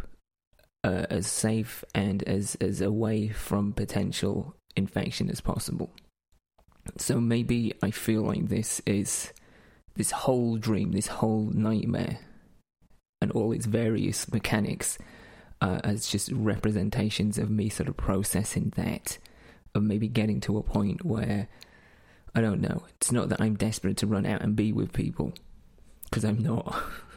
uh, 0.88 1.05
as 1.11 1.27
safe 1.27 1.85
and 1.94 2.22
as 2.22 2.55
as 2.62 2.81
away 2.81 3.29
from 3.29 3.74
potential 3.74 4.57
infection 4.74 5.29
as 5.29 5.42
possible. 5.42 5.90
So 6.96 7.21
maybe 7.21 7.75
I 7.83 7.90
feel 7.90 8.23
like 8.23 8.48
this 8.48 8.81
is 8.87 9.35
this 9.96 10.10
whole 10.10 10.56
dream, 10.56 10.92
this 10.92 11.08
whole 11.08 11.50
nightmare, 11.52 12.21
and 13.21 13.31
all 13.33 13.52
its 13.52 13.67
various 13.67 14.33
mechanics 14.33 14.96
uh, 15.60 15.81
as 15.85 16.08
just 16.08 16.33
representations 16.33 17.37
of 17.37 17.50
me 17.50 17.69
sort 17.69 17.90
of 17.90 17.98
processing 17.98 18.73
that, 18.77 19.19
of 19.75 19.83
maybe 19.83 20.08
getting 20.08 20.40
to 20.40 20.56
a 20.56 20.62
point 20.62 21.04
where 21.04 21.48
I 22.35 22.40
don't 22.40 22.62
know. 22.62 22.85
It's 22.96 23.12
not 23.12 23.29
that 23.29 23.42
I'm 23.42 23.56
desperate 23.56 23.98
to 23.98 24.06
run 24.06 24.25
out 24.25 24.40
and 24.40 24.56
be 24.56 24.73
with 24.73 24.94
people, 24.94 25.35
because 26.04 26.25
I'm 26.25 26.42
not. 26.42 26.83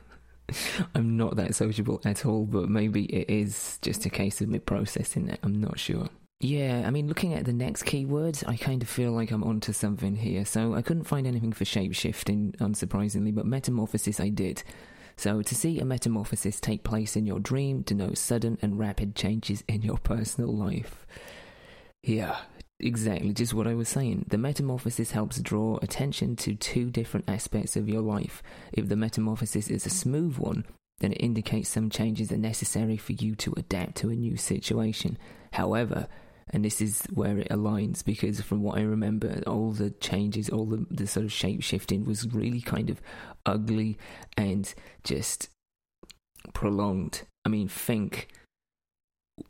I'm 0.96 1.18
not 1.18 1.36
that 1.36 1.56
sociable 1.56 2.02
at 2.06 2.26
all, 2.26 2.46
but 2.46 2.70
maybe 2.70 3.06
it 3.06 3.30
is 3.30 3.80
just 3.82 4.06
a 4.06 4.10
case 4.10 4.42
of 4.42 4.50
me 4.50 4.60
processing 4.60 5.30
it. 5.30 5.40
I'm 5.44 5.60
not 5.60 5.80
sure. 5.80 6.10
Yeah, 6.40 6.84
I 6.88 6.90
mean, 6.90 7.08
looking 7.08 7.36
at 7.36 7.46
the 7.46 7.54
next 7.54 7.84
keywords, 7.84 8.44
I 8.48 8.58
kind 8.58 8.82
of 8.82 8.90
feel 8.90 9.12
like 9.12 9.30
I'm 9.30 9.44
onto 9.44 9.74
something 9.74 10.16
here. 10.16 10.44
So 10.44 10.74
I 10.74 10.82
couldn't 10.82 11.04
find 11.04 11.28
anything 11.28 11.54
for 11.54 11.66
shapeshifting, 11.66 12.56
unsurprisingly, 12.58 13.34
but 13.34 13.46
metamorphosis 13.46 14.20
I 14.20 14.30
did. 14.30 14.64
So 15.18 15.44
to 15.44 15.56
see 15.56 15.80
a 15.80 15.86
metamorphosis 15.86 16.60
take 16.60 16.84
place 16.84 17.16
in 17.16 17.28
your 17.28 17.40
dream 17.40 17.82
denotes 17.82 18.20
sudden 18.20 18.58
and 18.64 18.80
rapid 18.80 19.16
changes 19.16 19.64
in 19.68 19.84
your 19.84 19.98
personal 19.98 20.52
life. 20.52 21.06
Yeah, 22.02 22.38
exactly, 22.82 23.34
just 23.34 23.54
what 23.54 23.68
I 23.68 23.74
was 23.74 23.90
saying. 23.90 24.26
The 24.30 24.38
metamorphosis 24.38 25.12
helps 25.12 25.40
draw 25.40 25.78
attention 25.82 26.36
to 26.38 26.56
two 26.56 26.90
different 26.90 27.30
aspects 27.30 27.76
of 27.76 27.88
your 27.88 28.02
life. 28.02 28.44
If 28.74 28.90
the 28.90 28.96
metamorphosis 28.96 29.70
is 29.70 29.86
a 29.86 29.90
smooth 29.90 30.38
one, 30.38 30.66
then 31.00 31.14
it 31.14 31.24
indicates 31.24 31.70
some 31.70 31.90
changes 31.90 32.32
are 32.32 32.38
necessary 32.38 32.98
for 32.98 33.14
you 33.14 33.36
to 33.36 33.54
adapt 33.58 33.96
to 33.98 34.10
a 34.10 34.16
new 34.16 34.38
situation. 34.38 35.18
However, 35.54 36.08
and 36.50 36.66
this 36.66 36.82
is 36.82 37.04
where 37.14 37.38
it 37.38 37.50
aligns 37.50 38.04
because 38.04 38.42
from 38.42 38.62
what 38.62 38.78
I 38.78 38.82
remember, 38.82 39.42
all 39.48 39.72
the 39.72 39.90
changes, 39.90 40.50
all 40.50 40.66
the, 40.66 40.86
the 40.90 41.08
sort 41.08 41.26
of 41.26 41.32
shape 41.32 41.64
shifting 41.64 42.06
was 42.06 42.28
really 42.28 42.62
kind 42.62 42.90
of 42.90 43.02
ugly 43.46 43.98
and 44.38 44.72
just 45.04 45.50
prolonged. 46.54 47.24
I 47.46 47.50
mean, 47.50 47.68
think 47.68 48.28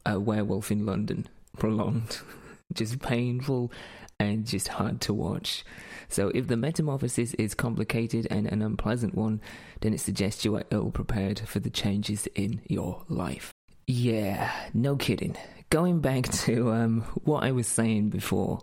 a 0.06 0.20
werewolf 0.20 0.72
in 0.72 0.86
London, 0.86 1.28
prolonged, 1.58 2.20
just 2.74 3.00
painful 3.00 3.72
and 4.20 4.46
just 4.46 4.68
hard 4.68 5.02
to 5.02 5.14
watch. 5.14 5.64
So, 6.10 6.30
if 6.36 6.48
the 6.48 6.58
metamorphosis 6.58 7.34
is 7.36 7.54
complicated 7.54 8.28
and 8.30 8.48
an 8.48 8.62
unpleasant 8.62 9.16
one, 9.16 9.42
then 9.80 9.94
it 9.94 10.00
suggests 10.00 10.46
you 10.46 10.56
are 10.56 10.66
ill 10.72 10.92
prepared 10.92 11.40
for 11.40 11.60
the 11.60 11.70
changes 11.70 12.28
in 12.36 12.62
your 12.68 13.04
life. 13.08 13.52
Yeah, 13.88 14.52
no 14.74 14.96
kidding 14.96 15.36
going 15.72 16.02
back 16.02 16.28
to 16.32 16.72
um, 16.72 17.02
what 17.24 17.44
I 17.44 17.52
was 17.52 17.66
saying 17.66 18.10
before, 18.10 18.60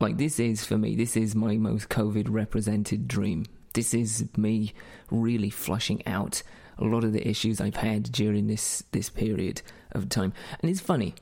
like 0.00 0.16
this 0.16 0.40
is 0.40 0.64
for 0.64 0.76
me, 0.76 0.96
this 0.96 1.16
is 1.16 1.36
my 1.36 1.56
most 1.56 1.88
COVID 1.88 2.26
represented 2.28 3.06
dream. 3.06 3.46
This 3.74 3.94
is 3.94 4.26
me 4.36 4.72
really 5.10 5.50
flushing 5.50 6.04
out 6.04 6.42
a 6.78 6.84
lot 6.84 7.04
of 7.04 7.12
the 7.12 7.28
issues 7.28 7.60
I've 7.60 7.76
had 7.76 8.04
during 8.10 8.48
this 8.48 8.82
this 8.90 9.10
period 9.10 9.62
of 9.92 10.08
time. 10.08 10.32
And 10.60 10.70
it's 10.70 10.80
funny 10.80 11.14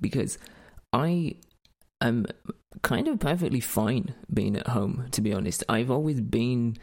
because 0.00 0.38
I 0.92 1.36
am 2.08 2.26
kind 2.82 3.08
of 3.08 3.18
perfectly 3.18 3.60
fine 3.60 4.14
being 4.32 4.56
at 4.56 4.68
home, 4.68 5.06
to 5.12 5.20
be 5.20 5.32
honest. 5.32 5.64
I've 5.68 5.90
always 5.90 6.20
been 6.20 6.76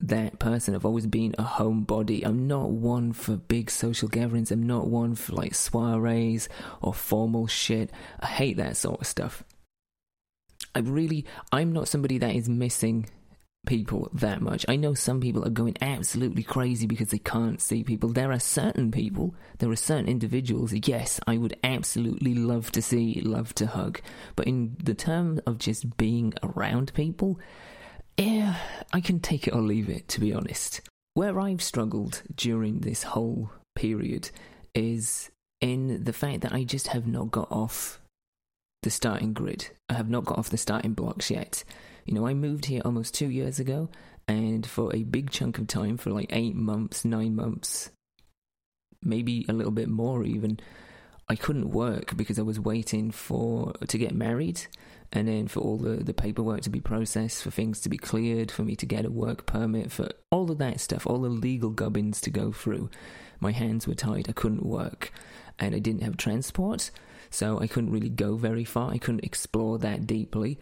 that 0.00 0.38
person. 0.38 0.74
I've 0.74 0.84
always 0.84 1.06
been 1.06 1.34
a 1.38 1.44
homebody. 1.44 2.26
I'm 2.26 2.46
not 2.46 2.70
one 2.70 3.12
for 3.12 3.36
big 3.36 3.70
social 3.70 4.08
gatherings. 4.08 4.50
I'm 4.50 4.66
not 4.66 4.88
one 4.88 5.14
for 5.14 5.32
like 5.32 5.54
soirees 5.54 6.48
or 6.82 6.92
formal 6.92 7.46
shit. 7.46 7.90
I 8.20 8.26
hate 8.26 8.56
that 8.58 8.76
sort 8.76 9.00
of 9.00 9.06
stuff. 9.06 9.44
I 10.74 10.80
really, 10.80 11.24
I'm 11.52 11.72
not 11.72 11.88
somebody 11.88 12.18
that 12.18 12.34
is 12.34 12.48
missing 12.48 13.08
people 13.66 14.08
that 14.14 14.40
much. 14.40 14.64
I 14.68 14.76
know 14.76 14.94
some 14.94 15.20
people 15.20 15.44
are 15.44 15.50
going 15.50 15.76
absolutely 15.80 16.42
crazy 16.42 16.86
because 16.86 17.08
they 17.08 17.18
can't 17.18 17.60
see 17.60 17.84
people. 17.84 18.08
There 18.08 18.32
are 18.32 18.38
certain 18.38 18.90
people, 18.90 19.34
there 19.58 19.70
are 19.70 19.76
certain 19.76 20.08
individuals, 20.08 20.72
yes, 20.72 21.20
I 21.26 21.36
would 21.36 21.56
absolutely 21.62 22.34
love 22.34 22.72
to 22.72 22.80
see, 22.80 23.20
love 23.20 23.54
to 23.56 23.66
hug. 23.66 24.00
But 24.36 24.46
in 24.46 24.76
the 24.82 24.94
term 24.94 25.40
of 25.46 25.58
just 25.58 25.96
being 25.96 26.32
around 26.42 26.94
people, 26.94 27.38
yeah, 28.16 28.56
I 28.92 29.00
can 29.00 29.20
take 29.20 29.46
it 29.46 29.54
or 29.54 29.60
leave 29.60 29.90
it, 29.90 30.08
to 30.08 30.20
be 30.20 30.32
honest. 30.32 30.80
Where 31.14 31.38
I've 31.38 31.62
struggled 31.62 32.22
during 32.34 32.80
this 32.80 33.02
whole 33.02 33.50
period 33.74 34.30
is 34.74 35.30
in 35.60 36.04
the 36.04 36.12
fact 36.12 36.42
that 36.42 36.52
I 36.52 36.64
just 36.64 36.88
have 36.88 37.06
not 37.06 37.30
got 37.30 37.50
off 37.50 38.00
the 38.82 38.90
starting 38.90 39.32
grid. 39.32 39.70
I 39.88 39.94
have 39.94 40.08
not 40.08 40.24
got 40.24 40.38
off 40.38 40.50
the 40.50 40.56
starting 40.56 40.92
blocks 40.92 41.30
yet. 41.30 41.64
You 42.06 42.14
know, 42.14 42.26
I 42.26 42.34
moved 42.34 42.66
here 42.66 42.82
almost 42.84 43.14
two 43.14 43.28
years 43.28 43.58
ago, 43.58 43.90
and 44.28 44.64
for 44.64 44.94
a 44.94 45.02
big 45.02 45.30
chunk 45.30 45.58
of 45.58 45.66
time, 45.66 45.96
for 45.96 46.10
like 46.10 46.28
eight 46.30 46.54
months, 46.54 47.04
nine 47.04 47.34
months, 47.34 47.90
maybe 49.02 49.44
a 49.48 49.52
little 49.52 49.72
bit 49.72 49.88
more 49.88 50.24
even, 50.24 50.58
I 51.28 51.34
couldn't 51.34 51.70
work 51.70 52.16
because 52.16 52.38
I 52.38 52.42
was 52.42 52.60
waiting 52.60 53.10
for 53.10 53.72
to 53.88 53.98
get 53.98 54.14
married 54.14 54.62
and 55.12 55.28
then 55.28 55.48
for 55.48 55.60
all 55.60 55.76
the, 55.76 55.96
the 55.96 56.14
paperwork 56.14 56.62
to 56.62 56.70
be 56.70 56.80
processed, 56.80 57.42
for 57.42 57.50
things 57.50 57.80
to 57.80 57.88
be 57.88 57.98
cleared, 57.98 58.50
for 58.50 58.62
me 58.62 58.76
to 58.76 58.86
get 58.86 59.04
a 59.04 59.10
work 59.10 59.46
permit, 59.46 59.90
for 59.90 60.08
all 60.30 60.50
of 60.50 60.58
that 60.58 60.80
stuff, 60.80 61.06
all 61.06 61.20
the 61.20 61.28
legal 61.28 61.70
gubbins 61.70 62.20
to 62.22 62.30
go 62.30 62.52
through. 62.52 62.90
My 63.40 63.52
hands 63.52 63.86
were 63.86 63.94
tied, 63.94 64.28
I 64.28 64.32
couldn't 64.32 64.64
work, 64.64 65.12
and 65.58 65.74
I 65.74 65.78
didn't 65.78 66.02
have 66.02 66.16
transport, 66.16 66.90
so 67.30 67.60
I 67.60 67.66
couldn't 67.66 67.92
really 67.92 68.08
go 68.08 68.36
very 68.36 68.64
far, 68.64 68.90
I 68.90 68.98
couldn't 68.98 69.24
explore 69.24 69.78
that 69.78 70.06
deeply, 70.06 70.58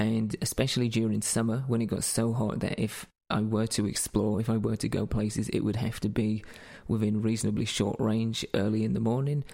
and 0.00 0.34
especially 0.40 0.88
during 0.88 1.20
summer 1.22 1.64
when 1.68 1.82
it 1.82 1.86
got 1.86 2.02
so 2.02 2.32
hot 2.32 2.60
that 2.60 2.80
if 2.80 3.06
I 3.28 3.42
were 3.42 3.66
to 3.68 3.86
explore, 3.86 4.40
if 4.40 4.48
I 4.50 4.56
were 4.56 4.76
to 4.76 4.88
go 4.88 5.06
places, 5.06 5.48
it 5.50 5.60
would 5.60 5.76
have 5.76 6.00
to 6.00 6.08
be 6.08 6.42
within 6.88 7.22
reasonably 7.22 7.66
short 7.66 8.00
range 8.00 8.44
early 8.54 8.82
in 8.82 8.94
the 8.94 9.00
morning 9.00 9.44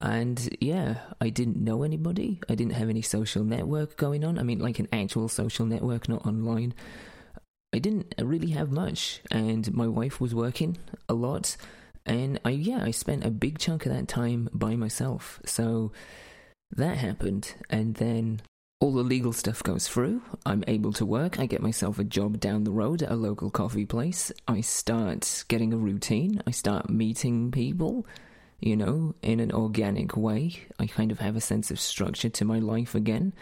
and 0.00 0.56
yeah, 0.60 0.96
I 1.20 1.28
didn't 1.28 1.58
know 1.58 1.82
anybody. 1.82 2.40
I 2.48 2.54
didn't 2.54 2.72
have 2.72 2.88
any 2.88 3.02
social 3.02 3.44
network 3.44 3.96
going 3.96 4.24
on. 4.24 4.38
I 4.38 4.42
mean, 4.42 4.58
like 4.58 4.78
an 4.78 4.88
actual 4.92 5.28
social 5.28 5.66
network, 5.66 6.08
not 6.08 6.26
online. 6.26 6.74
I 7.72 7.78
didn't 7.78 8.14
really 8.18 8.50
have 8.50 8.72
much, 8.72 9.20
and 9.30 9.72
my 9.72 9.86
wife 9.86 10.20
was 10.20 10.34
working 10.34 10.78
a 11.08 11.14
lot, 11.14 11.56
and 12.06 12.40
I 12.44 12.50
yeah, 12.50 12.82
I 12.82 12.90
spent 12.90 13.24
a 13.24 13.30
big 13.30 13.58
chunk 13.58 13.86
of 13.86 13.92
that 13.92 14.08
time 14.08 14.48
by 14.52 14.74
myself. 14.74 15.40
So 15.44 15.92
that 16.70 16.96
happened, 16.96 17.54
and 17.68 17.94
then 17.96 18.40
all 18.80 18.92
the 18.92 19.02
legal 19.02 19.32
stuff 19.32 19.62
goes 19.62 19.86
through. 19.86 20.22
I'm 20.44 20.64
able 20.66 20.92
to 20.94 21.06
work. 21.06 21.38
I 21.38 21.46
get 21.46 21.62
myself 21.62 21.98
a 21.98 22.04
job 22.04 22.40
down 22.40 22.64
the 22.64 22.70
road 22.70 23.02
at 23.02 23.12
a 23.12 23.16
local 23.16 23.50
coffee 23.50 23.86
place. 23.86 24.32
I 24.48 24.62
start 24.62 25.44
getting 25.48 25.72
a 25.72 25.76
routine. 25.76 26.42
I 26.46 26.50
start 26.50 26.90
meeting 26.90 27.50
people 27.50 28.06
you 28.60 28.76
know, 28.76 29.14
in 29.22 29.40
an 29.40 29.52
organic 29.52 30.16
way. 30.16 30.60
I 30.78 30.86
kind 30.86 31.10
of 31.10 31.18
have 31.20 31.36
a 31.36 31.40
sense 31.40 31.70
of 31.70 31.80
structure 31.80 32.28
to 32.28 32.44
my 32.44 32.58
life 32.58 32.94
again. 32.94 33.32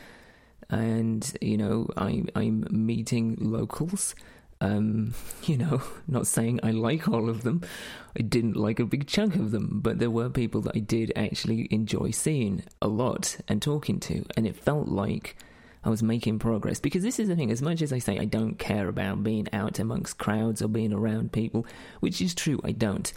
And, 0.70 1.30
you 1.41 1.57
know, 1.57 1.89
I, 1.97 2.24
I'm 2.34 2.66
meeting 2.70 3.36
locals. 3.41 4.14
Um, 4.61 5.15
you 5.45 5.57
know, 5.57 5.83
not 6.07 6.27
saying 6.27 6.61
I 6.63 6.71
like 6.71 7.09
all 7.09 7.29
of 7.29 7.43
them. 7.43 7.63
I 8.19 8.23
didn't 8.23 8.57
like 8.57 8.81
a 8.81 8.87
big 8.87 9.07
chunk 9.07 9.37
of 9.37 9.51
them, 9.51 9.81
but 9.83 9.99
there 9.99 10.11
were 10.11 10.29
people 10.29 10.61
that 10.63 10.77
I 10.77 10.81
did 10.81 11.13
actually 11.15 11.69
enjoy 11.71 12.11
seeing 12.11 12.65
a 12.83 12.89
lot 12.89 13.39
and 13.47 13.63
talking 13.63 14.01
to. 14.01 14.25
And 14.37 14.47
it 14.47 14.57
felt 14.57 14.89
like 14.89 15.37
I 15.85 15.91
was 15.91 16.03
making 16.03 16.39
progress. 16.39 16.81
Because 16.81 17.03
this 17.03 17.19
is 17.19 17.29
the 17.29 17.37
thing, 17.37 17.51
as 17.51 17.63
much 17.63 17.83
as 17.83 17.93
I 17.93 17.99
say 17.99 18.19
I 18.19 18.25
don't 18.25 18.59
care 18.59 18.89
about 18.89 19.23
being 19.23 19.49
out 19.53 19.79
amongst 19.79 20.19
crowds 20.19 20.61
or 20.63 20.69
being 20.69 20.93
around 20.93 21.33
people, 21.33 21.67
which 22.01 22.21
is 22.21 22.35
true, 22.35 22.61
I 22.65 22.73
don't. 22.73 23.13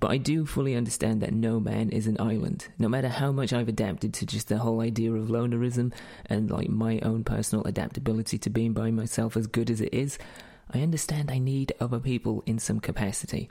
But 0.00 0.12
I 0.12 0.16
do 0.16 0.46
fully 0.46 0.76
understand 0.76 1.20
that 1.22 1.32
no 1.32 1.58
man 1.58 1.90
is 1.90 2.06
an 2.06 2.20
island. 2.20 2.68
No 2.78 2.88
matter 2.88 3.08
how 3.08 3.32
much 3.32 3.52
I've 3.52 3.68
adapted 3.68 4.14
to 4.14 4.26
just 4.26 4.48
the 4.48 4.58
whole 4.58 4.80
idea 4.80 5.12
of 5.12 5.28
lonerism 5.28 5.92
and 6.26 6.50
like 6.50 6.68
my 6.68 7.00
own 7.00 7.24
personal 7.24 7.64
adaptability 7.64 8.38
to 8.38 8.50
being 8.50 8.72
by 8.72 8.92
myself 8.92 9.36
as 9.36 9.48
good 9.48 9.70
as 9.70 9.80
it 9.80 9.92
is, 9.92 10.16
I 10.70 10.80
understand 10.80 11.30
I 11.30 11.38
need 11.38 11.72
other 11.80 11.98
people 11.98 12.42
in 12.46 12.58
some 12.58 12.80
capacity. 12.80 13.50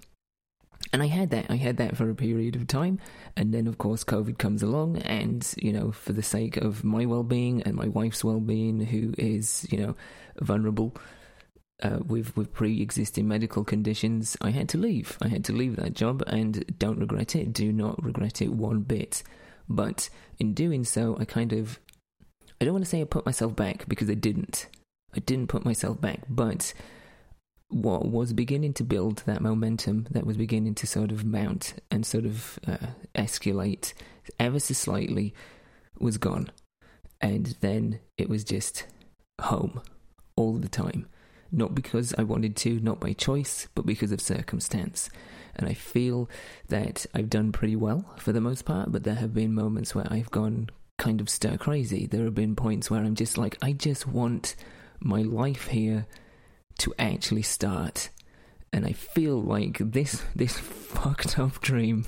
And 0.93 1.01
I 1.01 1.07
had 1.07 1.31
that. 1.31 1.47
I 1.49 1.55
had 1.55 1.77
that 1.77 1.97
for 1.97 2.09
a 2.09 2.15
period 2.15 2.55
of 2.55 2.67
time. 2.67 2.99
And 3.35 3.53
then, 3.53 3.67
of 3.67 3.77
course, 3.77 4.03
COVID 4.03 4.37
comes 4.37 4.63
along. 4.63 4.97
And, 4.99 5.45
you 5.57 5.73
know, 5.73 5.91
for 5.91 6.13
the 6.13 6.23
sake 6.23 6.57
of 6.57 6.83
my 6.83 7.05
well 7.05 7.23
being 7.23 7.61
and 7.63 7.75
my 7.75 7.87
wife's 7.87 8.23
well 8.23 8.39
being, 8.39 8.79
who 8.85 9.13
is, 9.17 9.67
you 9.69 9.79
know, 9.79 9.95
vulnerable 10.39 10.95
uh, 11.83 11.99
with 12.05 12.35
with 12.35 12.53
pre-existing 12.53 13.27
medical 13.27 13.63
conditions, 13.63 14.37
I 14.41 14.51
had 14.51 14.69
to 14.69 14.77
leave. 14.77 15.17
I 15.21 15.27
had 15.27 15.43
to 15.45 15.53
leave 15.53 15.75
that 15.75 15.93
job, 15.93 16.23
and 16.27 16.77
don't 16.79 16.99
regret 16.99 17.35
it. 17.35 17.53
Do 17.53 17.71
not 17.71 18.03
regret 18.03 18.41
it 18.41 18.53
one 18.53 18.81
bit. 18.81 19.23
But 19.69 20.09
in 20.39 20.53
doing 20.53 20.83
so, 20.85 21.17
I 21.19 21.25
kind 21.25 21.53
of 21.53 21.79
I 22.59 22.65
don't 22.65 22.73
want 22.73 22.85
to 22.85 22.89
say 22.89 23.01
I 23.01 23.05
put 23.05 23.25
myself 23.25 23.55
back 23.55 23.87
because 23.87 24.09
I 24.09 24.15
didn't. 24.15 24.67
I 25.15 25.19
didn't 25.19 25.47
put 25.47 25.65
myself 25.65 25.99
back, 26.01 26.21
but 26.29 26.73
what 27.69 28.09
was 28.09 28.33
beginning 28.33 28.73
to 28.73 28.83
build 28.83 29.23
that 29.25 29.41
momentum 29.41 30.07
that 30.11 30.25
was 30.25 30.37
beginning 30.37 30.75
to 30.75 30.87
sort 30.87 31.11
of 31.11 31.25
mount 31.25 31.73
and 31.91 32.05
sort 32.05 32.25
of 32.25 32.59
uh, 32.65 32.77
escalate 33.15 33.93
ever 34.39 34.59
so 34.59 34.73
slightly 34.73 35.33
was 35.99 36.17
gone. 36.17 36.49
And 37.19 37.55
then 37.61 37.99
it 38.17 38.29
was 38.29 38.43
just 38.43 38.85
home 39.39 39.81
all 40.35 40.53
the 40.53 40.69
time 40.69 41.07
not 41.51 41.75
because 41.75 42.13
I 42.17 42.23
wanted 42.23 42.55
to, 42.57 42.79
not 42.79 42.99
by 42.99 43.13
choice, 43.13 43.67
but 43.75 43.85
because 43.85 44.11
of 44.11 44.21
circumstance. 44.21 45.09
And 45.55 45.67
I 45.67 45.73
feel 45.73 46.29
that 46.69 47.05
I've 47.13 47.29
done 47.29 47.51
pretty 47.51 47.75
well 47.75 48.05
for 48.17 48.31
the 48.31 48.41
most 48.41 48.65
part, 48.65 48.91
but 48.91 49.03
there 49.03 49.15
have 49.15 49.33
been 49.33 49.53
moments 49.53 49.95
where 49.95 50.07
I've 50.11 50.31
gone 50.31 50.69
kind 50.97 51.21
of 51.21 51.29
stir 51.29 51.57
crazy. 51.57 52.05
There 52.05 52.25
have 52.25 52.35
been 52.35 52.55
points 52.55 52.91
where 52.91 53.01
I'm 53.01 53.15
just 53.15 53.37
like, 53.37 53.57
I 53.61 53.71
just 53.71 54.07
want 54.07 54.55
my 54.99 55.21
life 55.21 55.67
here 55.67 56.05
to 56.79 56.93
actually 56.99 57.43
start. 57.43 58.09
And 58.73 58.85
I 58.85 58.93
feel 58.93 59.41
like 59.41 59.77
this 59.79 60.23
this 60.35 60.57
fucked 60.59 61.39
up 61.39 61.61
dream 61.61 62.05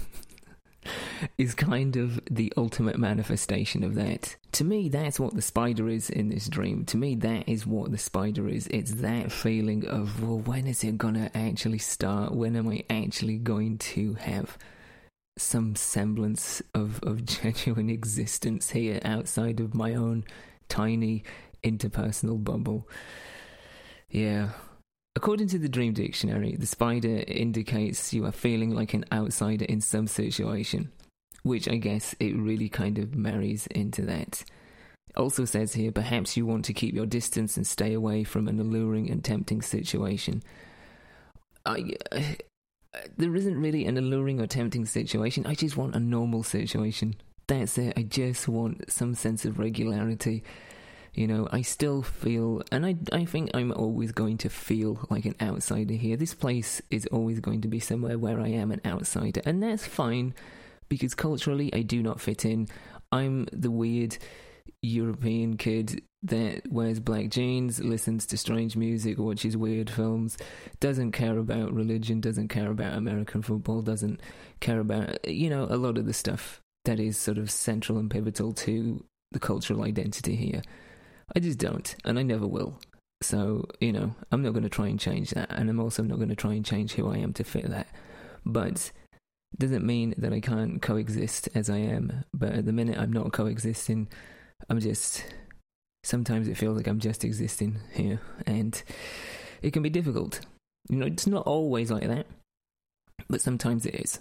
is 1.37 1.53
kind 1.53 1.95
of 1.95 2.19
the 2.29 2.51
ultimate 2.57 2.97
manifestation 2.97 3.83
of 3.83 3.95
that. 3.95 4.35
To 4.53 4.63
me, 4.63 4.89
that's 4.89 5.19
what 5.19 5.35
the 5.35 5.41
spider 5.41 5.89
is 5.89 6.09
in 6.09 6.29
this 6.29 6.47
dream. 6.47 6.85
To 6.85 6.97
me, 6.97 7.15
that 7.15 7.47
is 7.47 7.65
what 7.65 7.91
the 7.91 7.97
spider 7.97 8.47
is. 8.47 8.67
It's 8.67 8.93
that 8.95 9.31
feeling 9.31 9.85
of, 9.87 10.21
well, 10.21 10.39
when 10.39 10.67
is 10.67 10.83
it 10.83 10.97
gonna 10.97 11.29
actually 11.33 11.79
start? 11.79 12.33
When 12.33 12.55
am 12.55 12.69
I 12.69 12.83
actually 12.89 13.37
going 13.37 13.77
to 13.79 14.15
have 14.15 14.57
some 15.37 15.75
semblance 15.75 16.61
of, 16.73 17.01
of 17.03 17.25
genuine 17.53 17.89
existence 17.89 18.71
here 18.71 18.99
outside 19.03 19.59
of 19.59 19.73
my 19.73 19.93
own 19.95 20.25
tiny 20.67 21.23
interpersonal 21.63 22.43
bubble? 22.43 22.87
Yeah, 24.09 24.49
According 25.19 25.47
to 25.49 25.59
the 25.59 25.67
Dream 25.67 25.91
Dictionary, 25.91 26.55
the 26.55 26.65
spider 26.65 27.25
indicates 27.27 28.13
you 28.13 28.25
are 28.25 28.31
feeling 28.31 28.69
like 28.73 28.93
an 28.93 29.03
outsider 29.11 29.65
in 29.65 29.81
some 29.81 30.07
situation, 30.07 30.93
which 31.43 31.67
I 31.67 31.75
guess 31.75 32.15
it 32.21 32.37
really 32.37 32.69
kind 32.69 32.97
of 32.97 33.15
marries 33.15 33.67
into 33.67 34.03
that. 34.03 34.45
Also 35.17 35.43
says 35.43 35.73
here, 35.73 35.91
perhaps 35.91 36.37
you 36.37 36.45
want 36.45 36.63
to 36.65 36.73
keep 36.73 36.95
your 36.95 37.05
distance 37.05 37.57
and 37.57 37.67
stay 37.67 37.93
away 37.93 38.23
from 38.23 38.47
an 38.47 38.61
alluring 38.61 39.09
and 39.09 39.21
tempting 39.21 39.61
situation. 39.61 40.41
I, 41.65 41.97
uh, 42.13 42.21
there 43.17 43.35
isn't 43.35 43.59
really 43.59 43.85
an 43.87 43.97
alluring 43.97 44.39
or 44.39 44.47
tempting 44.47 44.85
situation. 44.85 45.45
I 45.45 45.53
just 45.53 45.75
want 45.75 45.95
a 45.95 45.99
normal 45.99 46.43
situation. 46.43 47.15
That's 47.47 47.77
it. 47.77 47.93
I 47.97 48.03
just 48.03 48.47
want 48.47 48.89
some 48.89 49.15
sense 49.15 49.43
of 49.43 49.59
regularity 49.59 50.43
you 51.19 51.27
know, 51.27 51.49
I 51.51 51.63
still 51.63 52.01
feel, 52.01 52.63
and 52.71 52.85
I, 52.85 52.95
I 53.11 53.25
think 53.25 53.51
I'm 53.53 53.73
always 53.73 54.13
going 54.13 54.37
to 54.37 54.49
feel 54.49 55.05
like 55.09 55.25
an 55.25 55.35
outsider 55.41 55.95
here. 55.95 56.15
This 56.15 56.33
place 56.33 56.81
is 56.89 57.05
always 57.07 57.41
going 57.41 57.59
to 57.59 57.67
be 57.67 57.81
somewhere 57.81 58.17
where 58.17 58.39
I 58.39 58.47
am 58.47 58.71
an 58.71 58.79
outsider, 58.85 59.41
and 59.43 59.61
that's 59.61 59.85
fine 59.85 60.33
because 60.87 61.15
culturally 61.15 61.73
I 61.73 61.81
do 61.81 62.01
not 62.01 62.21
fit 62.21 62.45
in. 62.45 62.69
I'm 63.11 63.49
the 63.51 63.69
weird 63.69 64.17
European 64.81 65.57
kid 65.57 66.01
that 66.23 66.61
wears 66.71 67.01
black 67.01 67.27
jeans, 67.27 67.83
listens 67.83 68.25
to 68.27 68.37
strange 68.37 68.77
music, 68.77 69.17
watches 69.17 69.57
weird 69.57 69.89
films, 69.89 70.37
doesn't 70.79 71.11
care 71.11 71.37
about 71.37 71.73
religion, 71.73 72.21
doesn't 72.21 72.47
care 72.47 72.71
about 72.71 72.93
American 72.93 73.41
football, 73.41 73.81
doesn't 73.81 74.21
care 74.61 74.79
about, 74.79 75.27
you 75.27 75.49
know, 75.49 75.67
a 75.69 75.75
lot 75.75 75.97
of 75.97 76.05
the 76.05 76.13
stuff 76.13 76.61
that 76.85 76.97
is 76.97 77.17
sort 77.17 77.37
of 77.37 77.51
central 77.51 77.97
and 77.97 78.09
pivotal 78.09 78.53
to 78.53 79.03
the 79.33 79.39
cultural 79.39 79.83
identity 79.83 80.37
here. 80.37 80.61
I 81.35 81.39
just 81.39 81.59
don't, 81.59 81.95
and 82.05 82.17
I 82.17 82.23
never 82.23 82.47
will. 82.47 82.79
So, 83.21 83.67
you 83.79 83.91
know, 83.91 84.15
I'm 84.31 84.41
not 84.41 84.53
going 84.53 84.63
to 84.63 84.69
try 84.69 84.87
and 84.87 84.99
change 84.99 85.31
that, 85.31 85.51
and 85.51 85.69
I'm 85.69 85.79
also 85.79 86.03
not 86.03 86.17
going 86.17 86.29
to 86.29 86.35
try 86.35 86.53
and 86.53 86.65
change 86.65 86.93
who 86.93 87.11
I 87.11 87.17
am 87.17 87.33
to 87.33 87.43
fit 87.43 87.69
that. 87.69 87.87
But 88.45 88.91
doesn't 89.57 89.85
mean 89.85 90.13
that 90.17 90.33
I 90.33 90.39
can't 90.39 90.81
coexist 90.81 91.49
as 91.55 91.69
I 91.69 91.77
am. 91.77 92.23
But 92.33 92.53
at 92.53 92.65
the 92.65 92.73
minute, 92.73 92.97
I'm 92.97 93.11
not 93.11 93.33
coexisting. 93.33 94.07
I'm 94.69 94.79
just. 94.79 95.25
Sometimes 96.03 96.47
it 96.47 96.57
feels 96.57 96.77
like 96.77 96.87
I'm 96.87 96.99
just 96.99 97.25
existing 97.25 97.79
here, 97.93 98.21
and 98.45 98.81
it 99.61 99.73
can 99.73 99.83
be 99.83 99.89
difficult. 99.89 100.39
You 100.87 100.95
know, 100.97 101.05
it's 101.07 101.27
not 101.27 101.45
always 101.45 101.91
like 101.91 102.07
that, 102.07 102.25
but 103.29 103.41
sometimes 103.41 103.85
it 103.85 103.95
is. 103.95 104.17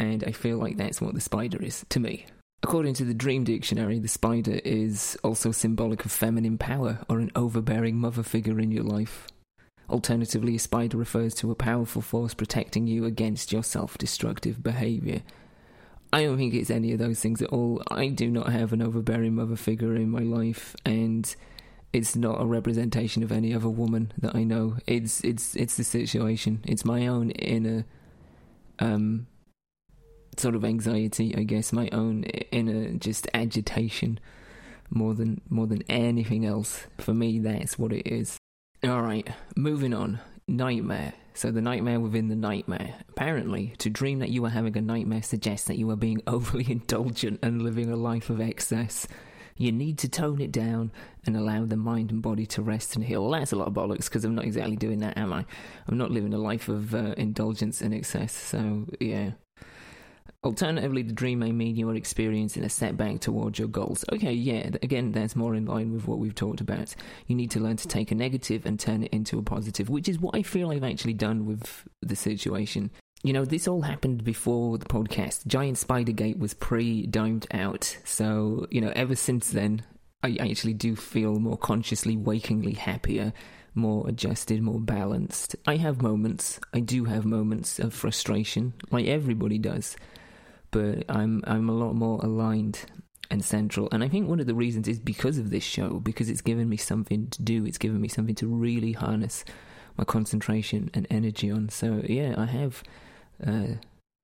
And 0.00 0.24
I 0.24 0.32
feel 0.32 0.58
like 0.58 0.76
that's 0.76 1.00
what 1.00 1.14
the 1.14 1.20
spider 1.20 1.62
is 1.62 1.86
to 1.90 2.00
me. 2.00 2.26
According 2.62 2.94
to 2.94 3.04
the 3.04 3.14
Dream 3.14 3.44
Dictionary, 3.44 3.98
the 3.98 4.08
spider 4.08 4.60
is 4.64 5.16
also 5.22 5.52
symbolic 5.52 6.04
of 6.04 6.12
feminine 6.12 6.58
power 6.58 6.98
or 7.08 7.20
an 7.20 7.30
overbearing 7.36 7.96
mother 7.96 8.22
figure 8.22 8.58
in 8.58 8.72
your 8.72 8.82
life. 8.82 9.28
Alternatively, 9.88 10.56
a 10.56 10.58
spider 10.58 10.98
refers 10.98 11.34
to 11.36 11.50
a 11.50 11.54
powerful 11.54 12.02
force 12.02 12.34
protecting 12.34 12.86
you 12.86 13.04
against 13.04 13.52
your 13.52 13.62
self 13.62 13.96
destructive 13.96 14.62
behaviour. 14.62 15.22
I 16.12 16.24
don't 16.24 16.36
think 16.36 16.52
it's 16.54 16.70
any 16.70 16.92
of 16.92 16.98
those 16.98 17.20
things 17.20 17.40
at 17.40 17.50
all. 17.50 17.82
I 17.90 18.08
do 18.08 18.30
not 18.30 18.50
have 18.50 18.72
an 18.72 18.82
overbearing 18.82 19.34
mother 19.34 19.56
figure 19.56 19.94
in 19.94 20.10
my 20.10 20.20
life, 20.20 20.74
and 20.84 21.34
it's 21.92 22.16
not 22.16 22.40
a 22.40 22.46
representation 22.46 23.22
of 23.22 23.32
any 23.32 23.54
other 23.54 23.68
woman 23.68 24.12
that 24.18 24.34
I 24.34 24.42
know. 24.44 24.76
It's 24.86 25.22
it's 25.22 25.54
it's 25.54 25.76
the 25.76 25.84
situation. 25.84 26.60
It's 26.66 26.84
my 26.84 27.06
own 27.06 27.30
inner 27.30 27.84
um 28.78 29.26
sort 30.38 30.54
of 30.54 30.64
anxiety, 30.64 31.34
I 31.36 31.42
guess, 31.42 31.72
my 31.72 31.88
own 31.92 32.24
inner 32.24 32.92
just 32.92 33.28
agitation 33.34 34.20
more 34.90 35.14
than 35.14 35.40
more 35.48 35.66
than 35.66 35.82
anything 35.88 36.46
else. 36.46 36.86
For 36.98 37.14
me, 37.14 37.38
that's 37.38 37.78
what 37.78 37.92
it 37.92 38.06
is. 38.06 38.38
All 38.84 39.02
right, 39.02 39.28
moving 39.56 39.92
on. 39.92 40.20
Nightmare. 40.46 41.12
So 41.34 41.50
the 41.50 41.60
nightmare 41.60 42.00
within 42.00 42.28
the 42.28 42.36
nightmare. 42.36 42.94
Apparently, 43.08 43.74
to 43.78 43.90
dream 43.90 44.18
that 44.20 44.30
you 44.30 44.44
are 44.44 44.50
having 44.50 44.76
a 44.76 44.80
nightmare 44.80 45.22
suggests 45.22 45.66
that 45.68 45.78
you 45.78 45.90
are 45.90 45.96
being 45.96 46.22
overly 46.26 46.70
indulgent 46.70 47.40
and 47.42 47.62
living 47.62 47.90
a 47.90 47.96
life 47.96 48.30
of 48.30 48.40
excess. 48.40 49.06
You 49.56 49.72
need 49.72 49.98
to 49.98 50.08
tone 50.08 50.40
it 50.40 50.52
down 50.52 50.92
and 51.26 51.36
allow 51.36 51.64
the 51.64 51.76
mind 51.76 52.12
and 52.12 52.22
body 52.22 52.46
to 52.46 52.62
rest 52.62 52.94
and 52.94 53.04
heal. 53.04 53.22
Well, 53.22 53.38
that's 53.38 53.52
a 53.52 53.56
lot 53.56 53.66
of 53.66 53.74
bollocks 53.74 54.04
because 54.04 54.24
I'm 54.24 54.36
not 54.36 54.44
exactly 54.44 54.76
doing 54.76 55.00
that, 55.00 55.18
am 55.18 55.32
I? 55.32 55.44
I'm 55.88 55.98
not 55.98 56.12
living 56.12 56.32
a 56.32 56.38
life 56.38 56.68
of 56.68 56.94
uh, 56.94 57.14
indulgence 57.16 57.80
and 57.80 57.92
excess. 57.92 58.32
So 58.32 58.86
yeah, 59.00 59.32
Alternatively, 60.44 61.02
the 61.02 61.12
dream 61.12 61.40
may 61.40 61.50
mean 61.50 61.74
you 61.74 61.90
are 61.90 61.96
experiencing 61.96 62.62
a 62.62 62.68
setback 62.68 63.18
towards 63.18 63.58
your 63.58 63.66
goals. 63.66 64.04
Okay, 64.12 64.32
yeah, 64.32 64.70
again, 64.82 65.10
that's 65.10 65.34
more 65.34 65.56
in 65.56 65.66
line 65.66 65.92
with 65.92 66.06
what 66.06 66.20
we've 66.20 66.34
talked 66.34 66.60
about. 66.60 66.94
You 67.26 67.34
need 67.34 67.50
to 67.52 67.60
learn 67.60 67.76
to 67.78 67.88
take 67.88 68.12
a 68.12 68.14
negative 68.14 68.64
and 68.64 68.78
turn 68.78 69.02
it 69.02 69.12
into 69.12 69.38
a 69.38 69.42
positive, 69.42 69.90
which 69.90 70.08
is 70.08 70.20
what 70.20 70.36
I 70.36 70.42
feel 70.42 70.70
I've 70.70 70.84
actually 70.84 71.14
done 71.14 71.44
with 71.44 71.88
the 72.02 72.14
situation. 72.14 72.92
You 73.24 73.32
know, 73.32 73.44
this 73.44 73.66
all 73.66 73.82
happened 73.82 74.22
before 74.22 74.78
the 74.78 74.86
podcast. 74.86 75.44
Giant 75.48 75.76
Spidergate 75.76 76.38
was 76.38 76.54
pre 76.54 77.04
dimed 77.06 77.48
out. 77.50 77.98
So, 78.04 78.68
you 78.70 78.80
know, 78.80 78.92
ever 78.94 79.16
since 79.16 79.50
then, 79.50 79.82
I 80.22 80.36
actually 80.38 80.74
do 80.74 80.94
feel 80.94 81.40
more 81.40 81.58
consciously, 81.58 82.16
wakingly 82.16 82.74
happier, 82.74 83.32
more 83.74 84.08
adjusted, 84.08 84.62
more 84.62 84.80
balanced. 84.80 85.56
I 85.66 85.76
have 85.78 86.00
moments, 86.00 86.60
I 86.72 86.78
do 86.78 87.06
have 87.06 87.24
moments 87.24 87.80
of 87.80 87.92
frustration, 87.92 88.74
like 88.92 89.06
everybody 89.06 89.58
does 89.58 89.96
but 90.70 91.04
I'm 91.08 91.42
I'm 91.46 91.68
a 91.68 91.74
lot 91.74 91.94
more 91.94 92.20
aligned 92.22 92.84
and 93.30 93.44
central. 93.44 93.88
And 93.92 94.02
I 94.02 94.08
think 94.08 94.28
one 94.28 94.40
of 94.40 94.46
the 94.46 94.54
reasons 94.54 94.88
is 94.88 94.98
because 94.98 95.38
of 95.38 95.50
this 95.50 95.64
show, 95.64 96.00
because 96.00 96.28
it's 96.28 96.40
given 96.40 96.68
me 96.68 96.76
something 96.76 97.28
to 97.28 97.42
do. 97.42 97.66
It's 97.66 97.78
given 97.78 98.00
me 98.00 98.08
something 98.08 98.34
to 98.36 98.46
really 98.46 98.92
harness 98.92 99.44
my 99.96 100.04
concentration 100.04 100.90
and 100.94 101.06
energy 101.10 101.50
on. 101.50 101.68
So 101.68 102.02
yeah, 102.04 102.34
I 102.38 102.46
have, 102.46 102.82
uh, 103.46 103.74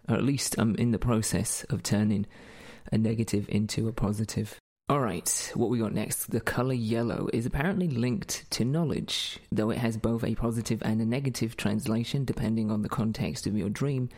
or 0.08 0.16
at 0.16 0.24
least 0.24 0.54
I'm 0.58 0.74
in 0.76 0.92
the 0.92 0.98
process 0.98 1.64
of 1.64 1.82
turning 1.82 2.26
a 2.92 2.98
negative 2.98 3.46
into 3.48 3.88
a 3.88 3.92
positive. 3.92 4.58
All 4.88 5.00
right, 5.00 5.50
what 5.54 5.70
we 5.70 5.78
got 5.78 5.94
next? 5.94 6.30
The 6.30 6.42
color 6.42 6.74
yellow 6.74 7.28
is 7.32 7.46
apparently 7.46 7.88
linked 7.88 8.50
to 8.50 8.66
knowledge, 8.66 9.38
though 9.50 9.70
it 9.70 9.78
has 9.78 9.96
both 9.96 10.22
a 10.22 10.34
positive 10.34 10.82
and 10.82 11.00
a 11.00 11.06
negative 11.06 11.56
translation 11.56 12.26
depending 12.26 12.70
on 12.70 12.82
the 12.82 12.90
context 12.90 13.46
of 13.46 13.56
your 13.56 13.70
dream. 13.70 14.10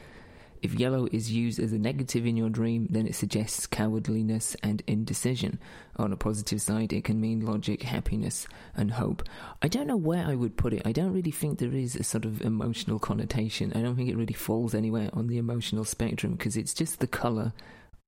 If 0.66 0.74
yellow 0.74 1.06
is 1.12 1.30
used 1.30 1.60
as 1.60 1.72
a 1.72 1.78
negative 1.78 2.26
in 2.26 2.36
your 2.36 2.48
dream, 2.48 2.88
then 2.90 3.06
it 3.06 3.14
suggests 3.14 3.68
cowardliness 3.68 4.56
and 4.64 4.82
indecision. 4.88 5.60
On 5.94 6.12
a 6.12 6.16
positive 6.16 6.60
side, 6.60 6.92
it 6.92 7.04
can 7.04 7.20
mean 7.20 7.46
logic, 7.46 7.84
happiness, 7.84 8.48
and 8.74 8.90
hope. 8.90 9.22
I 9.62 9.68
don't 9.68 9.86
know 9.86 9.96
where 9.96 10.26
I 10.26 10.34
would 10.34 10.56
put 10.56 10.72
it. 10.72 10.82
I 10.84 10.90
don't 10.90 11.12
really 11.12 11.30
think 11.30 11.60
there 11.60 11.72
is 11.72 11.94
a 11.94 12.02
sort 12.02 12.24
of 12.24 12.42
emotional 12.42 12.98
connotation. 12.98 13.72
I 13.76 13.80
don't 13.80 13.94
think 13.94 14.08
it 14.08 14.16
really 14.16 14.34
falls 14.34 14.74
anywhere 14.74 15.08
on 15.12 15.28
the 15.28 15.38
emotional 15.38 15.84
spectrum 15.84 16.32
because 16.32 16.56
it's 16.56 16.74
just 16.74 16.98
the 16.98 17.06
colour 17.06 17.52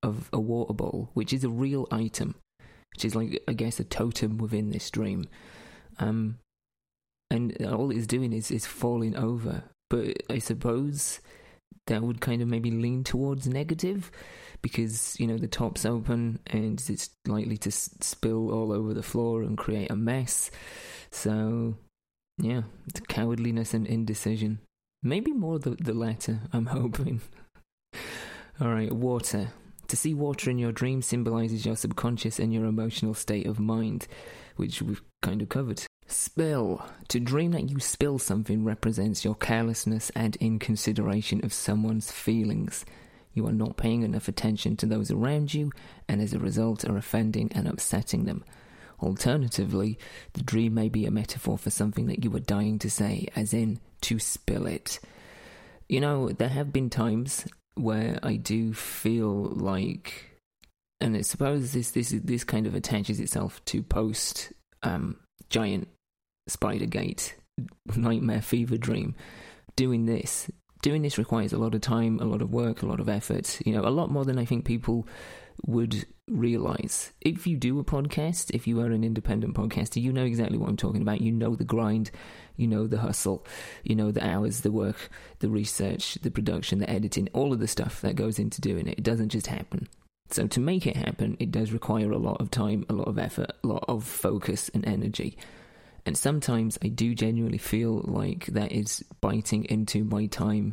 of 0.02 0.28
a 0.32 0.40
water 0.40 0.74
bowl, 0.74 1.11
which 1.14 1.32
is 1.32 1.44
a 1.44 1.48
real 1.48 1.86
item, 1.92 2.34
which 2.92 3.04
is 3.04 3.14
like, 3.14 3.40
I 3.46 3.52
guess, 3.52 3.78
a 3.78 3.84
totem 3.84 4.36
within 4.36 4.70
this 4.70 4.90
dream. 4.90 5.28
Um, 6.00 6.38
and 7.30 7.56
all 7.64 7.92
it's 7.92 8.09
doing 8.09 8.32
is, 8.32 8.50
is 8.50 8.66
falling 8.66 9.14
over. 9.14 9.62
But 9.88 10.24
I 10.28 10.40
suppose 10.40 11.20
that 11.87 12.03
would 12.03 12.21
kind 12.21 12.43
of 12.43 12.49
maybe 12.49 12.71
lean 12.71 13.03
towards 13.03 13.47
negative 13.47 14.11
because 14.62 15.19
you 15.19 15.27
know 15.27 15.39
the 15.39 15.49
top's 15.49 15.85
open 15.85 16.39
and 16.47 16.83
it's 16.89 17.11
likely 17.27 17.57
to 17.57 17.71
spill 17.71 18.51
all 18.51 18.73
over 18.73 18.95
the 18.95 19.03
floor 19.03 19.43
and 19.43 19.59
create 19.59 19.91
a 19.91 19.97
mess. 19.97 20.51
So, 21.11 21.75
yeah, 22.39 22.62
it's 22.87 23.01
cowardliness 23.01 23.75
and 23.75 23.87
indecision. 23.87 24.61
Maybe 25.03 25.33
more 25.33 25.59
the 25.59 25.71
the 25.71 25.95
latter. 25.95 26.41
I'm 26.53 26.66
hoping. 26.81 27.21
all 28.61 28.69
right, 28.69 28.93
water. 28.93 29.49
To 29.89 29.97
see 29.97 30.12
water 30.12 30.51
in 30.51 30.59
your 30.59 30.73
dream 30.73 31.01
symbolizes 31.01 31.64
your 31.64 31.77
subconscious 31.77 32.39
and 32.39 32.53
your 32.53 32.66
emotional 32.66 33.14
state 33.14 33.47
of 33.47 33.59
mind, 33.59 34.07
which 34.57 34.83
we've 34.83 35.01
kind 35.23 35.41
of 35.41 35.49
covered. 35.49 35.88
Spill. 36.11 36.82
To 37.09 37.20
dream 37.20 37.50
that 37.52 37.68
you 37.68 37.80
spill 37.80 38.18
something 38.18 38.64
represents 38.64 39.26
your 39.26 39.34
carelessness 39.34 40.11
and 40.14 40.36
inconsideration 40.36 41.44
of 41.44 41.52
someone's 41.52 42.11
feelings. 42.11 42.86
You 43.34 43.46
are 43.46 43.52
not 43.52 43.76
paying 43.76 44.02
enough 44.02 44.26
attention 44.26 44.76
to 44.78 44.86
those 44.86 45.11
around 45.11 45.52
you, 45.52 45.70
and 46.09 46.22
as 46.22 46.32
a 46.32 46.38
result, 46.38 46.82
are 46.84 46.96
offending 46.96 47.52
and 47.54 47.68
upsetting 47.68 48.24
them. 48.24 48.42
Alternatively, 49.00 49.98
the 50.32 50.42
dream 50.42 50.74
may 50.74 50.88
be 50.88 51.04
a 51.04 51.11
metaphor 51.11 51.59
for 51.59 51.70
something 51.70 52.06
that 52.06 52.24
you 52.24 52.34
are 52.34 52.40
dying 52.40 52.78
to 52.80 52.90
say, 52.90 53.28
as 53.36 53.52
in, 53.52 53.78
to 54.00 54.18
spill 54.18 54.66
it. 54.66 54.98
You 55.90 56.00
know, 56.00 56.30
there 56.30 56.48
have 56.48 56.72
been 56.72 56.88
times 56.88 57.46
where 57.74 58.18
I 58.22 58.36
do 58.36 58.72
feel 58.72 59.44
like, 59.44 60.40
and 61.00 61.14
I 61.16 61.20
suppose 61.20 61.72
this 61.74 61.90
this 61.90 62.14
this 62.24 62.44
kind 62.44 62.66
of 62.66 62.74
attaches 62.74 63.20
itself 63.20 63.64
to 63.66 63.82
post 63.82 64.52
um, 64.82 65.18
giant 65.48 65.88
Spidergate 66.49 67.34
nightmare 67.96 68.42
fever 68.42 68.76
dream. 68.76 69.14
Doing 69.76 70.07
this, 70.07 70.51
doing 70.82 71.03
this 71.03 71.18
requires 71.18 71.53
a 71.53 71.59
lot 71.59 71.74
of 71.74 71.80
time, 71.80 72.18
a 72.20 72.24
lot 72.24 72.42
of 72.42 72.51
work, 72.51 72.82
a 72.82 72.86
lot 72.86 73.01
of 73.01 73.09
effort. 73.09 73.61
You 73.64 73.72
know, 73.72 73.86
a 73.86 73.90
lot 73.90 74.11
more 74.11 74.24
than 74.24 74.38
I 74.38 74.44
think 74.44 74.64
people 74.64 75.07
would 75.66 76.07
realize. 76.28 77.12
If 77.20 77.46
you 77.46 77.57
do 77.57 77.78
a 77.78 77.84
podcast, 77.84 78.55
if 78.55 78.66
you 78.66 78.80
are 78.80 78.90
an 78.90 79.05
independent 79.05 79.55
podcaster, 79.55 80.01
you 80.01 80.12
know 80.12 80.24
exactly 80.24 80.59
what 80.59 80.68
I'm 80.68 80.76
talking 80.76 81.03
about. 81.03 81.20
You 81.20 81.32
know 81.32 81.55
the 81.55 81.64
grind, 81.64 82.11
you 82.57 82.66
know 82.66 82.86
the 82.86 82.99
hustle, 82.99 83.46
you 83.82 83.94
know 83.94 84.11
the 84.11 84.26
hours, 84.26 84.61
the 84.61 84.72
work, 84.72 85.11
the 85.40 85.49
research, 85.49 86.14
the 86.22 86.30
production, 86.30 86.78
the 86.78 86.90
editing, 86.90 87.28
all 87.32 87.53
of 87.53 87.61
the 87.61 87.68
stuff 87.68 88.01
that 88.03 88.16
goes 88.16 88.38
into 88.38 88.61
doing 88.61 88.86
it. 88.86 88.99
It 88.99 89.05
doesn't 89.05 89.30
just 89.30 89.46
happen. 89.46 89.88
So 90.30 90.46
to 90.46 90.61
make 90.61 90.86
it 90.86 90.96
happen, 90.96 91.36
it 91.40 91.51
does 91.51 91.72
require 91.72 92.12
a 92.12 92.18
lot 92.18 92.40
of 92.40 92.51
time, 92.51 92.84
a 92.88 92.92
lot 92.92 93.09
of 93.09 93.18
effort, 93.18 93.53
a 93.64 93.66
lot 93.66 93.84
of 93.88 94.05
focus 94.05 94.70
and 94.74 94.86
energy. 94.86 95.38
And 96.09 96.16
sometimes 96.16 96.78
I 96.82 96.88
do 96.88 97.14
genuinely 97.14 97.59
feel 97.59 98.00
like 98.02 98.46
that 98.46 98.72
is 98.72 99.04
biting 99.20 99.66
into 99.66 100.04
my 100.04 100.24
time 100.24 100.72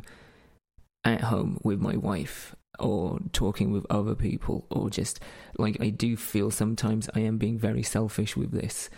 at 1.04 1.20
home 1.20 1.60
with 1.62 1.78
my 1.78 1.94
wife 1.94 2.56
or 2.78 3.18
talking 3.34 3.70
with 3.70 3.84
other 3.90 4.14
people 4.14 4.66
or 4.70 4.88
just 4.88 5.20
like 5.58 5.76
I 5.78 5.90
do 5.90 6.16
feel 6.16 6.50
sometimes 6.50 7.10
I 7.14 7.20
am 7.20 7.36
being 7.36 7.58
very 7.58 7.82
selfish 7.82 8.34
with 8.34 8.50
this. 8.50 8.88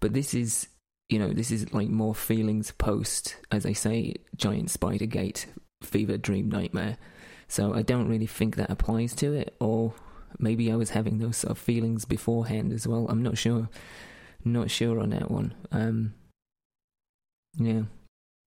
But 0.00 0.14
this 0.14 0.34
is 0.34 0.66
you 1.08 1.20
know, 1.20 1.32
this 1.32 1.52
is 1.52 1.72
like 1.72 1.88
more 1.88 2.12
feelings 2.12 2.72
post, 2.72 3.36
as 3.52 3.64
I 3.64 3.72
say, 3.72 4.16
giant 4.34 4.72
spider 4.72 5.06
gate, 5.06 5.46
fever 5.84 6.18
dream 6.18 6.48
nightmare. 6.48 6.98
So 7.46 7.72
I 7.72 7.82
don't 7.82 8.08
really 8.08 8.26
think 8.26 8.56
that 8.56 8.72
applies 8.72 9.14
to 9.14 9.32
it, 9.32 9.54
or 9.60 9.94
maybe 10.40 10.72
I 10.72 10.76
was 10.76 10.90
having 10.90 11.18
those 11.18 11.36
sort 11.36 11.52
of 11.52 11.58
feelings 11.58 12.04
beforehand 12.04 12.72
as 12.72 12.84
well. 12.84 13.06
I'm 13.08 13.22
not 13.22 13.38
sure. 13.38 13.68
Not 14.44 14.70
sure 14.70 15.00
on 15.00 15.10
that 15.10 15.30
one. 15.30 15.54
Um, 15.72 16.14
yeah. 17.58 17.82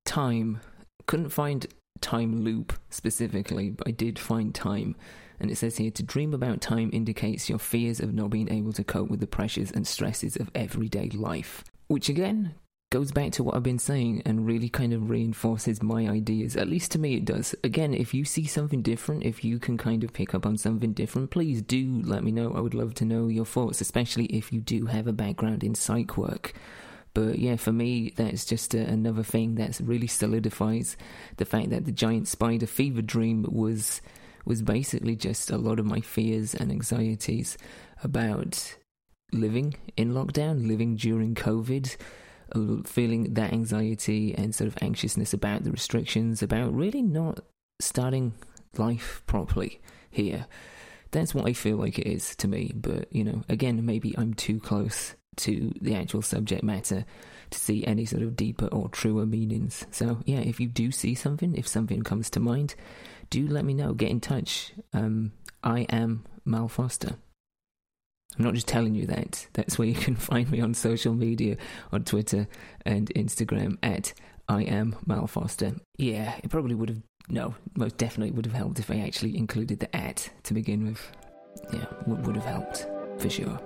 Time. 0.06 0.60
Couldn't 1.08 1.30
find 1.30 1.68
time 2.00 2.44
loop 2.44 2.74
specifically, 2.90 3.70
but 3.70 3.88
I 3.88 3.92
did 3.92 4.18
find 4.18 4.54
time. 4.54 4.96
And 5.40 5.50
it 5.50 5.58
says 5.58 5.78
here 5.78 5.92
to 5.92 6.04
dream 6.04 6.34
about 6.34 6.62
time 6.62 6.90
indicates 6.94 7.50
your 7.50 7.60
fears 7.60 8.00
of 8.00 8.14
not 8.14 8.30
being 8.30 8.52
able 8.52 8.74
to 8.74 8.84
cope 8.84 9.10
with 9.10 9.20
the 9.20 9.28
pressures 9.28 9.72
and 9.72 9.88
stresses 9.88 10.36
of 10.36 10.52
everyday 10.54 11.10
life. 11.10 11.64
Which 11.88 12.10
again 12.10 12.56
goes 12.92 13.12
back 13.12 13.32
to 13.32 13.44
what 13.44 13.56
I've 13.56 13.64
been 13.64 13.80
saying 13.80 14.22
and 14.26 14.46
really 14.46 14.70
kind 14.70 14.94
of 14.94 15.10
reinforces 15.10 15.82
my 15.82 16.08
ideas. 16.08 16.58
At 16.58 16.68
least 16.68 16.92
to 16.92 17.00
me, 17.00 17.16
it 17.16 17.26
does. 17.26 17.56
Again, 17.64 17.94
if 17.94 18.14
you 18.14 18.26
see 18.26 18.46
something 18.46 18.82
different, 18.82 19.24
if 19.24 19.44
you 19.44 19.60
can 19.60 19.78
kind 19.78 20.04
of 20.04 20.12
pick 20.14 20.36
up 20.36 20.46
on 20.46 20.58
something 20.58 20.92
different, 20.92 21.32
please 21.32 21.62
do 21.62 22.02
let 22.04 22.24
me 22.24 22.32
know. 22.32 22.54
I 22.54 22.60
would 22.60 22.74
love 22.74 22.94
to 22.96 23.06
know 23.06 23.28
your 23.30 23.46
thoughts, 23.46 23.80
especially 23.80 24.26
if 24.26 24.52
you 24.52 24.60
do 24.60 24.88
have 24.88 25.08
a 25.08 25.14
background 25.14 25.64
in 25.64 25.74
psych 25.74 26.18
work. 26.18 26.54
But 27.14 27.40
yeah, 27.40 27.56
for 27.56 27.72
me, 27.72 28.14
that's 28.16 28.46
just 28.46 28.74
a, 28.74 28.80
another 28.80 29.24
thing 29.24 29.56
that 29.56 29.80
really 29.82 30.08
solidifies 30.08 30.98
the 31.38 31.46
fact 31.46 31.70
that 31.70 31.86
the 31.86 31.92
giant 31.94 32.28
spider 32.28 32.68
fever 32.68 33.02
dream 33.02 33.46
was 33.50 34.02
was 34.44 34.62
basically 34.62 35.16
just 35.16 35.52
a 35.52 35.58
lot 35.58 35.80
of 35.80 35.86
my 35.86 36.02
fears 36.02 36.56
and 36.56 36.72
anxieties 36.72 37.58
about 38.04 38.76
living 39.32 39.76
in 39.96 40.14
lockdown, 40.14 40.68
living 40.68 40.96
during 40.96 41.36
COVID, 41.36 41.96
uh, 41.96 41.98
feeling 42.86 43.34
that 43.34 43.54
anxiety 43.54 44.36
and 44.36 44.54
sort 44.54 44.68
of 44.68 44.78
anxiousness 44.82 45.34
about 45.34 45.64
the 45.64 45.72
restrictions, 45.72 46.42
about 46.42 46.74
really 46.74 47.02
not 47.02 47.40
starting 47.80 48.34
life 48.78 49.24
properly 49.26 49.80
here. 50.10 50.46
That's 51.12 51.36
what 51.36 51.48
I 51.48 51.54
feel 51.54 51.78
like 51.78 52.00
it 52.00 52.08
is 52.08 52.36
to 52.38 52.48
me. 52.48 52.72
But, 52.74 53.14
you 53.14 53.24
know, 53.24 53.44
again, 53.50 53.86
maybe 53.86 54.16
I'm 54.18 54.34
too 54.34 54.60
close 54.60 55.16
to 55.38 55.74
the 55.82 55.96
actual 55.96 56.22
subject 56.22 56.64
matter 56.64 57.06
to 57.50 57.60
see 57.60 57.86
any 57.86 58.06
sort 58.06 58.24
of 58.24 58.36
deeper 58.36 58.68
or 58.68 58.90
truer 58.90 59.26
meanings. 59.26 59.86
So, 59.92 60.20
yeah, 60.26 60.40
if 60.40 60.60
you 60.60 60.68
do 60.68 60.92
see 60.92 61.16
something, 61.16 61.56
if 61.56 61.68
something 61.68 62.02
comes 62.02 62.30
to 62.32 62.40
mind, 62.40 62.76
do 63.30 63.48
let 63.48 63.66
me 63.66 63.74
know. 63.74 63.94
Get 63.94 64.10
in 64.10 64.22
touch. 64.22 64.74
Um, 64.94 65.34
I 65.64 65.82
am 65.90 66.26
Mal 66.46 66.68
Foster. 66.68 67.16
I'm 68.38 68.46
not 68.46 68.54
just 68.54 68.68
telling 68.68 68.96
you 68.96 69.06
that. 69.08 69.48
That's 69.54 69.78
where 69.78 69.88
you 69.88 69.96
can 69.96 70.16
find 70.32 70.50
me 70.50 70.62
on 70.62 70.74
social 70.74 71.14
media, 71.14 71.58
on 71.92 72.04
Twitter 72.04 72.48
and 72.86 73.12
Instagram 73.16 73.78
at 73.84 74.14
I 74.48 74.64
am 74.64 74.96
Mal 75.06 75.28
Foster. 75.28 75.74
Yeah, 75.98 76.36
it 76.44 76.50
probably 76.50 76.76
would 76.76 76.90
have, 76.90 77.02
no, 77.30 77.56
most 77.76 77.98
definitely 77.98 78.32
would 78.32 78.46
have 78.46 78.56
helped 78.56 78.80
if 78.80 78.92
I 78.92 79.00
actually 79.00 79.38
included 79.38 79.80
the 79.80 79.96
at 79.96 80.30
to 80.44 80.54
begin 80.54 80.86
with. 80.86 81.12
Yeah, 81.74 81.86
would, 82.08 82.26
would 82.26 82.36
have 82.36 82.46
helped, 82.46 82.88
for 83.20 83.30
sure. 83.30 83.60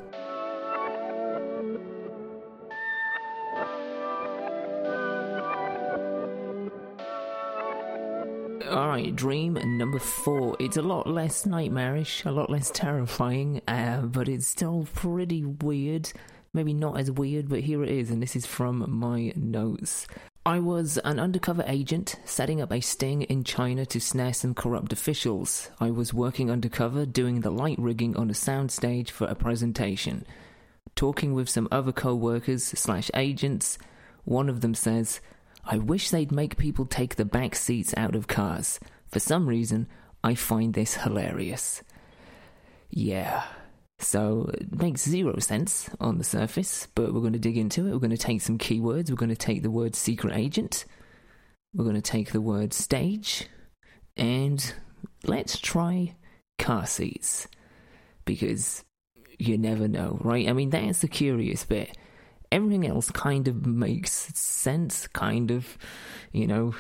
Alright, 8.76 9.16
dream 9.16 9.54
number 9.78 10.00
four. 10.00 10.58
It's 10.60 10.76
a 10.76 10.82
lot 10.82 11.08
less 11.08 11.46
nightmarish, 11.46 12.26
a 12.26 12.32
lot 12.32 12.50
less 12.50 12.70
terrifying, 12.72 13.62
uh, 13.70 14.02
but 14.02 14.28
it's 14.28 14.48
still 14.48 14.86
pretty 14.94 15.46
weird. 15.46 16.12
Maybe 16.52 16.74
not 16.74 17.00
as 17.00 17.10
weird, 17.10 17.48
but 17.48 17.62
here 17.62 17.84
it 17.84 17.90
is, 17.90 18.12
and 18.12 18.22
this 18.22 18.36
is 18.36 18.46
from 18.46 18.84
my 18.92 19.32
notes. 19.34 20.08
I 20.46 20.60
was 20.60 20.98
an 21.06 21.22
undercover 21.22 21.64
agent 21.66 22.18
setting 22.26 22.60
up 22.60 22.74
a 22.74 22.82
sting 22.82 23.22
in 23.22 23.46
China 23.46 23.86
to 23.86 24.02
snare 24.02 24.34
some 24.34 24.54
corrupt 24.54 24.92
officials. 24.92 25.70
I 25.80 25.90
was 25.90 26.14
working 26.14 26.52
undercover 26.52 27.06
doing 27.06 27.40
the 27.40 27.52
light 27.52 27.80
rigging 27.80 28.18
on 28.18 28.30
a 28.30 28.34
soundstage 28.34 29.10
for 29.10 29.26
a 29.28 29.36
presentation. 29.36 30.26
Talking 30.96 31.34
with 31.34 31.48
some 31.48 31.70
other 31.72 31.94
co 31.94 32.14
workers 32.14 32.66
slash 32.66 33.10
agents, 33.14 33.78
one 34.26 34.50
of 34.50 34.60
them 34.60 34.76
says, 34.76 35.22
I 35.66 35.78
wish 35.78 36.10
they'd 36.10 36.32
make 36.32 36.58
people 36.58 36.86
take 36.86 37.16
the 37.16 37.26
back 37.26 37.56
seats 37.56 37.94
out 37.98 38.16
of 38.16 38.28
cars. 38.28 38.80
For 39.08 39.20
some 39.20 39.48
reason, 39.48 39.88
I 40.24 40.36
find 40.36 40.74
this 40.74 40.96
hilarious. 40.96 41.82
Yeah. 42.90 43.44
So 43.98 44.52
it 44.54 44.78
makes 44.78 45.04
zero 45.04 45.40
sense 45.40 45.90
on 46.00 46.18
the 46.18 46.24
surface, 46.24 46.88
but 46.94 47.14
we're 47.14 47.22
going 47.22 47.34
to 47.34 47.40
dig 47.40 47.58
into 47.58 47.88
it. 47.88 47.92
We're 47.92 48.00
going 48.00 48.12
to 48.12 48.18
take 48.18 48.42
some 48.42 48.60
keywords. 48.60 49.10
We're 49.10 49.16
going 49.16 49.30
to 49.30 49.36
take 49.36 49.64
the 49.64 49.72
word 49.72 49.96
secret 49.96 50.36
agent. 50.36 50.86
We're 51.74 51.86
going 51.86 51.96
to 51.96 52.02
take 52.02 52.32
the 52.32 52.42
word 52.42 52.74
stage. 52.74 53.48
And 54.16 54.74
let's 55.24 55.60
try 55.60 56.16
car 56.60 56.86
seats. 56.86 57.48
Because 58.26 58.84
you 59.40 59.58
never 59.58 59.88
know, 59.88 60.20
right? 60.22 60.48
I 60.48 60.54
mean, 60.54 60.70
that's 60.70 61.00
the 61.00 61.08
curious 61.08 61.64
bit 61.64 61.98
everything 62.52 62.86
else 62.86 63.12
kind 63.12 63.48
of 63.48 63.66
makes 63.66 64.12
sense, 64.38 65.08
kind 65.08 65.52
of, 65.52 65.78
you 66.32 66.48
know. 66.48 66.76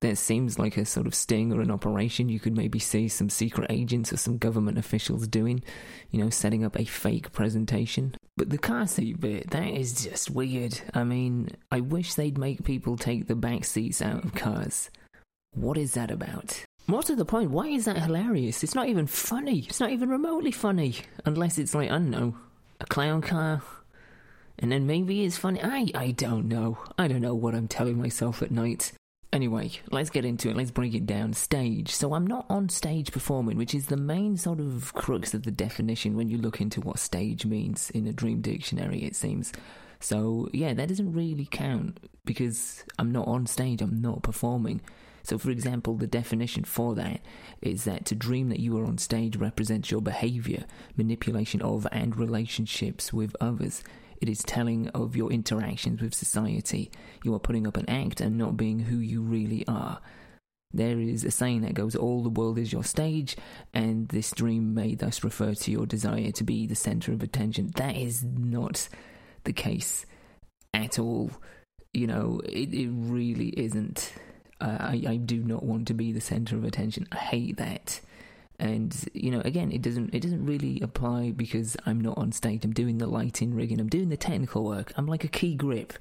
There 0.00 0.14
seems 0.14 0.58
like 0.58 0.76
a 0.76 0.84
sort 0.84 1.06
of 1.06 1.14
sting 1.14 1.54
or 1.54 1.62
an 1.62 1.70
operation 1.70 2.28
you 2.28 2.38
could 2.38 2.54
maybe 2.54 2.78
see 2.78 3.08
some 3.08 3.30
secret 3.30 3.70
agents 3.70 4.12
or 4.12 4.18
some 4.18 4.36
government 4.36 4.76
officials 4.76 5.26
doing, 5.26 5.62
you 6.10 6.22
know, 6.22 6.28
setting 6.28 6.64
up 6.64 6.78
a 6.78 6.84
fake 6.84 7.32
presentation. 7.32 8.14
But 8.36 8.50
the 8.50 8.58
car 8.58 8.86
seat 8.86 9.20
bit, 9.20 9.50
that 9.50 9.68
is 9.68 10.04
just 10.04 10.30
weird. 10.30 10.78
I 10.92 11.04
mean, 11.04 11.48
I 11.70 11.80
wish 11.80 12.12
they'd 12.12 12.36
make 12.36 12.62
people 12.62 12.98
take 12.98 13.26
the 13.26 13.34
back 13.34 13.64
seats 13.64 14.02
out 14.02 14.22
of 14.22 14.34
cars. 14.34 14.90
What 15.54 15.78
is 15.78 15.94
that 15.94 16.10
about? 16.10 16.62
More 16.86 17.02
to 17.02 17.16
the 17.16 17.24
point, 17.24 17.50
why 17.50 17.68
is 17.68 17.86
that 17.86 17.96
hilarious? 17.96 18.62
It's 18.62 18.74
not 18.74 18.88
even 18.88 19.06
funny. 19.06 19.60
It's 19.60 19.80
not 19.80 19.90
even 19.90 20.10
remotely 20.10 20.52
funny. 20.52 20.96
Unless 21.24 21.56
it's 21.56 21.74
like, 21.74 21.90
I 21.90 21.94
don't 21.94 22.10
know, 22.10 22.36
a 22.80 22.86
clown 22.86 23.22
car 23.22 23.62
and 24.58 24.72
then 24.72 24.86
maybe 24.86 25.24
it's 25.24 25.36
funny. 25.36 25.60
I 25.62 25.90
I 25.94 26.10
don't 26.12 26.48
know. 26.48 26.78
I 26.98 27.08
don't 27.08 27.20
know 27.20 27.34
what 27.34 27.54
I'm 27.54 27.68
telling 27.68 27.98
myself 27.98 28.42
at 28.42 28.50
night. 28.50 28.92
Anyway, 29.32 29.70
let's 29.90 30.08
get 30.08 30.24
into 30.24 30.48
it. 30.48 30.56
Let's 30.56 30.70
break 30.70 30.94
it 30.94 31.04
down. 31.04 31.34
Stage. 31.34 31.90
So 31.90 32.14
I'm 32.14 32.26
not 32.26 32.46
on 32.48 32.68
stage 32.68 33.12
performing, 33.12 33.58
which 33.58 33.74
is 33.74 33.86
the 33.86 33.96
main 33.96 34.36
sort 34.36 34.60
of 34.60 34.94
crux 34.94 35.34
of 35.34 35.42
the 35.42 35.50
definition 35.50 36.16
when 36.16 36.28
you 36.28 36.38
look 36.38 36.60
into 36.60 36.80
what 36.80 36.98
stage 36.98 37.44
means 37.44 37.90
in 37.90 38.06
a 38.06 38.12
dream 38.12 38.40
dictionary, 38.40 39.04
it 39.04 39.16
seems. 39.16 39.52
So 40.00 40.48
yeah, 40.52 40.72
that 40.74 40.88
doesn't 40.88 41.12
really 41.12 41.48
count 41.50 42.00
because 42.24 42.84
I'm 42.98 43.12
not 43.12 43.28
on 43.28 43.46
stage, 43.46 43.82
I'm 43.82 44.00
not 44.00 44.22
performing. 44.22 44.80
So, 45.22 45.38
for 45.38 45.50
example, 45.50 45.96
the 45.96 46.06
definition 46.06 46.62
for 46.62 46.94
that 46.94 47.20
is 47.60 47.82
that 47.82 48.04
to 48.06 48.14
dream 48.14 48.48
that 48.50 48.60
you 48.60 48.78
are 48.78 48.84
on 48.84 48.96
stage 48.98 49.36
represents 49.36 49.90
your 49.90 50.00
behavior, 50.00 50.64
manipulation 50.96 51.60
of, 51.62 51.84
and 51.90 52.16
relationships 52.16 53.12
with 53.12 53.34
others. 53.40 53.82
It 54.26 54.30
is 54.30 54.42
telling 54.42 54.88
of 54.88 55.14
your 55.14 55.30
interactions 55.30 56.02
with 56.02 56.12
society. 56.12 56.90
You 57.22 57.32
are 57.36 57.38
putting 57.38 57.64
up 57.64 57.76
an 57.76 57.88
act 57.88 58.20
and 58.20 58.36
not 58.36 58.56
being 58.56 58.80
who 58.80 58.96
you 58.96 59.22
really 59.22 59.64
are. 59.68 60.00
There 60.74 60.98
is 60.98 61.22
a 61.22 61.30
saying 61.30 61.60
that 61.60 61.74
goes, 61.74 61.94
All 61.94 62.24
the 62.24 62.28
world 62.28 62.58
is 62.58 62.72
your 62.72 62.82
stage, 62.82 63.36
and 63.72 64.08
this 64.08 64.32
dream 64.32 64.74
may 64.74 64.96
thus 64.96 65.22
refer 65.22 65.54
to 65.54 65.70
your 65.70 65.86
desire 65.86 66.32
to 66.32 66.42
be 66.42 66.66
the 66.66 66.74
center 66.74 67.12
of 67.12 67.22
attention. 67.22 67.70
That 67.76 67.96
is 67.96 68.24
not 68.24 68.88
the 69.44 69.52
case 69.52 70.04
at 70.74 70.98
all. 70.98 71.30
You 71.94 72.08
know, 72.08 72.40
it, 72.46 72.74
it 72.74 72.88
really 72.90 73.50
isn't. 73.50 74.12
Uh, 74.60 74.76
I, 74.80 75.04
I 75.06 75.16
do 75.18 75.44
not 75.44 75.62
want 75.62 75.86
to 75.86 75.94
be 75.94 76.10
the 76.10 76.20
center 76.20 76.56
of 76.56 76.64
attention. 76.64 77.06
I 77.12 77.18
hate 77.18 77.58
that. 77.58 78.00
And 78.58 78.96
you 79.12 79.30
know, 79.30 79.42
again, 79.44 79.70
it 79.70 79.82
doesn't 79.82 80.14
it 80.14 80.20
doesn't 80.20 80.46
really 80.46 80.80
apply 80.80 81.32
because 81.32 81.76
I'm 81.84 82.00
not 82.00 82.16
on 82.18 82.32
stage. 82.32 82.64
I'm 82.64 82.72
doing 82.72 82.98
the 82.98 83.06
lighting 83.06 83.54
rigging. 83.54 83.80
I'm 83.80 83.88
doing 83.88 84.08
the 84.08 84.16
technical 84.16 84.64
work. 84.64 84.92
I'm 84.96 85.06
like 85.06 85.24
a 85.24 85.28
key 85.28 85.54
grip 85.54 85.94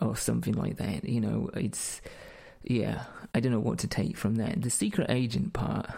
or 0.00 0.16
something 0.16 0.54
like 0.54 0.76
that. 0.76 1.04
You 1.04 1.20
know, 1.20 1.50
it's 1.54 2.00
yeah, 2.62 3.04
I 3.34 3.40
don't 3.40 3.52
know 3.52 3.60
what 3.60 3.78
to 3.80 3.88
take 3.88 4.16
from 4.16 4.36
that. 4.36 4.60
The 4.60 4.70
secret 4.70 5.10
agent 5.10 5.52
part 5.52 5.90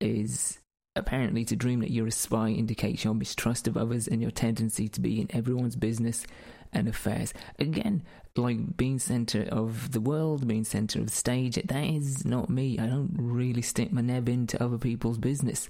is 0.00 0.58
apparently 0.94 1.44
to 1.46 1.56
dream 1.56 1.80
that 1.80 1.90
you're 1.90 2.06
a 2.06 2.12
spy 2.12 2.48
indicates 2.48 3.04
your 3.04 3.14
mistrust 3.14 3.66
of 3.66 3.76
others 3.76 4.06
and 4.06 4.20
your 4.20 4.30
tendency 4.30 4.88
to 4.88 5.00
be 5.00 5.20
in 5.20 5.28
everyone's 5.34 5.76
business 5.76 6.26
and 6.72 6.88
affairs. 6.88 7.32
Again, 7.58 8.02
like 8.36 8.76
being 8.76 8.98
center 8.98 9.42
of 9.50 9.92
the 9.92 10.00
world, 10.00 10.46
being 10.46 10.64
center 10.64 11.00
of 11.00 11.06
the 11.06 11.12
stage, 11.12 11.56
that 11.56 11.84
is 11.84 12.24
not 12.24 12.48
me. 12.48 12.78
I 12.78 12.86
don't 12.86 13.14
really 13.16 13.62
stick 13.62 13.92
my 13.92 14.00
neb 14.00 14.28
into 14.28 14.62
other 14.62 14.78
people's 14.78 15.18
business. 15.18 15.68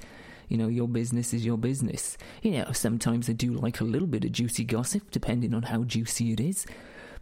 You 0.49 0.59
know, 0.59 0.69
your 0.69 0.89
business 0.89 1.33
is 1.33 1.45
your 1.45 1.57
business. 1.57 2.17
You 2.43 2.53
know, 2.53 2.73
sometimes 2.73 3.29
I 3.29 3.33
do 3.33 3.53
like 3.53 3.81
a 3.81 3.85
little 3.85 4.09
bit 4.09 4.25
of 4.25 4.33
juicy 4.33 4.65
gossip, 4.65 5.11
depending 5.11 5.55
on 5.55 5.63
how 5.63 5.85
juicy 5.85 6.33
it 6.33 6.41
is. 6.41 6.67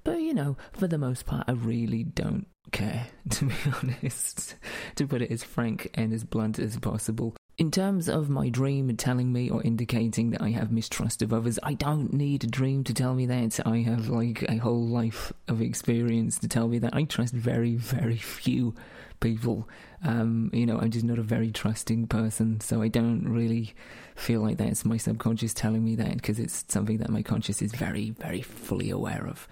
But, 0.02 0.20
you 0.20 0.34
know, 0.34 0.56
for 0.72 0.86
the 0.86 0.98
most 0.98 1.26
part, 1.26 1.44
I 1.46 1.52
really 1.52 2.04
don't 2.04 2.46
care, 2.72 3.06
to 3.30 3.44
be 3.46 3.54
honest, 3.82 4.56
to 4.96 5.06
put 5.06 5.22
it 5.22 5.30
as 5.30 5.44
frank 5.44 5.90
and 5.94 6.12
as 6.12 6.24
blunt 6.24 6.58
as 6.58 6.78
possible. 6.78 7.36
In 7.60 7.70
terms 7.70 8.08
of 8.08 8.30
my 8.30 8.48
dream 8.48 8.96
telling 8.96 9.34
me 9.34 9.50
or 9.50 9.62
indicating 9.62 10.30
that 10.30 10.40
I 10.40 10.48
have 10.48 10.72
mistrust 10.72 11.20
of 11.20 11.30
others, 11.30 11.58
I 11.62 11.74
don't 11.74 12.10
need 12.10 12.42
a 12.42 12.46
dream 12.46 12.84
to 12.84 12.94
tell 12.94 13.14
me 13.14 13.26
that. 13.26 13.60
I 13.66 13.80
have 13.80 14.08
like 14.08 14.42
a 14.48 14.56
whole 14.56 14.88
life 14.88 15.30
of 15.46 15.60
experience 15.60 16.38
to 16.38 16.48
tell 16.48 16.68
me 16.68 16.78
that 16.78 16.94
I 16.94 17.02
trust 17.02 17.34
very, 17.34 17.76
very 17.76 18.16
few 18.16 18.74
people. 19.20 19.68
Um, 20.02 20.48
you 20.54 20.64
know, 20.64 20.78
I'm 20.78 20.90
just 20.90 21.04
not 21.04 21.18
a 21.18 21.22
very 21.22 21.50
trusting 21.50 22.06
person, 22.06 22.62
so 22.62 22.80
I 22.80 22.88
don't 22.88 23.28
really 23.28 23.74
feel 24.16 24.40
like 24.40 24.56
that's 24.56 24.86
my 24.86 24.96
subconscious 24.96 25.52
telling 25.52 25.84
me 25.84 25.96
that 25.96 26.14
because 26.14 26.38
it's 26.38 26.64
something 26.66 26.96
that 26.96 27.10
my 27.10 27.20
conscious 27.20 27.60
is 27.60 27.74
very, 27.74 28.08
very 28.08 28.40
fully 28.40 28.88
aware 28.88 29.26
of. 29.28 29.46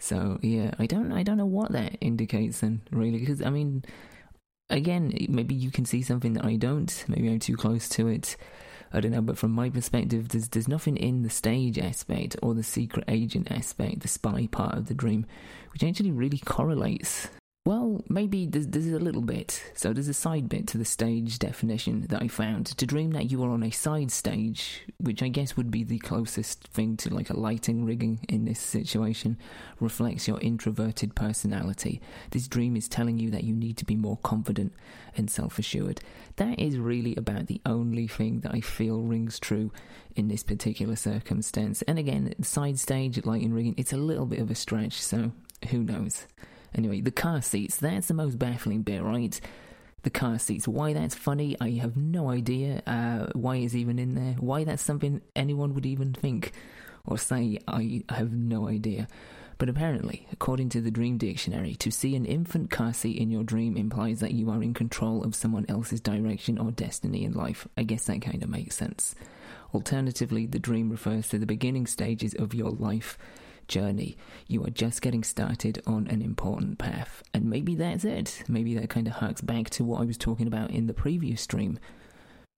So 0.00 0.40
yeah, 0.42 0.72
I 0.80 0.86
don't, 0.86 1.12
I 1.12 1.22
don't 1.22 1.36
know 1.36 1.46
what 1.46 1.70
that 1.70 1.96
indicates 2.00 2.58
then 2.58 2.80
really, 2.90 3.20
because 3.20 3.40
I 3.40 3.50
mean 3.50 3.84
again, 4.72 5.12
maybe 5.28 5.54
you 5.54 5.70
can 5.70 5.84
see 5.84 6.02
something 6.02 6.32
that 6.34 6.44
I 6.44 6.56
don't. 6.56 7.04
Maybe 7.08 7.28
I'm 7.28 7.38
too 7.38 7.56
close 7.56 7.88
to 7.90 8.08
it. 8.08 8.36
I 8.92 9.00
don't 9.00 9.12
know, 9.12 9.22
but 9.22 9.38
from 9.38 9.52
my 9.52 9.70
perspective, 9.70 10.28
there's 10.28 10.48
there's 10.48 10.68
nothing 10.68 10.96
in 10.96 11.22
the 11.22 11.30
stage 11.30 11.78
aspect 11.78 12.36
or 12.42 12.54
the 12.54 12.62
secret 12.62 13.04
agent 13.08 13.50
aspect, 13.50 14.00
the 14.00 14.08
spy 14.08 14.48
part 14.50 14.76
of 14.76 14.86
the 14.86 14.94
dream, 14.94 15.24
which 15.72 15.82
actually 15.82 16.10
really 16.10 16.38
correlates 16.38 17.28
well, 17.64 18.02
maybe 18.08 18.44
there's, 18.44 18.66
there's, 18.66 18.88
a 18.88 18.98
little 18.98 19.22
bit. 19.22 19.62
So 19.74 19.92
there's 19.92 20.08
a 20.08 20.14
side 20.14 20.48
bit 20.48 20.66
to 20.68 20.78
the 20.78 20.84
stage 20.84 21.38
definition 21.38 22.06
that 22.08 22.20
I 22.20 22.26
found. 22.26 22.66
To 22.66 22.86
dream 22.86 23.12
that 23.12 23.30
you 23.30 23.40
are 23.44 23.50
on 23.50 23.62
a 23.62 23.70
side 23.70 24.10
stage, 24.10 24.82
which 24.98 25.22
I 25.22 25.28
guess 25.28 25.56
would 25.56 25.70
be 25.70 25.84
the 25.84 26.00
closest 26.00 26.66
thing 26.68 26.96
to 26.98 27.14
like 27.14 27.30
a 27.30 27.38
lighting 27.38 27.84
rigging 27.84 28.26
in 28.28 28.46
this 28.46 28.58
situation, 28.58 29.38
reflects 29.78 30.26
your 30.26 30.40
introverted 30.40 31.14
personality. 31.14 32.00
This 32.32 32.48
dream 32.48 32.74
is 32.74 32.88
telling 32.88 33.20
you 33.20 33.30
that 33.30 33.44
you 33.44 33.54
need 33.54 33.76
to 33.76 33.84
be 33.84 33.94
more 33.94 34.18
confident 34.24 34.72
and 35.16 35.30
self 35.30 35.56
assured. 35.56 36.00
That 36.36 36.58
is 36.58 36.78
really 36.78 37.14
about 37.14 37.46
the 37.46 37.60
only 37.64 38.08
thing 38.08 38.40
that 38.40 38.52
I 38.52 38.60
feel 38.60 39.02
rings 39.02 39.38
true 39.38 39.70
in 40.16 40.26
this 40.26 40.42
particular 40.42 40.96
circumstance. 40.96 41.82
And 41.82 41.96
again, 41.96 42.34
side 42.42 42.80
stage, 42.80 43.24
lighting 43.24 43.54
rigging, 43.54 43.76
it's 43.76 43.92
a 43.92 43.96
little 43.96 44.26
bit 44.26 44.40
of 44.40 44.50
a 44.50 44.56
stretch, 44.56 45.00
so 45.00 45.30
who 45.70 45.84
knows? 45.84 46.26
Anyway, 46.74 47.00
the 47.00 47.10
car 47.10 47.42
seats, 47.42 47.76
that's 47.76 48.08
the 48.08 48.14
most 48.14 48.38
baffling 48.38 48.82
bit, 48.82 49.02
right? 49.02 49.40
The 50.02 50.10
car 50.10 50.38
seats. 50.38 50.66
Why 50.66 50.92
that's 50.92 51.14
funny, 51.14 51.56
I 51.60 51.70
have 51.72 51.96
no 51.96 52.30
idea. 52.30 52.82
Uh, 52.86 53.26
why 53.34 53.56
it's 53.56 53.74
even 53.74 53.98
in 53.98 54.14
there. 54.14 54.34
Why 54.34 54.64
that's 54.64 54.82
something 54.82 55.20
anyone 55.36 55.74
would 55.74 55.86
even 55.86 56.12
think 56.12 56.52
or 57.06 57.18
say, 57.18 57.58
I 57.68 58.04
have 58.08 58.32
no 58.32 58.68
idea. 58.68 59.08
But 59.58 59.68
apparently, 59.68 60.26
according 60.32 60.70
to 60.70 60.80
the 60.80 60.90
Dream 60.90 61.18
Dictionary, 61.18 61.76
to 61.76 61.92
see 61.92 62.16
an 62.16 62.24
infant 62.24 62.70
car 62.70 62.92
seat 62.92 63.18
in 63.18 63.30
your 63.30 63.44
dream 63.44 63.76
implies 63.76 64.18
that 64.20 64.32
you 64.32 64.50
are 64.50 64.62
in 64.62 64.74
control 64.74 65.22
of 65.22 65.36
someone 65.36 65.66
else's 65.68 66.00
direction 66.00 66.58
or 66.58 66.72
destiny 66.72 67.24
in 67.24 67.32
life. 67.32 67.68
I 67.76 67.84
guess 67.84 68.06
that 68.06 68.22
kind 68.22 68.42
of 68.42 68.48
makes 68.48 68.76
sense. 68.76 69.14
Alternatively, 69.72 70.46
the 70.46 70.58
dream 70.58 70.90
refers 70.90 71.28
to 71.28 71.38
the 71.38 71.46
beginning 71.46 71.86
stages 71.86 72.34
of 72.34 72.54
your 72.54 72.70
life 72.70 73.16
journey. 73.68 74.16
You 74.48 74.64
are 74.64 74.70
just 74.70 75.02
getting 75.02 75.24
started 75.24 75.82
on 75.86 76.06
an 76.08 76.22
important 76.22 76.78
path. 76.78 77.22
And 77.32 77.44
maybe 77.48 77.74
that's 77.74 78.04
it. 78.04 78.42
Maybe 78.48 78.74
that 78.74 78.90
kind 78.90 79.06
of 79.06 79.14
harks 79.14 79.40
back 79.40 79.70
to 79.70 79.84
what 79.84 80.00
I 80.00 80.04
was 80.04 80.18
talking 80.18 80.46
about 80.46 80.70
in 80.70 80.86
the 80.86 80.94
previous 80.94 81.40
stream. 81.40 81.78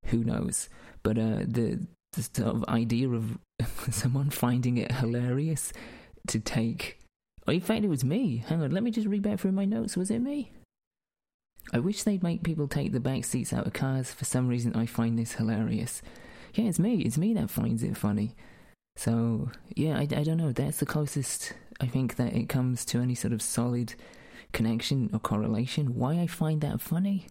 Who 0.07 0.25
knows? 0.25 0.69
But 1.03 1.19
uh, 1.19 1.41
the, 1.47 1.87
the 2.13 2.23
sort 2.23 2.57
of 2.57 2.65
idea 2.65 3.09
of 3.09 3.39
someone 3.91 4.31
finding 4.31 4.77
it 4.77 4.93
hilarious 4.93 5.73
to 6.29 6.41
take. 6.41 6.99
Oh, 7.47 7.53
in 7.53 7.61
fact, 7.61 7.85
it 7.85 7.89
was 7.89 8.05
me. 8.05 8.45
Hang 8.47 8.63
on, 8.63 8.71
let 8.71 8.83
me 8.83 8.91
just 8.91 9.07
read 9.07 9.23
back 9.23 9.41
through 9.41 9.53
my 9.53 9.65
notes. 9.65 9.97
Was 9.97 10.11
it 10.11 10.21
me? 10.21 10.53
I 11.73 11.79
wish 11.79 12.03
they'd 12.03 12.23
make 12.23 12.43
people 12.43 12.69
take 12.69 12.93
the 12.93 13.01
back 13.01 13.25
seats 13.25 13.53
out 13.53 13.67
of 13.67 13.73
cars. 13.73 14.13
For 14.13 14.25
some 14.25 14.49
reason, 14.49 14.75
I 14.75 14.87
find 14.87 15.19
this 15.19 15.35
hilarious. 15.35 16.03
Yeah, 16.55 16.67
it's 16.67 16.79
me. 16.79 17.01
It's 17.03 17.19
me 17.19 17.35
that 17.35 17.51
finds 17.51 17.83
it 17.83 17.97
funny. 17.97 18.35
So, 18.97 19.51
yeah, 19.75 19.97
I, 19.99 20.03
I 20.03 20.23
don't 20.23 20.37
know. 20.37 20.53
That's 20.53 20.79
the 20.79 20.87
closest 20.87 21.53
I 21.81 21.87
think 21.87 22.17
that 22.17 22.33
it 22.33 22.49
comes 22.49 22.85
to 22.87 23.01
any 23.01 23.15
sort 23.15 23.33
of 23.33 23.43
solid 23.43 23.95
connection 24.53 25.11
or 25.13 25.19
correlation. 25.19 25.97
Why 25.97 26.21
I 26.21 26.27
find 26.27 26.61
that 26.61 26.81
funny? 26.81 27.27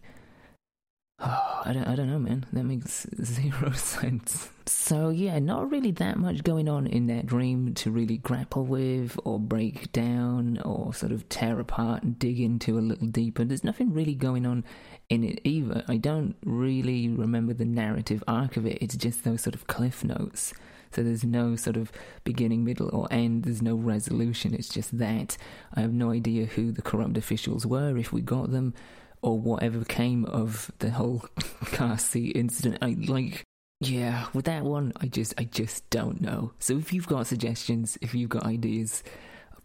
Oh, 1.19 1.61
I 1.65 1.71
don't, 1.71 1.87
I 1.87 1.95
don't 1.95 2.09
know, 2.09 2.19
man. 2.19 2.45
That 2.51 2.65
makes 2.65 3.07
zero 3.23 3.71
sense. 3.73 4.49
So, 4.65 5.09
yeah, 5.09 5.39
not 5.39 5.71
really 5.71 5.91
that 5.91 6.17
much 6.17 6.43
going 6.43 6.67
on 6.67 6.87
in 6.87 7.07
that 7.07 7.25
dream 7.25 7.73
to 7.75 7.91
really 7.91 8.17
grapple 8.17 8.65
with 8.65 9.17
or 9.23 9.39
break 9.39 9.91
down 9.93 10.59
or 10.59 10.93
sort 10.93 11.11
of 11.13 11.27
tear 11.29 11.59
apart 11.59 12.03
and 12.03 12.19
dig 12.19 12.39
into 12.39 12.77
a 12.77 12.81
little 12.81 13.07
deeper. 13.07 13.45
There's 13.45 13.63
nothing 13.63 13.93
really 13.93 14.15
going 14.15 14.45
on 14.45 14.65
in 15.09 15.23
it 15.23 15.39
either. 15.43 15.83
I 15.87 15.97
don't 15.97 16.35
really 16.43 17.09
remember 17.09 17.53
the 17.53 17.65
narrative 17.65 18.23
arc 18.27 18.57
of 18.57 18.65
it, 18.65 18.79
it's 18.81 18.95
just 18.95 19.23
those 19.23 19.41
sort 19.41 19.55
of 19.55 19.67
cliff 19.67 20.03
notes. 20.03 20.53
So 20.93 21.03
there's 21.03 21.23
no 21.23 21.55
sort 21.55 21.77
of 21.77 21.91
beginning, 22.23 22.63
middle, 22.63 22.89
or 22.93 23.07
end. 23.11 23.43
There's 23.43 23.61
no 23.61 23.75
resolution. 23.75 24.53
It's 24.53 24.69
just 24.69 24.97
that. 24.97 25.37
I 25.73 25.81
have 25.81 25.93
no 25.93 26.11
idea 26.11 26.45
who 26.45 26.71
the 26.71 26.81
corrupt 26.81 27.17
officials 27.17 27.65
were, 27.65 27.97
if 27.97 28.13
we 28.13 28.21
got 28.21 28.51
them, 28.51 28.73
or 29.21 29.39
whatever 29.39 29.83
came 29.83 30.25
of 30.25 30.71
the 30.79 30.91
whole 30.91 31.25
car 31.65 31.97
seat 31.97 32.35
incident. 32.35 32.77
I 32.81 32.95
like. 33.07 33.43
Yeah, 33.81 34.27
with 34.33 34.45
that 34.45 34.63
one, 34.63 34.93
I 35.01 35.07
just, 35.07 35.33
I 35.37 35.43
just 35.43 35.89
don't 35.89 36.21
know. 36.21 36.53
So 36.59 36.77
if 36.77 36.93
you've 36.93 37.07
got 37.07 37.27
suggestions, 37.27 37.97
if 38.01 38.13
you've 38.13 38.29
got 38.29 38.45
ideas, 38.45 39.03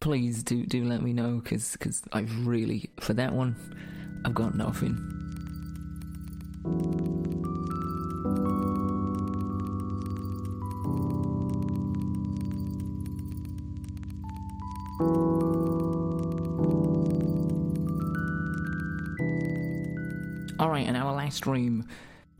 please 0.00 0.42
do, 0.42 0.66
do 0.66 0.84
let 0.84 1.02
me 1.02 1.12
know, 1.12 1.40
because, 1.42 1.72
because 1.72 2.02
I've 2.12 2.46
really, 2.46 2.90
for 2.98 3.14
that 3.14 3.32
one, 3.32 3.54
I've 4.24 4.34
got 4.34 4.56
nothing. 4.56 4.96
All 15.00 15.06
right, 20.68 20.88
and 20.88 20.96
our 20.96 21.12
last 21.12 21.42
dream, 21.42 21.86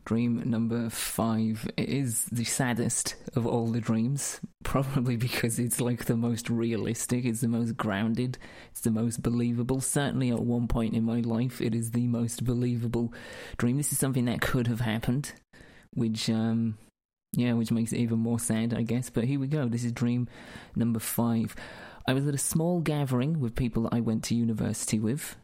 dream 0.03 0.43
number 0.45 0.89
five, 0.89 1.71
is 1.77 2.25
the 2.25 2.43
saddest 2.43 3.15
of 3.37 3.47
all 3.47 3.67
the 3.67 3.79
dreams. 3.79 4.41
Probably 4.63 5.15
because 5.15 5.57
it's 5.57 5.79
like 5.79 6.03
the 6.03 6.17
most 6.17 6.49
realistic, 6.49 7.23
it's 7.23 7.39
the 7.39 7.47
most 7.47 7.77
grounded, 7.77 8.37
it's 8.71 8.81
the 8.81 8.91
most 8.91 9.23
believable. 9.23 9.79
Certainly, 9.79 10.31
at 10.31 10.39
one 10.39 10.67
point 10.67 10.95
in 10.95 11.05
my 11.05 11.21
life, 11.21 11.61
it 11.61 11.73
is 11.73 11.91
the 11.91 12.07
most 12.07 12.43
believable 12.43 13.13
dream. 13.55 13.77
This 13.77 13.93
is 13.93 13.99
something 13.99 14.25
that 14.25 14.41
could 14.41 14.67
have 14.67 14.81
happened, 14.81 15.31
which 15.93 16.29
um, 16.29 16.77
yeah, 17.31 17.53
which 17.53 17.71
makes 17.71 17.93
it 17.93 17.99
even 17.99 18.19
more 18.19 18.39
sad, 18.39 18.73
I 18.73 18.81
guess. 18.81 19.09
But 19.09 19.23
here 19.23 19.39
we 19.39 19.47
go. 19.47 19.69
This 19.69 19.85
is 19.85 19.93
dream 19.93 20.27
number 20.75 20.99
five. 20.99 21.55
I 22.05 22.13
was 22.13 22.27
at 22.27 22.33
a 22.33 22.39
small 22.39 22.81
gathering 22.81 23.39
with 23.39 23.55
people 23.55 23.83
that 23.83 23.93
I 23.93 23.99
went 23.99 24.23
to 24.25 24.35
university 24.35 24.99
with. 24.99 25.35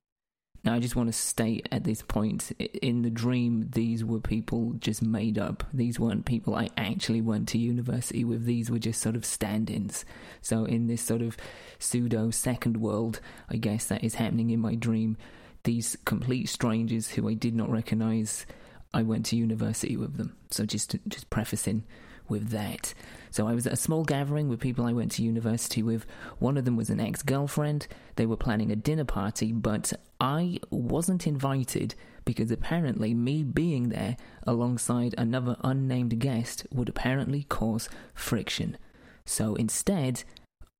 Now, 0.66 0.74
I 0.74 0.80
just 0.80 0.96
want 0.96 1.10
to 1.10 1.14
state 1.14 1.70
at 1.72 1.84
this 1.84 2.02
point 2.02 2.52
in 2.60 3.04
the 3.04 3.12
dream, 3.12 3.70
these 3.74 4.04
were 4.04 4.20
people 4.20 4.74
just 4.80 5.04
made 5.04 5.38
up. 5.38 5.64
These 5.72 6.00
weren't 6.00 6.26
people 6.26 6.56
I 6.56 6.70
actually 6.76 7.22
went 7.22 7.48
to 7.50 7.60
university 7.60 8.24
with. 8.24 8.46
These 8.46 8.72
were 8.72 8.80
just 8.80 9.00
sort 9.00 9.16
of 9.16 9.26
stand 9.26 9.70
ins. 9.70 10.06
So, 10.42 10.66
in 10.66 10.88
this 10.88 11.04
sort 11.04 11.22
of 11.22 11.38
pseudo 11.78 12.32
second 12.32 12.78
world, 12.78 13.20
I 13.48 13.58
guess 13.58 13.86
that 13.86 14.04
is 14.04 14.16
happening 14.16 14.50
in 14.50 14.60
my 14.60 14.74
dream, 14.74 15.18
these 15.66 15.98
complete 16.04 16.50
strangers 16.50 17.12
who 17.12 17.30
I 17.30 17.36
did 17.36 17.54
not 17.54 17.70
recognize, 17.70 18.48
I 18.92 19.04
went 19.04 19.28
to 19.28 19.36
university 19.36 19.96
with 19.96 20.18
them. 20.18 20.36
So, 20.50 20.66
just, 20.66 20.96
just 21.08 21.30
prefacing 21.30 21.84
with 22.28 22.50
that. 22.50 22.96
So 23.36 23.50
I 23.50 23.54
was 23.54 23.68
at 23.68 23.74
a 23.74 23.76
small 23.76 24.06
gathering 24.06 24.48
with 24.48 24.62
people 24.62 24.86
I 24.86 24.94
went 24.94 25.12
to 25.12 25.22
university 25.22 25.84
with. 25.84 26.06
One 26.40 26.56
of 26.56 26.64
them 26.64 26.78
was 26.78 26.90
an 26.90 27.02
ex 27.02 27.22
girlfriend. 27.22 27.86
They 28.16 28.26
were 28.26 28.38
planning 28.38 28.72
a 28.72 28.78
dinner 28.78 29.04
party, 29.04 29.52
but 29.52 29.92
I 30.22 30.60
wasn't 30.70 31.28
invited 31.28 31.96
because 32.24 32.50
apparently 32.50 33.14
me 33.14 33.44
being 33.44 33.90
there 33.90 34.16
alongside 34.44 35.16
another 35.18 35.58
unnamed 35.66 36.18
guest 36.18 36.66
would 36.72 36.88
apparently 36.88 37.44
cause 37.44 37.90
friction. 38.14 38.78
So 39.26 39.56
instead, 39.56 40.24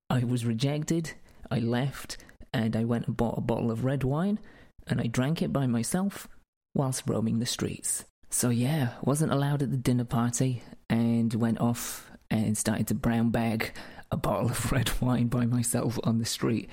I 0.10 0.24
was 0.24 0.46
rejected, 0.46 1.12
I 1.52 1.60
left, 1.60 2.16
and 2.54 2.78
I 2.78 2.86
went 2.86 3.08
and 3.08 3.18
bought 3.18 3.38
a 3.38 3.42
bottle 3.42 3.70
of 3.70 3.84
red 3.84 4.06
wine 4.06 4.40
and 4.88 5.02
I 5.02 5.08
drank 5.08 5.42
it 5.42 5.52
by 5.52 5.68
myself 5.68 6.30
whilst 6.74 7.04
roaming 7.06 7.40
the 7.40 7.46
streets. 7.46 8.06
So 8.30 8.50
yeah, 8.50 8.94
wasn't 9.02 9.34
allowed 9.34 9.62
at 9.62 9.72
the 9.72 9.78
dinner 9.78 10.06
party 10.06 10.64
and 10.90 11.34
went 11.34 11.60
off 11.60 12.10
and 12.36 12.58
started 12.58 12.88
to 12.88 12.96
brown 12.96 13.30
bag 13.30 13.72
a 14.12 14.18
bottle 14.18 14.50
of 14.50 14.72
red 14.72 14.92
wine 15.02 15.28
by 15.28 15.46
myself 15.46 16.00
on 16.04 16.20
the 16.20 16.26
street. 16.26 16.70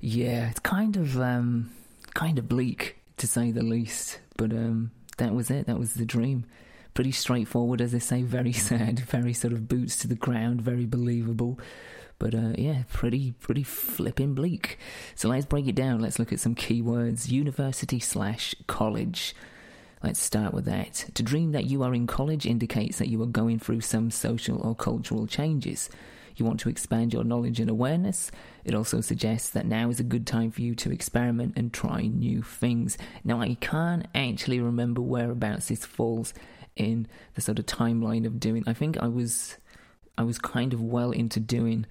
Yeah, 0.00 0.50
it's 0.50 0.60
kind 0.60 0.96
of 0.96 1.18
um 1.18 1.70
kind 2.14 2.38
of 2.38 2.48
bleak 2.48 2.96
to 3.18 3.26
say 3.26 3.50
the 3.50 3.62
least, 3.62 4.20
but 4.36 4.52
um 4.52 4.90
that 5.18 5.34
was 5.34 5.50
it. 5.50 5.66
That 5.66 5.78
was 5.78 5.94
the 5.94 6.06
dream. 6.06 6.44
Pretty 6.94 7.12
straightforward, 7.12 7.80
as 7.80 7.94
I 7.94 7.98
say, 7.98 8.22
very 8.22 8.52
sad, 8.68 9.00
very 9.00 9.32
sort 9.32 9.52
of 9.52 9.68
boots 9.68 9.96
to 9.98 10.08
the 10.08 10.14
ground, 10.14 10.62
very 10.62 10.86
believable. 10.86 11.58
But 12.18 12.34
uh, 12.34 12.52
yeah, 12.56 12.82
pretty 12.92 13.32
pretty 13.32 13.62
flipping 13.62 14.34
bleak. 14.34 14.78
So 15.14 15.28
let's 15.28 15.46
break 15.46 15.68
it 15.68 15.76
down. 15.76 16.00
Let's 16.00 16.18
look 16.18 16.32
at 16.32 16.40
some 16.40 16.54
keywords: 16.54 17.30
university 17.30 18.00
slash 18.00 18.54
college. 18.66 19.34
Let's 20.02 20.20
start 20.20 20.54
with 20.54 20.64
that. 20.66 21.06
To 21.14 21.22
dream 21.22 21.52
that 21.52 21.66
you 21.66 21.82
are 21.82 21.94
in 21.94 22.06
college 22.06 22.46
indicates 22.46 22.98
that 22.98 23.08
you 23.08 23.20
are 23.22 23.26
going 23.26 23.58
through 23.58 23.80
some 23.80 24.10
social 24.10 24.60
or 24.60 24.74
cultural 24.74 25.26
changes. 25.26 25.90
You 26.36 26.44
want 26.44 26.60
to 26.60 26.68
expand 26.68 27.12
your 27.12 27.24
knowledge 27.24 27.58
and 27.58 27.68
awareness. 27.68 28.30
It 28.64 28.74
also 28.74 29.00
suggests 29.00 29.50
that 29.50 29.66
now 29.66 29.90
is 29.90 29.98
a 29.98 30.04
good 30.04 30.24
time 30.24 30.52
for 30.52 30.62
you 30.62 30.76
to 30.76 30.92
experiment 30.92 31.54
and 31.56 31.72
try 31.72 32.02
new 32.02 32.42
things. 32.42 32.96
Now, 33.24 33.40
I 33.40 33.54
can't 33.60 34.06
actually 34.14 34.60
remember 34.60 35.00
whereabouts 35.00 35.66
this 35.68 35.84
falls 35.84 36.32
in 36.76 37.08
the 37.34 37.40
sort 37.40 37.58
of 37.58 37.66
timeline 37.66 38.24
of 38.24 38.38
doing. 38.38 38.62
I 38.68 38.72
think 38.72 38.96
I 38.98 39.08
was, 39.08 39.56
I 40.16 40.22
was 40.22 40.38
kind 40.38 40.72
of 40.72 40.80
well 40.80 41.10
into 41.10 41.40
doing 41.40 41.86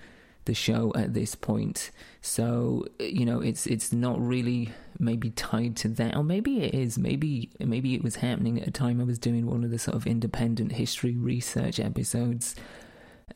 the 0.48 0.56
show 0.56 0.92
at 0.96 1.14
this 1.14 1.36
point. 1.36 1.92
So 2.22 2.88
you 3.00 3.26
know, 3.26 3.40
it's 3.42 3.68
it's 3.68 3.94
not 3.94 4.20
really 4.20 4.70
maybe 4.98 5.30
tied 5.30 5.76
to 5.78 5.90
that, 5.90 6.16
or 6.16 6.24
maybe 6.24 6.64
it 6.64 6.74
is. 6.74 6.98
Maybe 6.98 7.52
maybe 7.60 7.94
it 7.94 8.04
was 8.04 8.16
happening 8.16 8.60
at 8.60 8.68
a 8.68 8.72
time 8.72 9.00
I 9.00 9.04
was 9.04 9.20
doing 9.20 9.46
one 9.46 9.64
of 9.64 9.70
the 9.70 9.78
sort 9.78 9.96
of 9.96 10.08
independent 10.08 10.72
history 10.72 11.16
research 11.16 11.80
episodes, 11.80 12.56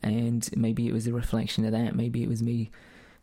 and 0.02 0.48
maybe 0.56 0.88
it 0.88 0.92
was 0.92 1.06
a 1.06 1.12
reflection 1.12 1.64
of 1.64 1.72
that. 1.72 1.94
Maybe 1.94 2.24
it 2.24 2.28
was 2.28 2.42
me 2.42 2.70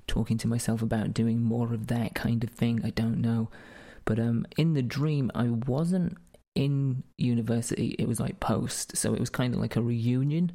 talking 0.08 0.38
to 0.38 0.48
myself 0.48 0.82
about 0.82 1.14
doing 1.14 1.44
more 1.44 1.74
of 1.74 1.88
that 1.88 2.16
kind 2.16 2.44
of 2.44 2.52
thing. 2.52 2.82
I 2.86 2.92
don't 2.92 3.20
know, 3.20 3.50
but 4.06 4.20
um, 4.20 4.46
in 4.58 4.74
the 4.74 4.82
dream, 4.84 5.30
I 5.36 5.50
wasn't 5.50 6.18
in 6.56 7.04
university. 7.18 7.96
It 8.00 8.08
was 8.08 8.20
like 8.20 8.40
post, 8.40 8.96
so 8.96 9.14
it 9.14 9.20
was 9.20 9.30
kind 9.30 9.54
of 9.54 9.60
like 9.60 9.76
a 9.76 9.82
reunion 9.82 10.52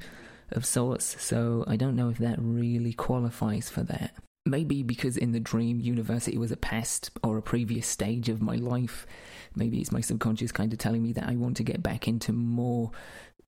of 0.54 0.64
sorts, 0.66 1.22
so 1.22 1.64
I 1.66 1.76
don't 1.76 1.96
know 1.96 2.08
if 2.08 2.18
that 2.18 2.36
really 2.38 2.92
qualifies 2.92 3.68
for 3.68 3.82
that. 3.84 4.14
Maybe 4.46 4.82
because 4.82 5.16
in 5.16 5.32
the 5.32 5.40
dream, 5.40 5.80
university 5.80 6.36
was 6.36 6.52
a 6.52 6.56
past 6.56 7.10
or 7.22 7.38
a 7.38 7.42
previous 7.42 7.86
stage 7.86 8.28
of 8.28 8.42
my 8.42 8.56
life. 8.56 9.06
Maybe 9.54 9.80
it's 9.80 9.92
my 9.92 10.02
subconscious 10.02 10.52
kind 10.52 10.72
of 10.72 10.78
telling 10.78 11.02
me 11.02 11.12
that 11.14 11.28
I 11.28 11.36
want 11.36 11.56
to 11.58 11.62
get 11.62 11.82
back 11.82 12.06
into 12.06 12.32
more 12.32 12.90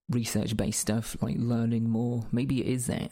research 0.09 0.57
based 0.57 0.79
stuff, 0.79 1.15
like 1.21 1.35
learning 1.37 1.87
more. 1.89 2.25
Maybe 2.31 2.61
it 2.61 2.67
is 2.67 2.87
that. 2.87 3.11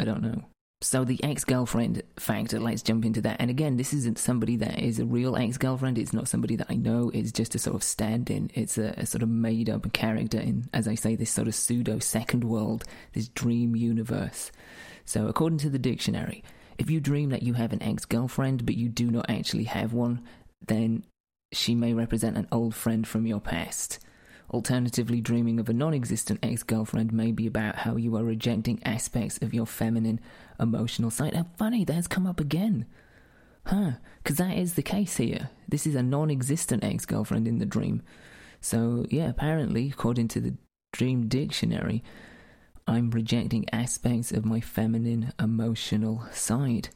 I 0.00 0.04
don't 0.04 0.22
know. 0.22 0.44
So 0.82 1.04
the 1.04 1.22
ex-girlfriend 1.24 2.02
factor, 2.18 2.60
let's 2.60 2.82
jump 2.82 3.06
into 3.06 3.22
that. 3.22 3.38
And 3.40 3.48
again, 3.48 3.78
this 3.78 3.94
isn't 3.94 4.18
somebody 4.18 4.56
that 4.56 4.78
is 4.78 4.98
a 4.98 5.06
real 5.06 5.34
ex-girlfriend. 5.34 5.96
It's 5.96 6.12
not 6.12 6.28
somebody 6.28 6.54
that 6.56 6.66
I 6.68 6.74
know. 6.74 7.10
It's 7.14 7.32
just 7.32 7.54
a 7.54 7.58
sort 7.58 7.76
of 7.76 7.82
stand-in. 7.82 8.50
It's 8.52 8.76
a, 8.76 8.94
a 8.98 9.06
sort 9.06 9.22
of 9.22 9.30
made-up 9.30 9.90
character 9.94 10.38
in, 10.38 10.68
as 10.74 10.86
I 10.86 10.94
say, 10.94 11.16
this 11.16 11.30
sort 11.30 11.48
of 11.48 11.54
pseudo 11.54 11.98
second 11.98 12.44
world, 12.44 12.84
this 13.14 13.28
dream 13.28 13.74
universe. 13.74 14.52
So 15.06 15.28
according 15.28 15.58
to 15.60 15.70
the 15.70 15.78
dictionary, 15.78 16.44
if 16.76 16.90
you 16.90 17.00
dream 17.00 17.30
that 17.30 17.42
you 17.42 17.54
have 17.54 17.72
an 17.72 17.82
ex-girlfriend 17.82 18.66
but 18.66 18.76
you 18.76 18.90
do 18.90 19.10
not 19.10 19.30
actually 19.30 19.64
have 19.64 19.94
one, 19.94 20.22
then 20.66 21.04
she 21.52 21.74
may 21.74 21.94
represent 21.94 22.36
an 22.36 22.48
old 22.52 22.74
friend 22.74 23.08
from 23.08 23.26
your 23.26 23.40
past. 23.40 23.98
Alternatively, 24.50 25.20
dreaming 25.20 25.58
of 25.58 25.68
a 25.68 25.72
non 25.72 25.92
existent 25.92 26.38
ex 26.42 26.62
girlfriend 26.62 27.12
may 27.12 27.32
be 27.32 27.46
about 27.46 27.76
how 27.76 27.96
you 27.96 28.16
are 28.16 28.24
rejecting 28.24 28.80
aspects 28.84 29.38
of 29.42 29.52
your 29.52 29.66
feminine 29.66 30.20
emotional 30.60 31.10
side. 31.10 31.34
How 31.34 31.46
funny, 31.56 31.84
that's 31.84 32.06
come 32.06 32.26
up 32.26 32.40
again. 32.40 32.86
Huh, 33.66 33.92
because 34.22 34.36
that 34.36 34.56
is 34.56 34.74
the 34.74 34.82
case 34.82 35.16
here. 35.16 35.50
This 35.68 35.86
is 35.86 35.96
a 35.96 36.02
non 36.02 36.30
existent 36.30 36.84
ex 36.84 37.04
girlfriend 37.04 37.48
in 37.48 37.58
the 37.58 37.66
dream. 37.66 38.02
So, 38.60 39.06
yeah, 39.10 39.28
apparently, 39.28 39.88
according 39.88 40.28
to 40.28 40.40
the 40.40 40.54
dream 40.92 41.28
dictionary, 41.28 42.04
I'm 42.86 43.10
rejecting 43.10 43.66
aspects 43.72 44.30
of 44.30 44.44
my 44.44 44.60
feminine 44.60 45.32
emotional 45.40 46.24
side. 46.32 46.90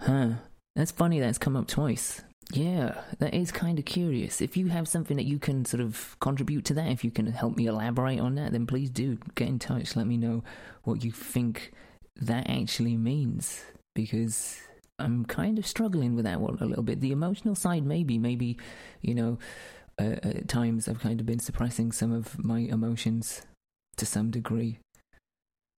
Huh, 0.00 0.34
that's 0.74 0.90
funny 0.90 1.20
that's 1.20 1.38
come 1.38 1.56
up 1.56 1.66
twice. 1.66 2.22
Yeah, 2.52 3.00
that 3.18 3.34
is 3.34 3.50
kind 3.50 3.78
of 3.78 3.84
curious. 3.84 4.40
If 4.40 4.56
you 4.56 4.68
have 4.68 4.86
something 4.86 5.16
that 5.16 5.26
you 5.26 5.38
can 5.38 5.64
sort 5.64 5.80
of 5.80 6.16
contribute 6.20 6.64
to 6.66 6.74
that, 6.74 6.88
if 6.88 7.04
you 7.04 7.10
can 7.10 7.26
help 7.26 7.56
me 7.56 7.66
elaborate 7.66 8.20
on 8.20 8.36
that, 8.36 8.52
then 8.52 8.66
please 8.66 8.88
do 8.88 9.18
get 9.34 9.48
in 9.48 9.58
touch. 9.58 9.96
Let 9.96 10.06
me 10.06 10.16
know 10.16 10.44
what 10.84 11.04
you 11.04 11.10
think 11.10 11.72
that 12.16 12.48
actually 12.48 12.96
means 12.96 13.64
because 13.94 14.60
I'm 14.98 15.24
kind 15.24 15.58
of 15.58 15.66
struggling 15.66 16.14
with 16.14 16.24
that 16.24 16.40
one 16.40 16.58
a 16.60 16.66
little 16.66 16.84
bit. 16.84 17.00
The 17.00 17.12
emotional 17.12 17.56
side, 17.56 17.84
maybe, 17.84 18.16
maybe, 18.16 18.58
you 19.02 19.14
know, 19.14 19.38
uh, 20.00 20.16
at 20.22 20.48
times 20.48 20.88
I've 20.88 21.00
kind 21.00 21.20
of 21.20 21.26
been 21.26 21.40
suppressing 21.40 21.90
some 21.90 22.12
of 22.12 22.42
my 22.42 22.60
emotions 22.60 23.42
to 23.96 24.06
some 24.06 24.30
degree. 24.30 24.78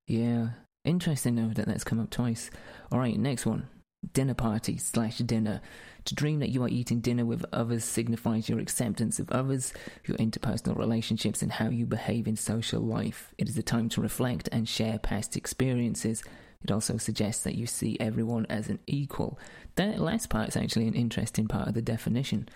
Yeah, 0.07 0.51
interesting 0.85 1.37
though 1.37 1.55
that 1.55 1.67
that's 1.67 1.85
come 1.85 2.01
up 2.01 2.11
twice. 2.11 2.51
All 2.93 2.99
right, 2.99 3.19
next 3.19 3.47
one 3.47 3.69
dinner 4.13 4.35
party 4.35 4.77
slash 4.77 5.19
dinner. 5.19 5.61
To 6.05 6.15
dream 6.15 6.39
that 6.39 6.51
you 6.51 6.63
are 6.65 6.69
eating 6.69 7.01
dinner 7.01 7.27
with 7.27 7.45
others 7.53 7.85
signifies 7.85 8.49
your 8.49 8.61
acceptance 8.61 9.19
of 9.19 9.31
others, 9.31 9.75
your 10.07 10.17
interpersonal 10.17 10.79
relationships, 10.79 11.43
and 11.43 11.53
how 11.53 11.69
you 11.69 11.85
behave 11.85 12.27
in 12.27 12.37
social 12.37 12.81
life. 12.81 13.35
It 13.37 13.49
is 13.49 13.59
a 13.59 13.63
time 13.63 13.89
to 13.91 14.01
reflect 14.01 14.49
and 14.51 14.69
share 14.69 14.99
past 14.99 15.37
experiences. 15.37 16.23
It 16.63 16.71
also 16.71 16.97
suggests 16.97 17.45
that 17.45 17.57
you 17.57 17.67
see 17.67 17.97
everyone 18.01 18.47
as 18.49 18.69
an 18.69 18.79
equal. 18.87 19.39
That 19.77 20.01
last 20.01 20.31
part 20.31 20.49
is 20.49 20.57
actually 20.57 20.89
an 20.89 20.95
interesting 20.95 21.47
part 21.47 21.69
of 21.69 21.75
the 21.75 21.83
definition 21.83 22.49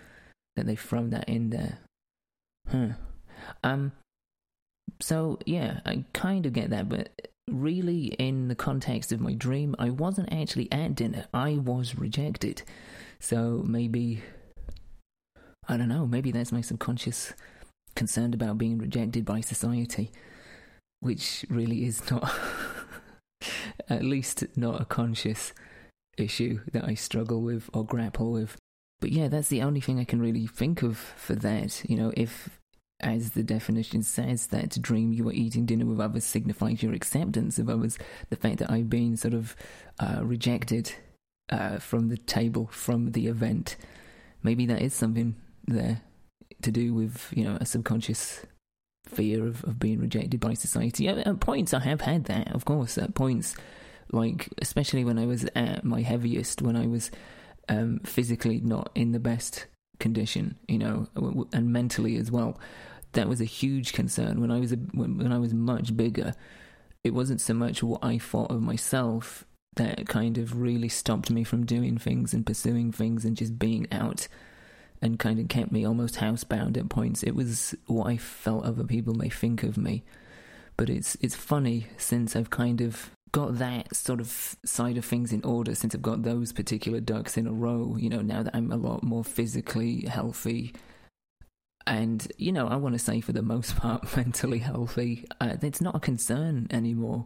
that 0.55 0.65
they've 0.65 0.79
thrown 0.79 1.11
that 1.11 1.29
in 1.29 1.51
there. 1.51 1.79
Huh. 2.69 2.89
Um. 3.63 3.91
So 4.99 5.39
yeah, 5.45 5.79
I 5.85 6.05
kind 6.13 6.45
of 6.45 6.53
get 6.53 6.69
that, 6.71 6.89
but 6.89 7.09
really, 7.49 8.07
in 8.19 8.47
the 8.47 8.55
context 8.55 9.11
of 9.11 9.21
my 9.21 9.33
dream, 9.33 9.75
I 9.79 9.89
wasn't 9.89 10.31
actually 10.33 10.71
at 10.71 10.95
dinner. 10.95 11.25
I 11.33 11.53
was 11.53 11.97
rejected. 11.97 12.63
So 13.19 13.63
maybe, 13.65 14.21
I 15.67 15.77
don't 15.77 15.89
know, 15.89 16.05
maybe 16.05 16.31
that's 16.31 16.51
my 16.51 16.61
subconscious 16.61 17.33
concerned 17.95 18.33
about 18.33 18.57
being 18.57 18.77
rejected 18.77 19.25
by 19.25 19.41
society, 19.41 20.11
which 20.99 21.45
really 21.49 21.85
is 21.85 22.09
not, 22.09 22.33
at 23.89 24.03
least 24.03 24.43
not 24.55 24.81
a 24.81 24.85
conscious 24.85 25.53
issue 26.17 26.59
that 26.71 26.85
I 26.85 26.93
struggle 26.95 27.41
with 27.41 27.69
or 27.73 27.85
grapple 27.85 28.31
with. 28.31 28.57
But 28.99 29.11
yeah, 29.11 29.27
that's 29.27 29.49
the 29.49 29.61
only 29.61 29.81
thing 29.81 29.99
I 29.99 30.05
can 30.05 30.21
really 30.21 30.47
think 30.47 30.81
of 30.81 30.97
for 30.97 31.35
that. 31.35 31.83
You 31.89 31.97
know, 31.97 32.13
if, 32.15 32.61
as 32.99 33.31
the 33.31 33.43
definition 33.43 34.03
says, 34.03 34.47
that 34.47 34.71
to 34.71 34.79
dream 34.79 35.11
you 35.11 35.27
are 35.27 35.33
eating 35.33 35.65
dinner 35.65 35.85
with 35.85 35.99
others 35.99 36.23
signifies 36.23 36.81
your 36.81 36.93
acceptance 36.93 37.59
of 37.59 37.69
others, 37.69 37.97
the 38.29 38.35
fact 38.35 38.57
that 38.59 38.71
I've 38.71 38.89
been 38.89 39.17
sort 39.17 39.33
of 39.33 39.55
uh, 39.99 40.19
rejected 40.23 40.93
uh, 41.49 41.79
from 41.79 42.09
the 42.09 42.17
table, 42.17 42.69
from 42.71 43.11
the 43.11 43.27
event. 43.27 43.75
Maybe 44.41 44.65
that 44.67 44.81
is 44.81 44.93
something 44.93 45.35
there 45.67 46.01
to 46.61 46.71
do 46.71 46.93
with, 46.93 47.31
you 47.35 47.43
know, 47.43 47.57
a 47.59 47.65
subconscious 47.65 48.45
fear 49.05 49.45
of, 49.45 49.63
of 49.65 49.79
being 49.79 49.99
rejected 49.99 50.39
by 50.39 50.53
society. 50.53 51.07
At, 51.07 51.19
at 51.19 51.39
points, 51.39 51.73
I 51.73 51.79
have 51.79 52.01
had 52.01 52.25
that, 52.25 52.53
of 52.53 52.65
course. 52.65 52.97
At 52.97 53.15
points, 53.15 53.55
like, 54.11 54.49
especially 54.61 55.03
when 55.03 55.19
I 55.19 55.25
was 55.25 55.45
at 55.55 55.83
my 55.83 56.01
heaviest, 56.01 56.61
when 56.61 56.75
I 56.75 56.87
was 56.87 57.11
um, 57.69 57.99
physically 58.05 58.59
not 58.61 58.91
in 58.95 59.11
the 59.11 59.19
best 59.19 59.65
condition, 60.03 60.55
you 60.67 60.77
know, 60.77 61.07
and 61.51 61.73
mentally 61.73 62.17
as 62.17 62.29
well. 62.29 62.59
That 63.13 63.27
was 63.27 63.41
a 63.41 63.45
huge 63.45 63.93
concern 63.93 64.41
when 64.41 64.51
I 64.51 64.59
was 64.59 64.71
a, 64.71 64.75
when 64.75 65.31
I 65.31 65.39
was 65.39 65.53
much 65.53 65.97
bigger. 65.97 66.35
It 67.03 67.13
wasn't 67.13 67.41
so 67.41 67.53
much 67.53 67.81
what 67.81 68.03
I 68.03 68.19
thought 68.19 68.51
of 68.51 68.61
myself 68.61 69.45
that 69.75 70.07
kind 70.07 70.37
of 70.37 70.59
really 70.59 70.89
stopped 70.89 71.31
me 71.31 71.43
from 71.43 71.65
doing 71.65 71.97
things 71.97 72.33
and 72.33 72.45
pursuing 72.45 72.91
things 72.91 73.25
and 73.25 73.35
just 73.35 73.57
being 73.57 73.87
out 73.91 74.27
and 75.01 75.19
kind 75.19 75.39
of 75.39 75.47
kept 75.47 75.71
me 75.71 75.85
almost 75.85 76.15
housebound 76.17 76.77
at 76.77 76.89
points. 76.89 77.23
It 77.23 77.35
was 77.35 77.75
what 77.87 78.07
I 78.07 78.17
felt 78.17 78.65
other 78.65 78.83
people 78.83 79.15
may 79.15 79.29
think 79.29 79.63
of 79.63 79.77
me. 79.77 80.03
But 80.77 80.89
it's 80.89 81.15
it's 81.21 81.35
funny 81.35 81.87
since 81.97 82.35
I've 82.35 82.49
kind 82.49 82.81
of 82.81 83.11
got 83.33 83.57
that 83.57 83.93
sort 83.93 84.21
of 84.21 84.55
side 84.63 84.97
of 84.97 85.03
things 85.03 85.33
in 85.33 85.43
order, 85.43 85.75
since 85.75 85.93
I've 85.93 86.01
got 86.01 86.23
those 86.23 86.53
particular 86.53 87.01
ducks 87.01 87.35
in 87.35 87.47
a 87.47 87.51
row, 87.51 87.97
you 87.99 88.07
know, 88.07 88.21
now 88.21 88.43
that 88.43 88.55
I'm 88.55 88.71
a 88.71 88.77
lot 88.77 89.03
more 89.03 89.25
physically 89.25 90.05
healthy 90.05 90.73
and, 91.85 92.31
you 92.37 92.51
know, 92.51 92.67
I 92.67 92.75
want 92.75 92.93
to 92.93 92.99
say 92.99 93.21
for 93.21 93.33
the 93.33 93.41
most 93.41 93.75
part, 93.77 94.15
mentally 94.15 94.59
healthy, 94.59 95.25
uh, 95.41 95.55
it's 95.61 95.81
not 95.81 95.95
a 95.95 95.99
concern 95.99 96.67
anymore. 96.71 97.25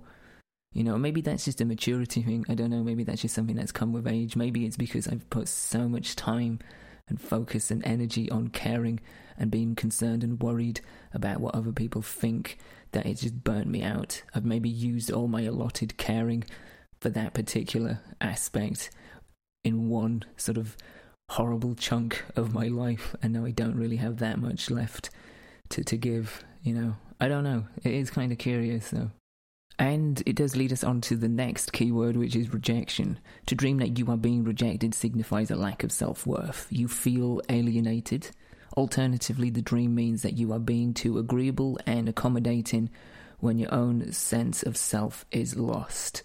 You 0.73 0.83
know, 0.83 0.97
maybe 0.97 1.21
that's 1.21 1.45
just 1.45 1.61
a 1.61 1.65
maturity 1.65 2.21
thing. 2.21 2.45
I 2.49 2.55
don't 2.55 2.69
know. 2.69 2.83
Maybe 2.83 3.03
that's 3.03 3.21
just 3.21 3.33
something 3.35 3.55
that's 3.55 3.71
come 3.71 3.93
with 3.93 4.07
age. 4.07 4.35
Maybe 4.35 4.65
it's 4.65 4.77
because 4.77 5.07
I've 5.07 5.29
put 5.29 5.47
so 5.47 5.87
much 5.87 6.15
time 6.15 6.59
and 7.07 7.21
focus 7.21 7.71
and 7.71 7.85
energy 7.85 8.29
on 8.29 8.49
caring 8.49 8.99
and 9.37 9.49
being 9.49 9.75
concerned 9.75 10.23
and 10.23 10.41
worried 10.41 10.81
about 11.13 11.39
what 11.39 11.55
other 11.55 11.71
people 11.71 12.01
think 12.01 12.57
that 12.91 13.05
it 13.05 13.15
just 13.15 13.43
burnt 13.43 13.67
me 13.67 13.83
out. 13.83 14.23
I've 14.33 14.45
maybe 14.45 14.69
used 14.69 15.11
all 15.11 15.27
my 15.27 15.41
allotted 15.41 15.97
caring 15.97 16.43
for 17.01 17.09
that 17.09 17.33
particular 17.33 17.99
aspect 18.19 18.89
in 19.63 19.89
one 19.89 20.23
sort 20.37 20.57
of 20.57 20.77
horrible 21.29 21.75
chunk 21.75 22.23
of 22.35 22.53
my 22.53 22.67
life, 22.67 23.15
and 23.21 23.33
now 23.33 23.45
I 23.45 23.51
don't 23.51 23.75
really 23.75 23.97
have 23.97 24.17
that 24.17 24.39
much 24.39 24.69
left 24.69 25.09
to, 25.69 25.83
to 25.83 25.97
give, 25.97 26.43
you 26.63 26.73
know. 26.73 26.95
I 27.19 27.27
don't 27.27 27.43
know. 27.43 27.65
It 27.83 27.93
is 27.93 28.09
kind 28.09 28.31
of 28.31 28.37
curious, 28.37 28.91
though. 28.91 29.11
And 29.79 30.23
it 30.25 30.35
does 30.35 30.55
lead 30.55 30.73
us 30.73 30.83
on 30.83 31.01
to 31.01 31.15
the 31.15 31.27
next 31.27 31.71
keyword, 31.71 32.17
which 32.17 32.35
is 32.35 32.53
rejection. 32.53 33.19
To 33.47 33.55
dream 33.55 33.77
that 33.77 33.97
you 33.97 34.09
are 34.09 34.17
being 34.17 34.43
rejected 34.43 34.95
signifies 34.95 35.51
a 35.51 35.55
lack 35.55 35.83
of 35.83 35.91
self 35.91 36.25
worth. 36.25 36.67
You 36.69 36.87
feel 36.87 37.41
alienated. 37.49 38.31
Alternatively, 38.77 39.49
the 39.49 39.61
dream 39.63 39.95
means 39.95 40.21
that 40.21 40.37
you 40.37 40.53
are 40.53 40.59
being 40.59 40.93
too 40.93 41.17
agreeable 41.17 41.79
and 41.87 42.07
accommodating 42.07 42.91
when 43.39 43.57
your 43.57 43.73
own 43.73 44.11
sense 44.11 44.61
of 44.61 44.77
self 44.77 45.25
is 45.31 45.57
lost. 45.57 46.21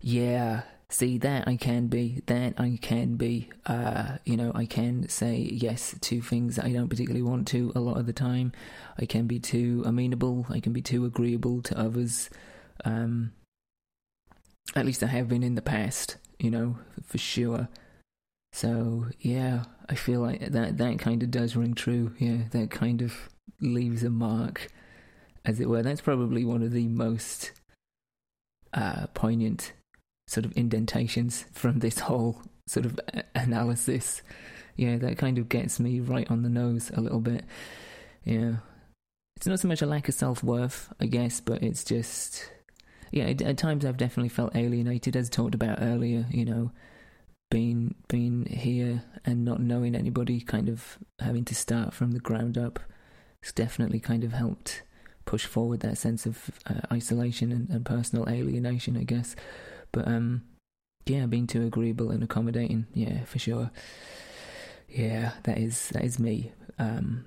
Yeah, 0.00 0.62
see, 0.88 1.18
that 1.18 1.46
I 1.46 1.56
can 1.56 1.88
be, 1.88 2.22
that 2.24 2.54
I 2.58 2.78
can 2.80 3.16
be. 3.16 3.50
Uh, 3.66 4.16
you 4.24 4.38
know, 4.38 4.52
I 4.54 4.64
can 4.64 5.06
say 5.10 5.36
yes 5.36 5.94
to 6.00 6.22
things 6.22 6.56
that 6.56 6.64
I 6.64 6.72
don't 6.72 6.88
particularly 6.88 7.22
want 7.22 7.46
to 7.48 7.72
a 7.74 7.80
lot 7.80 7.98
of 7.98 8.06
the 8.06 8.14
time. 8.14 8.52
I 8.98 9.04
can 9.04 9.26
be 9.26 9.38
too 9.38 9.82
amenable, 9.84 10.46
I 10.48 10.60
can 10.60 10.72
be 10.72 10.80
too 10.80 11.04
agreeable 11.04 11.60
to 11.60 11.78
others. 11.78 12.30
Um, 12.86 13.32
at 14.74 14.86
least 14.86 15.02
I 15.02 15.08
have 15.08 15.28
been 15.28 15.42
in 15.42 15.56
the 15.56 15.62
past, 15.62 16.16
you 16.38 16.50
know, 16.50 16.78
for 17.04 17.18
sure. 17.18 17.68
So 18.52 19.08
yeah, 19.20 19.64
I 19.90 19.94
feel 19.96 20.20
like 20.20 20.40
that 20.40 20.78
that 20.78 20.98
kind 21.00 21.22
of 21.22 21.32
does 21.32 21.56
ring 21.56 21.74
true. 21.74 22.14
Yeah, 22.18 22.44
that 22.52 22.70
kind 22.70 23.02
of 23.02 23.28
leaves 23.60 24.04
a 24.04 24.10
mark, 24.10 24.68
as 25.44 25.58
it 25.58 25.68
were. 25.68 25.82
That's 25.82 26.00
probably 26.00 26.44
one 26.44 26.62
of 26.62 26.70
the 26.70 26.86
most 26.86 27.50
uh, 28.72 29.08
poignant 29.08 29.72
sort 30.28 30.46
of 30.46 30.52
indentations 30.52 31.44
from 31.50 31.80
this 31.80 31.98
whole 31.98 32.40
sort 32.68 32.86
of 32.86 33.00
analysis. 33.34 34.22
Yeah, 34.76 34.96
that 34.98 35.18
kind 35.18 35.38
of 35.38 35.48
gets 35.48 35.80
me 35.80 35.98
right 35.98 36.30
on 36.30 36.42
the 36.42 36.48
nose 36.48 36.92
a 36.94 37.00
little 37.00 37.20
bit. 37.20 37.44
Yeah, 38.24 38.58
it's 39.36 39.48
not 39.48 39.58
so 39.58 39.66
much 39.66 39.82
a 39.82 39.86
lack 39.86 40.08
of 40.08 40.14
self 40.14 40.44
worth, 40.44 40.88
I 41.00 41.06
guess, 41.06 41.40
but 41.40 41.64
it's 41.64 41.82
just 41.82 42.48
yeah, 43.10 43.24
at 43.24 43.58
times 43.58 43.84
I've 43.84 43.96
definitely 43.96 44.28
felt 44.28 44.54
alienated, 44.54 45.16
as 45.16 45.28
talked 45.28 45.56
about 45.56 45.78
earlier. 45.82 46.26
You 46.30 46.44
know, 46.44 46.70
being 47.50 47.94
being 48.08 48.46
here 48.46 49.02
and 49.24 49.44
not 49.44 49.60
knowing 49.60 49.94
anybody, 49.94 50.40
kind 50.40 50.68
of 50.68 50.98
having 51.18 51.44
to 51.44 51.54
start 51.54 51.92
from 51.92 52.12
the 52.12 52.20
ground 52.20 52.56
up, 52.56 52.78
it's 53.42 53.52
definitely 53.52 54.00
kind 54.00 54.24
of 54.24 54.32
helped 54.32 54.82
push 55.24 55.44
forward 55.44 55.80
that 55.80 55.98
sense 55.98 56.26
of 56.26 56.50
uh, 56.66 56.80
isolation 56.92 57.52
and, 57.52 57.68
and, 57.68 57.84
personal 57.84 58.28
alienation, 58.28 58.96
I 58.96 59.04
guess. 59.04 59.36
But 59.92 60.08
um, 60.08 60.42
yeah, 61.06 61.26
being 61.26 61.46
too 61.46 61.64
agreeable 61.64 62.10
and 62.10 62.22
accommodating, 62.22 62.86
yeah, 62.94 63.24
for 63.24 63.38
sure. 63.38 63.70
Yeah, 64.88 65.32
that 65.44 65.58
is 65.58 65.90
that 65.90 66.04
is 66.04 66.18
me 66.18 66.52
um, 66.78 67.26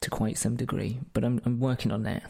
to 0.00 0.10
quite 0.10 0.38
some 0.38 0.56
degree, 0.56 1.00
but 1.12 1.24
I'm 1.24 1.40
I'm 1.44 1.60
working 1.60 1.92
on 1.92 2.04
that. 2.04 2.22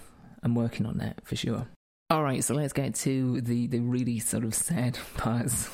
I'm 0.42 0.54
working 0.54 0.86
on 0.86 0.98
that 0.98 1.20
for 1.24 1.36
sure. 1.36 1.68
All 2.10 2.22
right, 2.22 2.42
so 2.42 2.54
let's 2.54 2.72
get 2.72 2.94
to 2.96 3.42
the, 3.42 3.66
the 3.66 3.80
really 3.80 4.18
sort 4.18 4.44
of 4.44 4.54
sad 4.54 4.98
parts 5.18 5.68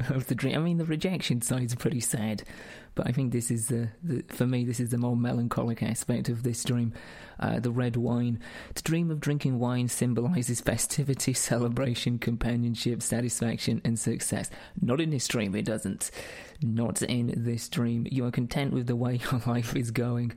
of 0.08 0.26
the 0.26 0.34
dream. 0.34 0.56
I 0.56 0.58
mean, 0.58 0.78
the 0.78 0.84
rejection 0.84 1.40
side's 1.42 1.74
pretty 1.74 2.00
sad, 2.00 2.42
but 2.94 3.06
I 3.06 3.12
think 3.12 3.32
this 3.32 3.50
is 3.50 3.68
the, 3.68 3.88
the 4.02 4.24
for 4.28 4.46
me 4.46 4.64
this 4.64 4.80
is 4.80 4.90
the 4.90 4.98
more 4.98 5.16
melancholic 5.16 5.82
aspect 5.82 6.28
of 6.28 6.42
this 6.42 6.62
dream. 6.64 6.92
Uh, 7.38 7.58
the 7.58 7.70
red 7.70 7.96
wine. 7.96 8.38
To 8.74 8.82
dream 8.82 9.10
of 9.10 9.20
drinking 9.20 9.58
wine 9.58 9.88
symbolizes 9.88 10.60
festivity, 10.60 11.32
celebration, 11.34 12.18
companionship, 12.18 13.02
satisfaction, 13.02 13.80
and 13.84 13.98
success. 13.98 14.50
Not 14.80 15.00
in 15.00 15.10
this 15.10 15.26
dream, 15.26 15.54
it 15.54 15.64
doesn't. 15.64 16.10
Not 16.62 17.02
in 17.02 17.32
this 17.36 17.68
dream. 17.68 18.06
You 18.10 18.24
are 18.26 18.30
content 18.30 18.72
with 18.72 18.86
the 18.86 18.96
way 18.96 19.20
your 19.32 19.42
life 19.46 19.74
is 19.74 19.90
going. 19.90 20.32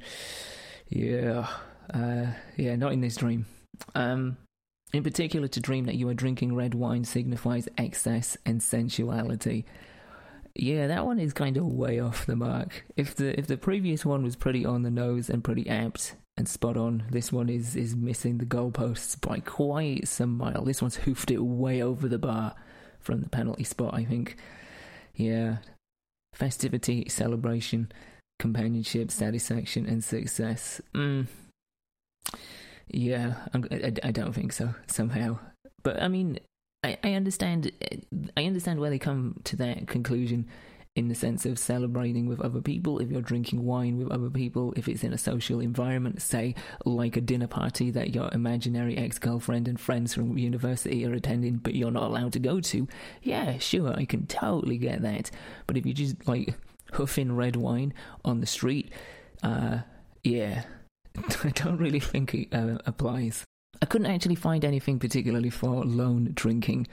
Yeah, 0.89 1.47
uh, 1.93 2.27
yeah, 2.55 2.75
not 2.75 2.93
in 2.93 3.01
this 3.01 3.17
dream. 3.17 3.45
Um, 3.93 4.37
in 4.93 5.03
particular, 5.03 5.47
to 5.49 5.59
dream 5.59 5.85
that 5.85 5.95
you 5.95 6.07
are 6.09 6.13
drinking 6.13 6.55
red 6.55 6.73
wine 6.73 7.03
signifies 7.03 7.67
excess 7.77 8.37
and 8.45 8.61
sensuality. 8.61 9.65
Yeah, 10.55 10.87
that 10.87 11.05
one 11.05 11.19
is 11.19 11.33
kind 11.33 11.57
of 11.57 11.65
way 11.65 11.99
off 11.99 12.25
the 12.25 12.35
mark. 12.35 12.85
If 12.95 13.15
the 13.15 13.37
if 13.37 13.47
the 13.47 13.57
previous 13.57 14.05
one 14.05 14.23
was 14.23 14.35
pretty 14.35 14.65
on 14.65 14.81
the 14.81 14.89
nose 14.89 15.29
and 15.29 15.43
pretty 15.43 15.69
apt 15.69 16.15
and 16.35 16.47
spot 16.47 16.77
on, 16.77 17.03
this 17.11 17.31
one 17.31 17.49
is 17.49 17.75
is 17.75 17.95
missing 17.95 18.37
the 18.37 18.45
goalposts 18.45 19.19
by 19.19 19.39
quite 19.39 20.07
some 20.07 20.35
mile. 20.37 20.63
This 20.63 20.81
one's 20.81 20.95
hoofed 20.95 21.31
it 21.31 21.43
way 21.43 21.81
over 21.81 22.07
the 22.07 22.17
bar 22.17 22.55
from 22.99 23.21
the 23.21 23.29
penalty 23.29 23.63
spot. 23.63 23.93
I 23.93 24.05
think. 24.05 24.37
Yeah, 25.13 25.57
festivity, 26.33 27.09
celebration, 27.09 27.91
companionship, 28.39 29.11
satisfaction, 29.11 29.87
and 29.87 30.03
success. 30.03 30.79
Mm. 30.93 31.27
Yeah, 32.89 33.35
I, 33.53 33.93
I 34.03 34.11
don't 34.11 34.33
think 34.33 34.53
so. 34.53 34.73
Somehow, 34.87 35.39
but 35.83 36.01
I 36.01 36.07
mean, 36.07 36.39
I, 36.83 36.97
I 37.03 37.13
understand. 37.13 37.71
I 38.35 38.45
understand 38.45 38.79
where 38.79 38.89
they 38.89 38.99
come 38.99 39.41
to 39.45 39.55
that 39.57 39.87
conclusion, 39.87 40.47
in 40.95 41.09
the 41.09 41.15
sense 41.15 41.45
of 41.45 41.59
celebrating 41.59 42.25
with 42.27 42.41
other 42.41 42.59
people. 42.59 42.97
If 42.97 43.11
you're 43.11 43.21
drinking 43.21 43.63
wine 43.63 43.97
with 43.97 44.11
other 44.11 44.31
people, 44.31 44.73
if 44.75 44.87
it's 44.87 45.03
in 45.03 45.13
a 45.13 45.17
social 45.17 45.59
environment, 45.59 46.23
say 46.23 46.55
like 46.85 47.15
a 47.15 47.21
dinner 47.21 47.45
party 47.45 47.91
that 47.91 48.15
your 48.15 48.29
imaginary 48.33 48.97
ex-girlfriend 48.97 49.67
and 49.67 49.79
friends 49.79 50.15
from 50.15 50.39
university 50.39 51.05
are 51.05 51.13
attending, 51.13 51.57
but 51.57 51.75
you're 51.75 51.91
not 51.91 52.03
allowed 52.03 52.33
to 52.33 52.39
go 52.39 52.59
to. 52.61 52.87
Yeah, 53.21 53.59
sure, 53.59 53.93
I 53.93 54.05
can 54.05 54.25
totally 54.25 54.79
get 54.79 55.03
that. 55.03 55.29
But 55.67 55.77
if 55.77 55.85
you 55.85 55.93
just 55.93 56.27
like 56.27 56.55
huffing 56.93 57.35
red 57.35 57.55
wine 57.55 57.93
on 58.25 58.39
the 58.39 58.47
street, 58.47 58.91
uh, 59.43 59.79
yeah, 60.23 60.63
I 61.43 61.49
don't 61.49 61.77
really 61.77 61.99
think 61.99 62.33
it 62.33 62.53
uh, 62.53 62.77
applies. 62.85 63.43
I 63.81 63.85
couldn't 63.85 64.07
actually 64.07 64.35
find 64.35 64.65
anything 64.65 64.99
particularly 64.99 65.49
for 65.49 65.83
lone 65.83 66.31
drinking, 66.33 66.87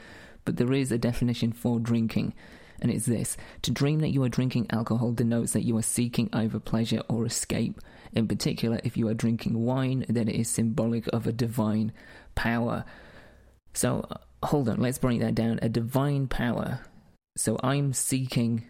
but 0.44 0.56
there 0.56 0.72
is 0.72 0.92
a 0.92 0.98
definition 0.98 1.52
for 1.52 1.78
drinking, 1.80 2.34
and 2.80 2.90
it's 2.90 3.06
this 3.06 3.36
To 3.62 3.70
dream 3.70 4.00
that 4.00 4.10
you 4.10 4.22
are 4.22 4.28
drinking 4.28 4.66
alcohol 4.70 5.12
denotes 5.12 5.52
that 5.52 5.64
you 5.64 5.76
are 5.76 5.82
seeking 5.82 6.28
either 6.32 6.58
pleasure 6.58 7.02
or 7.08 7.24
escape. 7.24 7.80
In 8.12 8.28
particular, 8.28 8.80
if 8.84 8.96
you 8.96 9.08
are 9.08 9.14
drinking 9.14 9.64
wine, 9.64 10.04
then 10.08 10.28
it 10.28 10.36
is 10.36 10.48
symbolic 10.48 11.06
of 11.08 11.26
a 11.26 11.32
divine 11.32 11.92
power. 12.34 12.84
So, 13.72 14.06
uh, 14.10 14.46
hold 14.46 14.68
on, 14.68 14.80
let's 14.80 14.98
break 14.98 15.20
that 15.20 15.34
down. 15.34 15.58
A 15.62 15.68
divine 15.68 16.28
power. 16.28 16.80
So, 17.36 17.58
I'm 17.62 17.92
seeking 17.92 18.64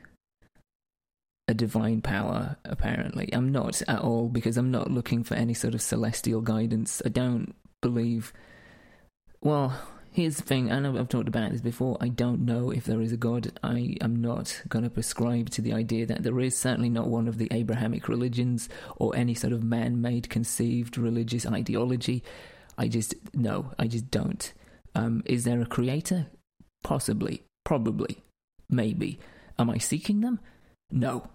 a 1.47 1.55
divine 1.55 2.01
power, 2.01 2.57
apparently. 2.65 3.29
I'm 3.33 3.53
not 3.53 3.83
at 3.83 4.01
all, 4.01 4.29
because 4.29 4.57
I'm 4.57 4.71
not 4.71 4.91
looking 4.91 5.25
for 5.25 5.35
any 5.35 5.55
sort 5.55 5.75
of 5.75 5.83
celestial 5.83 6.41
guidance. 6.41 7.03
I 7.05 7.11
don't 7.11 7.55
believe. 7.81 8.33
Well, 9.43 9.79
here's 10.11 10.37
the 10.37 10.43
thing 10.43 10.69
know 10.69 10.97
I've 10.97 11.09
talked 11.09 11.29
about 11.29 11.53
this 11.53 11.61
before. 11.61 11.99
I 12.01 12.09
don't 12.09 12.47
know 12.47 12.71
if 12.71 12.85
there 12.85 13.03
is 13.03 13.13
a 13.13 13.19
God. 13.19 13.53
I 13.63 13.97
am 14.01 14.17
not 14.17 14.63
going 14.69 14.85
to 14.85 14.91
prescribe 14.91 15.51
to 15.51 15.61
the 15.61 15.75
idea 15.75 16.07
that 16.07 16.23
there 16.23 16.41
is, 16.41 16.57
certainly 16.57 16.89
not 16.89 17.09
one 17.09 17.29
of 17.29 17.37
the 17.37 17.49
Abrahamic 17.51 18.09
religions 18.09 18.69
or 18.97 19.15
any 19.15 19.35
sort 19.35 19.53
of 19.53 19.63
man 19.63 20.01
made 20.01 20.31
conceived 20.31 20.97
religious 20.97 21.45
ideology. 21.47 22.23
I 22.79 22.89
just, 22.89 23.15
no, 23.35 23.73
I 23.79 23.87
just 23.87 24.11
don't. 24.11 24.53
Um, 24.95 25.23
is 25.27 25.45
there 25.45 25.61
a 25.61 25.67
creator? 25.67 26.27
Possibly. 26.83 27.43
Probably. 27.65 28.23
Maybe. 28.71 29.19
Am 29.59 29.69
I 29.69 29.79
seeking 29.79 30.21
them? 30.21 30.41
No. 30.95 31.29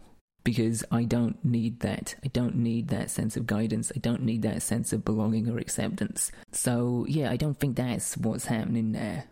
because 0.44 0.84
I 0.90 1.04
don't 1.04 1.44
need 1.44 1.82
that. 1.82 2.16
I 2.24 2.28
don't 2.30 2.56
need 2.56 2.88
that 2.88 3.12
sense 3.12 3.36
of 3.38 3.46
guidance. 3.46 3.92
I 3.96 4.00
don't 4.00 4.24
need 4.24 4.42
that 4.44 4.62
sense 4.64 4.94
of 4.94 5.06
belonging 5.06 5.48
or 5.50 5.60
acceptance. 5.60 6.32
So, 6.52 7.06
yeah, 7.08 7.30
I 7.30 7.36
don't 7.36 7.60
think 7.60 7.76
that's 7.76 8.18
what's 8.18 8.46
happening 8.46 8.94
there. 8.94 9.26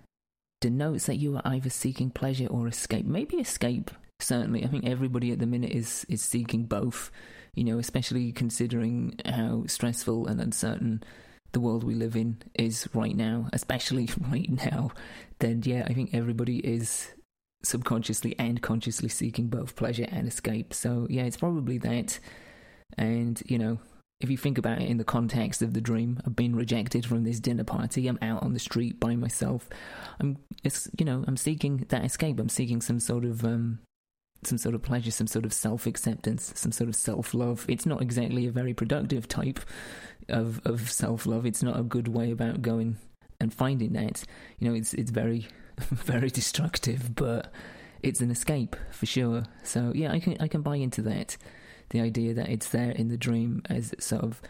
Denotes 0.61 1.05
that 1.05 1.15
you 1.15 1.35
are 1.37 1.41
either 1.45 1.69
seeking 1.69 2.11
pleasure 2.11 2.47
or 2.47 2.67
escape. 2.67 3.05
Maybe 3.05 3.37
escape, 3.37 3.89
certainly. 4.19 4.63
I 4.63 4.67
think 4.67 4.85
everybody 4.85 5.31
at 5.31 5.39
the 5.39 5.47
minute 5.47 5.71
is, 5.71 6.05
is 6.09 6.21
seeking 6.21 6.65
both, 6.65 7.09
you 7.55 7.63
know, 7.63 7.79
especially 7.79 8.31
considering 8.31 9.15
how 9.25 9.63
stressful 9.65 10.27
and 10.27 10.41
uncertain 10.41 11.03
the 11.53 11.59
world 11.61 11.83
we 11.83 11.95
live 11.95 12.15
in 12.15 12.37
is 12.53 12.87
right 12.93 13.15
now, 13.15 13.47
especially 13.53 14.09
right 14.29 14.49
now. 14.51 14.91
Then, 15.39 15.61
yeah, 15.65 15.85
I 15.87 15.93
think 15.93 16.11
everybody 16.13 16.57
is 16.59 17.07
subconsciously 17.63 18.35
and 18.37 18.61
consciously 18.61 19.09
seeking 19.09 19.47
both 19.47 19.75
pleasure 19.75 20.07
and 20.09 20.27
escape. 20.27 20.73
So, 20.73 21.07
yeah, 21.09 21.23
it's 21.23 21.37
probably 21.37 21.77
that. 21.79 22.19
And, 22.97 23.41
you 23.45 23.57
know, 23.57 23.79
if 24.19 24.29
you 24.29 24.37
think 24.37 24.57
about 24.57 24.81
it 24.81 24.89
in 24.89 24.97
the 24.97 25.03
context 25.03 25.61
of 25.61 25.73
the 25.73 25.81
dream, 25.81 26.19
I've 26.25 26.35
been 26.35 26.55
rejected 26.55 27.05
from 27.05 27.23
this 27.23 27.39
dinner 27.39 27.63
party. 27.63 28.07
I'm 28.07 28.19
out 28.21 28.43
on 28.43 28.53
the 28.53 28.59
street 28.59 28.99
by 28.99 29.15
myself. 29.15 29.69
I'm, 30.19 30.37
you 30.97 31.05
know, 31.05 31.23
I'm 31.27 31.37
seeking 31.37 31.85
that 31.89 32.05
escape. 32.05 32.39
I'm 32.39 32.49
seeking 32.49 32.81
some 32.81 32.99
sort 32.99 33.25
of, 33.25 33.45
um, 33.45 33.79
some 34.43 34.57
sort 34.57 34.75
of 34.75 34.81
pleasure, 34.81 35.11
some 35.11 35.27
sort 35.27 35.45
of 35.45 35.53
self 35.53 35.85
acceptance, 35.85 36.51
some 36.55 36.71
sort 36.71 36.89
of 36.89 36.95
self 36.95 37.33
love. 37.33 37.65
It's 37.67 37.85
not 37.85 38.01
exactly 38.01 38.47
a 38.47 38.51
very 38.51 38.73
productive 38.73 39.27
type 39.27 39.59
of 40.29 40.65
of 40.65 40.91
self 40.91 41.25
love. 41.25 41.45
It's 41.45 41.63
not 41.63 41.79
a 41.79 41.83
good 41.83 42.07
way 42.07 42.31
about 42.31 42.61
going 42.61 42.97
and 43.39 43.53
finding 43.53 43.93
that. 43.93 44.23
You 44.59 44.69
know, 44.69 44.75
it's 44.75 44.93
it's 44.93 45.11
very 45.11 45.47
very 45.79 46.29
destructive, 46.29 47.15
but 47.15 47.51
it's 48.01 48.21
an 48.21 48.31
escape 48.31 48.75
for 48.91 49.05
sure. 49.05 49.43
So 49.63 49.91
yeah, 49.95 50.11
I 50.11 50.19
can 50.19 50.37
I 50.39 50.47
can 50.47 50.61
buy 50.61 50.77
into 50.77 51.01
that. 51.03 51.37
The 51.89 52.01
idea 52.01 52.33
that 52.33 52.49
it's 52.49 52.69
there 52.69 52.91
in 52.91 53.07
the 53.07 53.17
dream 53.17 53.61
as 53.69 53.93
sort 53.99 54.23
of 54.23 54.41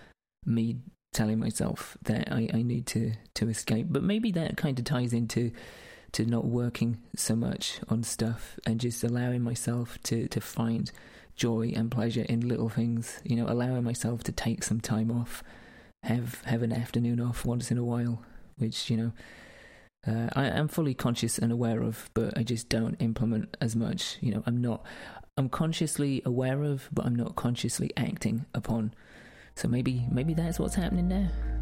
me 0.46 0.78
telling 1.14 1.40
myself 1.40 1.98
that 2.04 2.32
I, 2.32 2.50
I 2.54 2.62
need 2.62 2.86
to 2.88 3.14
to 3.36 3.50
escape. 3.50 3.88
But 3.90 4.04
maybe 4.04 4.32
that 4.32 4.58
kind 4.58 4.78
of 4.80 4.86
ties 4.86 5.14
into 5.14 5.52
to 6.14 6.26
not 6.26 6.46
working 6.46 7.00
so 7.16 7.36
much 7.36 7.80
on 7.90 8.04
stuff 8.04 8.58
and 8.66 8.80
just 8.80 9.04
allowing 9.04 9.42
myself 9.42 9.98
to, 10.04 10.28
to 10.30 10.40
find 10.40 10.92
joy 11.36 11.74
and 11.76 11.92
pleasure 11.92 12.26
in 12.30 12.48
little 12.48 12.70
things. 12.70 13.20
You 13.24 13.36
know, 13.36 13.48
allowing 13.48 13.84
myself 13.84 14.24
to 14.24 14.32
take 14.32 14.64
some 14.64 14.80
time 14.80 15.12
off, 15.12 15.44
have 16.04 16.42
have 16.46 16.64
an 16.64 16.72
afternoon 16.72 17.20
off 17.20 17.46
once 17.46 17.72
in 17.72 17.78
a 17.78 17.84
while, 17.84 18.24
which 18.58 18.90
you 18.90 18.98
know 18.98 19.12
uh, 20.06 20.30
I 20.36 20.46
am 20.46 20.68
fully 20.68 20.94
conscious 20.94 21.38
and 21.38 21.52
aware 21.52 21.82
of, 21.82 22.10
but 22.14 22.38
I 22.38 22.44
just 22.44 22.70
don't 22.70 22.96
implement 22.96 23.58
as 23.60 23.76
much. 23.76 24.18
You 24.22 24.36
know, 24.36 24.44
I'm 24.46 24.62
not. 24.62 24.84
I'm 25.38 25.50
consciously 25.50 26.22
aware 26.26 26.64
of, 26.64 26.90
but 26.92 27.06
I'm 27.06 27.16
not 27.16 27.36
consciously 27.36 27.92
acting 27.96 28.46
upon. 28.54 28.94
So 29.56 29.68
maybe 29.68 30.08
maybe 30.12 30.34
that's 30.34 30.60
what's 30.60 30.76
happening 30.76 31.10
there. 31.10 31.57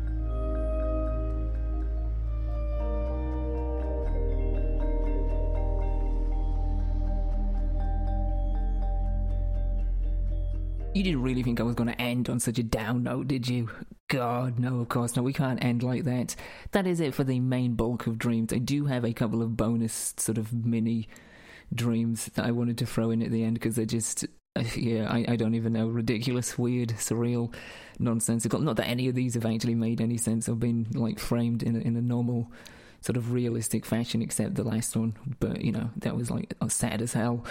You 10.95 11.03
didn't 11.03 11.23
really 11.23 11.43
think 11.43 11.59
I 11.59 11.63
was 11.63 11.75
going 11.75 11.89
to 11.89 12.01
end 12.01 12.29
on 12.29 12.39
such 12.39 12.57
a 12.57 12.63
down 12.63 13.03
note, 13.03 13.27
did 13.27 13.49
you? 13.49 13.69
God, 14.07 14.57
no, 14.57 14.79
of 14.79 14.87
course, 14.87 15.17
no, 15.17 15.23
we 15.23 15.33
can't 15.33 15.61
end 15.61 15.83
like 15.83 16.05
that. 16.05 16.37
That 16.71 16.87
is 16.87 17.01
it 17.01 17.13
for 17.13 17.25
the 17.25 17.41
main 17.41 17.73
bulk 17.73 18.07
of 18.07 18.17
dreams. 18.17 18.53
I 18.53 18.59
do 18.59 18.85
have 18.85 19.03
a 19.03 19.11
couple 19.11 19.41
of 19.41 19.57
bonus 19.57 20.13
sort 20.15 20.37
of 20.37 20.53
mini 20.53 21.09
dreams 21.73 22.27
that 22.35 22.45
I 22.45 22.51
wanted 22.51 22.77
to 22.77 22.85
throw 22.85 23.11
in 23.11 23.21
at 23.21 23.29
the 23.29 23.43
end 23.43 23.55
because 23.55 23.75
they're 23.75 23.85
just, 23.85 24.23
uh, 24.55 24.63
yeah, 24.77 25.11
I, 25.11 25.25
I 25.33 25.35
don't 25.35 25.55
even 25.55 25.73
know, 25.73 25.87
ridiculous, 25.87 26.57
weird, 26.57 26.91
surreal, 26.91 27.53
nonsensical. 27.99 28.61
Not 28.61 28.77
that 28.77 28.87
any 28.87 29.09
of 29.09 29.15
these 29.15 29.33
have 29.33 29.45
actually 29.45 29.75
made 29.75 29.99
any 29.99 30.15
sense 30.15 30.47
or 30.47 30.55
been 30.55 30.87
like 30.93 31.19
framed 31.19 31.61
in 31.61 31.75
a, 31.75 31.79
in 31.79 31.97
a 31.97 32.01
normal 32.01 32.49
sort 33.05 33.17
of 33.17 33.31
realistic 33.31 33.85
fashion, 33.85 34.23
except 34.23 34.55
the 34.55 34.63
last 34.63 34.97
one. 34.97 35.15
But 35.39 35.61
you 35.61 35.71
know, 35.71 35.91
that 35.97 36.15
was 36.15 36.31
like 36.31 36.55
oh, 36.59 36.67
sad 36.67 37.03
as 37.03 37.13
hell. 37.13 37.45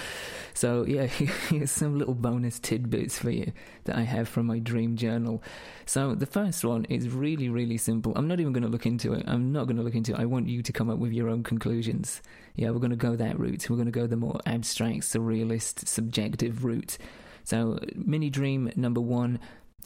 So 0.52 0.84
yeah, 0.84 1.06
here's 1.06 1.70
some 1.70 1.96
little 1.96 2.14
bonus 2.14 2.58
tidbits 2.58 3.18
for 3.20 3.30
you 3.30 3.52
that 3.84 3.94
I 3.96 4.02
have 4.02 4.28
from 4.28 4.46
my 4.46 4.58
dream 4.58 4.96
journal. 4.96 5.44
So 5.86 6.16
the 6.16 6.26
first 6.26 6.64
one 6.64 6.86
is 6.86 7.08
really, 7.08 7.48
really 7.48 7.76
simple. 7.76 8.12
I'm 8.16 8.26
not 8.26 8.40
even 8.40 8.52
going 8.52 8.64
to 8.64 8.68
look 8.68 8.84
into 8.84 9.12
it. 9.12 9.24
I'm 9.28 9.52
not 9.52 9.66
going 9.66 9.76
to 9.76 9.84
look 9.84 9.94
into 9.94 10.14
it. 10.14 10.18
I 10.18 10.24
want 10.24 10.48
you 10.48 10.60
to 10.60 10.72
come 10.72 10.90
up 10.90 10.98
with 10.98 11.12
your 11.12 11.28
own 11.28 11.44
conclusions. 11.44 12.20
Yeah, 12.56 12.70
we're 12.70 12.80
going 12.80 12.90
to 12.90 12.96
go 12.96 13.14
that 13.14 13.38
route. 13.38 13.70
We're 13.70 13.76
going 13.76 13.86
to 13.86 13.92
go 13.92 14.08
the 14.08 14.16
more 14.16 14.40
abstract, 14.46 15.02
surrealist, 15.02 15.86
subjective 15.86 16.64
route. 16.64 16.98
So, 17.44 17.78
mini 17.94 18.28
dream 18.30 18.72
number 18.74 19.00
one 19.00 19.38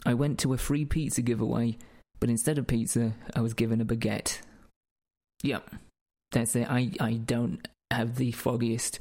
I 0.05 0.13
went 0.13 0.39
to 0.39 0.53
a 0.53 0.57
free 0.57 0.85
pizza 0.85 1.21
giveaway, 1.21 1.77
but 2.19 2.29
instead 2.29 2.57
of 2.57 2.67
pizza, 2.67 3.13
I 3.35 3.41
was 3.41 3.53
given 3.53 3.81
a 3.81 3.85
baguette. 3.85 4.39
Yep. 5.43 5.69
That's 6.31 6.55
it. 6.55 6.69
I, 6.69 6.91
I 6.99 7.13
don't 7.13 7.67
have 7.91 8.15
the 8.15 8.31
foggiest, 8.31 8.99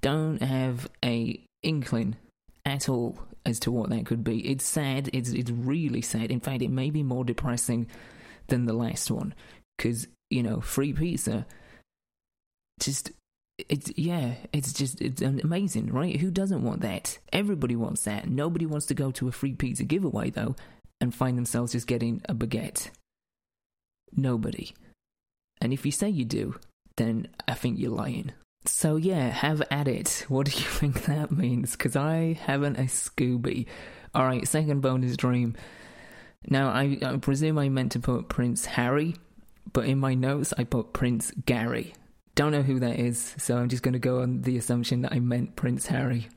don't 0.00 0.42
have 0.42 0.88
a 1.04 1.40
inkling 1.62 2.16
at 2.64 2.88
all 2.88 3.18
as 3.44 3.58
to 3.60 3.70
what 3.70 3.90
that 3.90 4.06
could 4.06 4.24
be. 4.24 4.46
It's 4.48 4.64
sad. 4.64 5.10
It's 5.12 5.30
it's 5.30 5.50
really 5.50 6.02
sad. 6.02 6.30
In 6.30 6.40
fact, 6.40 6.62
it 6.62 6.70
may 6.70 6.90
be 6.90 7.02
more 7.02 7.24
depressing 7.24 7.86
than 8.48 8.66
the 8.66 8.72
last 8.72 9.10
one 9.10 9.34
because 9.76 10.06
you 10.30 10.42
know, 10.42 10.60
free 10.60 10.92
pizza. 10.92 11.46
Just 12.80 13.10
it's 13.68 13.92
yeah, 13.96 14.34
it's 14.52 14.72
just 14.72 15.02
it's 15.02 15.20
amazing, 15.20 15.92
right? 15.92 16.18
Who 16.18 16.30
doesn't 16.30 16.62
want 16.62 16.80
that? 16.80 17.18
Everybody 17.32 17.76
wants 17.76 18.04
that. 18.04 18.28
Nobody 18.28 18.64
wants 18.64 18.86
to 18.86 18.94
go 18.94 19.10
to 19.12 19.28
a 19.28 19.32
free 19.32 19.54
pizza 19.54 19.84
giveaway 19.84 20.30
though 20.30 20.56
and 21.00 21.14
find 21.14 21.36
themselves 21.36 21.72
just 21.72 21.86
getting 21.86 22.22
a 22.28 22.34
baguette. 22.34 22.90
Nobody. 24.16 24.72
And 25.60 25.72
if 25.72 25.84
you 25.84 25.92
say 25.92 26.08
you 26.08 26.24
do, 26.24 26.56
then 26.96 27.28
I 27.46 27.54
think 27.54 27.78
you're 27.78 27.90
lying. 27.90 28.32
So 28.66 28.96
yeah, 28.96 29.28
have 29.28 29.62
at 29.70 29.88
it. 29.88 30.24
What 30.28 30.46
do 30.46 30.52
you 30.52 30.64
think 30.66 31.04
that 31.04 31.30
means? 31.30 31.72
Because 31.72 31.96
I 31.96 32.38
haven't 32.40 32.78
a 32.78 32.84
Scooby. 32.84 33.66
Alright, 34.14 34.48
second 34.48 34.80
bonus 34.80 35.16
dream. 35.16 35.56
Now, 36.48 36.70
I, 36.70 36.98
I 37.02 37.16
presume 37.18 37.58
I 37.58 37.68
meant 37.68 37.92
to 37.92 38.00
put 38.00 38.28
Prince 38.28 38.64
Harry, 38.64 39.14
but 39.72 39.84
in 39.84 39.98
my 39.98 40.14
notes 40.14 40.54
I 40.56 40.64
put 40.64 40.92
Prince 40.92 41.32
Gary. 41.44 41.94
Don't 42.34 42.52
know 42.52 42.62
who 42.62 42.80
that 42.80 42.98
is, 42.98 43.34
so 43.38 43.58
I'm 43.58 43.68
just 43.68 43.82
going 43.82 43.92
to 43.92 43.98
go 43.98 44.22
on 44.22 44.42
the 44.42 44.56
assumption 44.56 45.02
that 45.02 45.12
I 45.12 45.20
meant 45.20 45.56
Prince 45.56 45.86
Harry. 45.86 46.28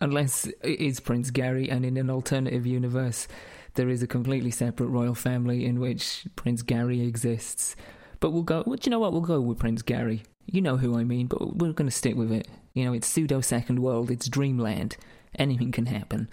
Unless 0.00 0.46
it 0.46 0.80
is 0.80 1.00
Prince 1.00 1.30
Gary, 1.30 1.70
and 1.70 1.84
in 1.84 1.96
an 1.96 2.10
alternative 2.10 2.66
universe, 2.66 3.28
there 3.74 3.88
is 3.88 4.02
a 4.02 4.06
completely 4.06 4.50
separate 4.50 4.88
royal 4.88 5.14
family 5.14 5.64
in 5.64 5.78
which 5.78 6.26
Prince 6.34 6.62
Gary 6.62 7.00
exists. 7.00 7.76
But 8.20 8.30
we'll 8.30 8.42
go. 8.42 8.64
Well, 8.66 8.76
do 8.76 8.88
you 8.88 8.90
know 8.90 8.98
what? 8.98 9.12
We'll 9.12 9.22
go 9.22 9.40
with 9.40 9.58
Prince 9.58 9.82
Gary. 9.82 10.22
You 10.46 10.60
know 10.62 10.76
who 10.76 10.98
I 10.98 11.04
mean, 11.04 11.26
but 11.26 11.56
we're 11.56 11.72
going 11.72 11.88
to 11.88 11.94
stick 11.94 12.16
with 12.16 12.32
it. 12.32 12.48
You 12.72 12.84
know, 12.84 12.92
it's 12.92 13.06
pseudo 13.06 13.40
second 13.40 13.80
world. 13.80 14.10
It's 14.10 14.28
dreamland. 14.28 14.96
Anything 15.38 15.72
can 15.72 15.86
happen. 15.86 16.28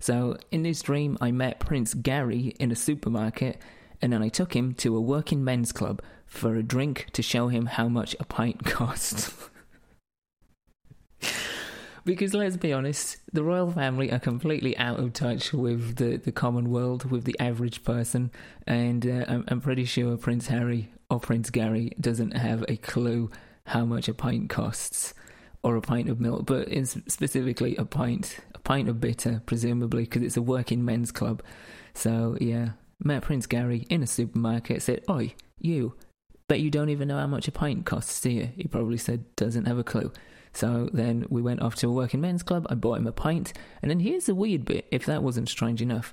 So 0.00 0.36
in 0.50 0.64
this 0.64 0.82
dream, 0.82 1.16
I 1.20 1.30
met 1.30 1.60
Prince 1.60 1.94
Gary 1.94 2.56
in 2.58 2.72
a 2.72 2.76
supermarket, 2.76 3.60
and 4.00 4.12
then 4.12 4.22
I 4.22 4.28
took 4.28 4.56
him 4.56 4.74
to 4.74 4.96
a 4.96 5.00
working 5.00 5.44
men's 5.44 5.70
club 5.70 6.02
for 6.26 6.56
a 6.56 6.62
drink 6.62 7.06
to 7.12 7.22
show 7.22 7.48
him 7.48 7.66
how 7.66 7.88
much 7.88 8.16
a 8.18 8.24
pint 8.24 8.64
costs. 8.64 9.32
Because 12.04 12.34
let's 12.34 12.56
be 12.56 12.72
honest, 12.72 13.18
the 13.32 13.42
royal 13.42 13.70
family 13.70 14.10
are 14.10 14.18
completely 14.18 14.76
out 14.76 14.98
of 14.98 15.12
touch 15.12 15.52
with 15.52 15.96
the, 15.96 16.16
the 16.16 16.32
common 16.32 16.70
world, 16.70 17.10
with 17.10 17.24
the 17.24 17.38
average 17.38 17.84
person, 17.84 18.30
and 18.66 19.06
uh, 19.06 19.24
I'm, 19.28 19.44
I'm 19.48 19.60
pretty 19.60 19.84
sure 19.84 20.16
Prince 20.16 20.48
Harry 20.48 20.92
or 21.10 21.20
Prince 21.20 21.50
Gary 21.50 21.92
doesn't 22.00 22.36
have 22.36 22.64
a 22.68 22.76
clue 22.76 23.30
how 23.66 23.84
much 23.84 24.08
a 24.08 24.14
pint 24.14 24.50
costs 24.50 25.14
or 25.62 25.76
a 25.76 25.80
pint 25.80 26.08
of 26.08 26.20
milk, 26.20 26.46
but 26.46 26.68
specifically 26.86 27.76
a 27.76 27.84
pint, 27.84 28.38
a 28.54 28.58
pint 28.58 28.88
of 28.88 29.00
bitter, 29.00 29.42
presumably, 29.46 30.04
because 30.04 30.22
it's 30.22 30.36
a 30.36 30.42
working 30.42 30.84
men's 30.84 31.12
club. 31.12 31.42
So 31.94 32.36
yeah, 32.40 32.70
met 33.02 33.22
Prince 33.22 33.46
Gary 33.46 33.86
in 33.88 34.02
a 34.02 34.06
supermarket, 34.06 34.82
said, 34.82 35.04
"Oi, 35.08 35.34
you, 35.58 35.94
bet 36.48 36.60
you 36.60 36.70
don't 36.70 36.88
even 36.88 37.08
know 37.08 37.18
how 37.18 37.26
much 37.26 37.46
a 37.46 37.52
pint 37.52 37.86
costs, 37.86 38.20
do 38.20 38.30
you?" 38.30 38.48
He 38.56 38.64
probably 38.64 38.98
said, 38.98 39.24
"Doesn't 39.36 39.66
have 39.66 39.78
a 39.78 39.84
clue." 39.84 40.12
So 40.52 40.90
then 40.92 41.26
we 41.30 41.42
went 41.42 41.62
off 41.62 41.74
to 41.76 41.88
a 41.88 41.92
working 41.92 42.20
men's 42.20 42.42
club. 42.42 42.66
I 42.68 42.74
bought 42.74 42.98
him 42.98 43.06
a 43.06 43.12
pint, 43.12 43.52
and 43.80 43.90
then 43.90 44.00
here's 44.00 44.26
the 44.26 44.34
weird 44.34 44.64
bit: 44.64 44.86
if 44.90 45.06
that 45.06 45.22
wasn't 45.22 45.48
strange 45.48 45.80
enough, 45.80 46.12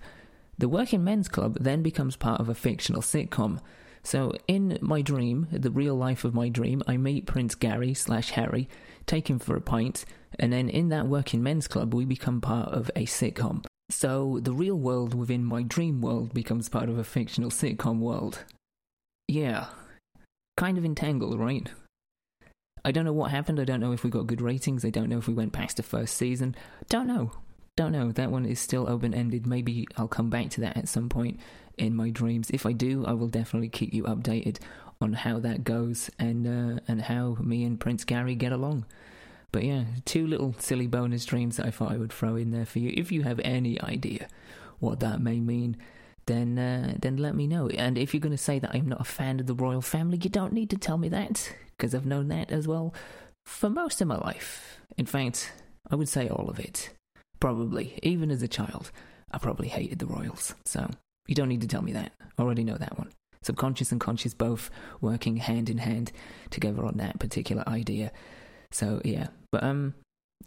the 0.57 0.70
working 0.70 1.03
men's 1.03 1.28
club 1.28 1.57
then 1.60 1.82
becomes 1.82 2.16
part 2.16 2.40
of 2.40 2.49
a 2.49 2.56
fictional 2.56 3.02
sitcom. 3.02 3.60
So 4.03 4.34
in 4.48 4.78
my 4.82 5.02
dream, 5.02 5.48
the 5.52 5.72
real 5.72 5.95
life 5.95 6.24
of 6.24 6.34
my 6.34 6.49
dream, 6.49 6.82
I 6.88 6.98
meet 6.98 7.26
Prince 7.26 7.56
Gary 7.56 7.94
slash 7.94 8.32
Harry, 8.32 8.70
take 9.06 9.30
him 9.30 9.40
for 9.40 9.56
a 9.56 9.61
pint, 9.61 10.06
and 10.40 10.53
then 10.53 10.70
in 10.70 10.90
that 10.90 11.07
working 11.07 11.44
men's 11.44 11.68
club, 11.68 11.94
we 11.94 12.06
become 12.06 12.40
part 12.40 12.70
of 12.70 12.90
a 12.95 13.06
sitcom. 13.06 13.66
So 13.90 14.40
the 14.41 14.53
real 14.53 14.76
world 14.76 15.14
within 15.14 15.44
my 15.44 15.64
dream 15.64 15.99
world 15.99 16.34
becomes 16.34 16.70
part 16.70 16.90
of 16.90 16.98
a 16.98 17.03
fictional 17.03 17.49
sitcom 17.49 17.99
world. 17.99 18.45
Yeah. 19.28 19.68
Kind 20.57 20.78
of 20.78 20.86
entangled, 20.86 21.40
right? 21.40 21.70
I 22.84 22.92
don't 22.92 23.06
know 23.06 23.14
what 23.14 23.32
happened. 23.32 23.60
I 23.60 23.66
don't 23.66 23.80
know 23.80 23.92
if 23.92 24.04
we 24.04 24.10
got 24.10 24.28
good 24.28 24.42
ratings. 24.42 24.86
I 24.86 24.90
don't 24.90 25.10
know 25.10 25.18
if 25.18 25.28
we 25.28 25.34
went 25.34 25.54
past 25.54 25.78
the 25.78 25.84
first 25.84 26.16
season. 26.16 26.56
Don't 26.88 27.08
know. 27.08 27.32
don't 27.76 27.92
know. 27.92 28.12
That 28.12 28.32
one 28.32 28.46
is 28.46 28.60
still 28.60 28.90
open 28.90 29.14
ended. 29.14 29.46
Maybe 29.46 29.88
I'll 29.98 30.08
come 30.08 30.30
back 30.30 30.50
to 30.52 30.62
that 30.62 30.78
at 30.78 30.88
some 30.88 31.10
point 31.10 31.40
in 31.78 31.96
my 31.96 32.10
dreams. 32.10 32.50
If 32.52 32.66
I 32.66 32.72
do, 32.74 33.06
I 33.06 33.14
will 33.14 33.28
definitely 33.28 33.70
keep 33.70 33.94
you 33.94 34.04
updated 34.04 34.60
on 35.02 35.14
how 35.14 35.40
that 35.40 35.64
goes 35.64 36.10
and 36.20 36.46
uh, 36.46 36.80
and 36.88 37.02
how 37.04 37.38
me 37.40 37.64
and 37.64 37.80
Prince 37.80 38.04
Gary 38.04 38.36
get 38.36 38.52
along. 38.52 38.86
But 39.52 39.64
yeah, 39.64 39.86
two 40.06 40.28
little 40.28 40.54
silly 40.60 40.88
bonus 40.88 41.26
dreams 41.26 41.58
that 41.58 41.66
I 41.66 41.72
thought 41.72 41.92
I 41.92 41.98
would 41.98 42.14
throw 42.14 42.36
in 42.36 42.52
there 42.52 42.66
for 42.66 42.80
you. 42.80 42.94
If 42.96 43.12
you 43.12 43.24
have 43.24 43.40
any 43.44 43.82
idea 43.82 44.28
what 44.80 45.00
that 45.00 45.22
may 45.22 45.40
mean, 45.40 45.78
then 46.28 46.60
uh, 46.60 46.96
then 47.00 47.18
let 47.18 47.36
me 47.36 47.48
know. 47.48 47.68
And 47.70 47.98
if 47.98 48.14
you're 48.14 48.22
going 48.22 48.32
to 48.32 48.38
say 48.38 48.60
that 48.60 48.72
I'm 48.74 48.88
not 48.88 49.02
a 49.02 49.06
fan 49.06 49.40
of 49.40 49.48
the 49.48 49.56
royal 49.56 49.82
family, 49.82 50.20
you 50.22 50.30
don't 50.30 50.54
need 50.54 50.70
to 50.70 50.78
tell 50.78 50.98
me 50.98 51.10
that 51.10 51.54
because 51.80 51.96
I've 51.96 52.06
known 52.06 52.28
that 52.28 52.52
as 52.52 52.68
well 52.68 52.94
for 53.46 53.70
most 53.70 54.02
of 54.02 54.08
my 54.08 54.18
life. 54.18 54.80
In 54.98 55.06
fact, 55.06 55.52
I 55.90 55.96
would 55.96 56.10
say 56.10 56.28
all 56.28 56.50
of 56.50 56.60
it. 56.60 56.90
Probably, 57.40 57.98
even 58.04 58.32
as 58.32 58.44
a 58.44 58.50
child, 58.50 58.92
I 59.32 59.38
probably 59.38 59.70
hated 59.70 60.00
the 60.00 60.06
royals. 60.06 60.54
So 60.66 60.90
you 61.26 61.36
don't 61.36 61.48
need 61.48 61.62
to 61.62 61.68
tell 61.68 61.82
me 61.82 61.94
that. 61.94 62.12
I 62.38 62.42
already 62.42 62.66
know 62.66 62.76
that 62.76 62.98
one. 62.98 63.10
Subconscious 63.42 63.94
and 63.94 64.02
conscious 64.02 64.34
both 64.34 64.70
working 65.00 65.38
hand 65.38 65.70
in 65.70 65.78
hand 65.78 66.12
together 66.50 66.86
on 66.86 66.98
that 66.98 67.20
particular 67.20 67.64
idea. 67.68 68.12
So 68.72 69.02
yeah, 69.06 69.28
but 69.52 69.64
um, 69.64 69.96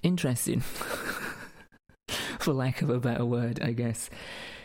interesting. 0.03 0.61
For 2.39 2.53
lack 2.53 2.83
of 2.83 2.91
a 2.91 3.01
better 3.01 3.25
word, 3.25 3.61
I 3.63 3.73
guess. 3.73 4.11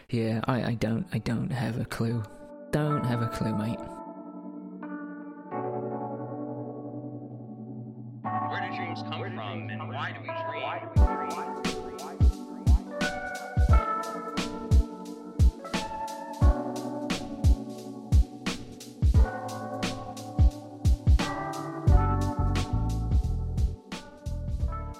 Yeah, 0.09 0.41
I, 0.45 0.63
I 0.63 0.73
don't 0.73 1.05
I 1.13 1.19
don't 1.19 1.51
have 1.51 1.79
a 1.79 1.85
clue. 1.85 2.23
Don't 2.71 3.05
have 3.05 3.21
a 3.21 3.27
clue, 3.27 3.55
mate. 3.55 3.96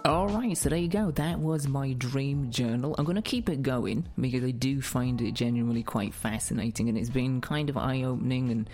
Alright, 0.08 0.58
so 0.58 0.70
there 0.70 0.80
you 0.80 0.88
go. 0.88 1.12
That 1.12 1.38
was 1.38 1.68
my 1.68 1.92
dream 1.92 2.50
journal. 2.50 2.96
I'm 2.98 3.04
going 3.04 3.18
to 3.18 3.22
keep 3.22 3.50
it 3.50 3.62
going 3.62 4.08
because 4.18 4.42
I 4.42 4.52
do 4.52 4.82
find 4.82 5.22
it 5.22 5.34
genuinely 5.34 5.84
quite 5.84 6.14
fascinating 6.14 6.88
and 6.88 6.98
it's 6.98 7.10
been 7.10 7.42
kind 7.42 7.70
of 7.70 7.76
eye 7.76 8.04
opening. 8.04 8.50
And, 8.50 8.70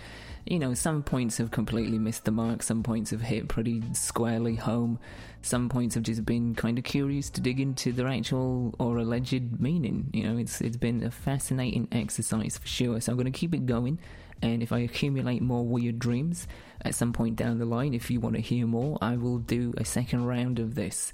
you 0.45 0.59
know, 0.59 0.75
some 0.75 1.01
points 1.01 1.39
have 1.39 1.49
completely 1.49 1.97
missed 1.97 2.25
the 2.25 2.31
mark, 2.31 2.61
some 2.61 2.83
points 2.83 3.09
have 3.09 3.21
hit 3.21 3.47
pretty 3.47 3.81
squarely 3.93 4.53
home, 4.53 4.99
some 5.41 5.69
points 5.69 5.95
have 5.95 6.03
just 6.03 6.23
been 6.23 6.53
kind 6.53 6.77
of 6.77 6.83
curious 6.83 7.31
to 7.31 7.41
dig 7.41 7.59
into 7.59 7.91
their 7.91 8.09
actual 8.09 8.75
or 8.77 8.99
alleged 8.99 9.59
meaning. 9.59 10.11
You 10.13 10.25
know, 10.25 10.37
it's 10.37 10.61
it's 10.61 10.77
been 10.77 11.01
a 11.01 11.09
fascinating 11.09 11.87
exercise 11.91 12.59
for 12.59 12.67
sure. 12.67 13.01
So 13.01 13.11
I'm 13.11 13.17
going 13.17 13.25
to 13.25 13.35
keep 13.35 13.55
it 13.55 13.65
going. 13.65 13.97
And 14.43 14.61
if 14.61 14.73
I 14.73 14.79
accumulate 14.79 15.41
more 15.41 15.65
weird 15.65 15.99
dreams 15.99 16.49
at 16.81 16.95
some 16.95 17.13
point 17.13 17.37
down 17.37 17.59
the 17.59 17.65
line, 17.65 17.93
if 17.93 18.11
you 18.11 18.19
want 18.19 18.35
to 18.35 18.41
hear 18.41 18.67
more, 18.67 18.97
I 19.01 19.15
will 19.15 19.37
do 19.37 19.73
a 19.77 19.85
second 19.85 20.25
round 20.25 20.59
of 20.59 20.75
this. 20.75 21.13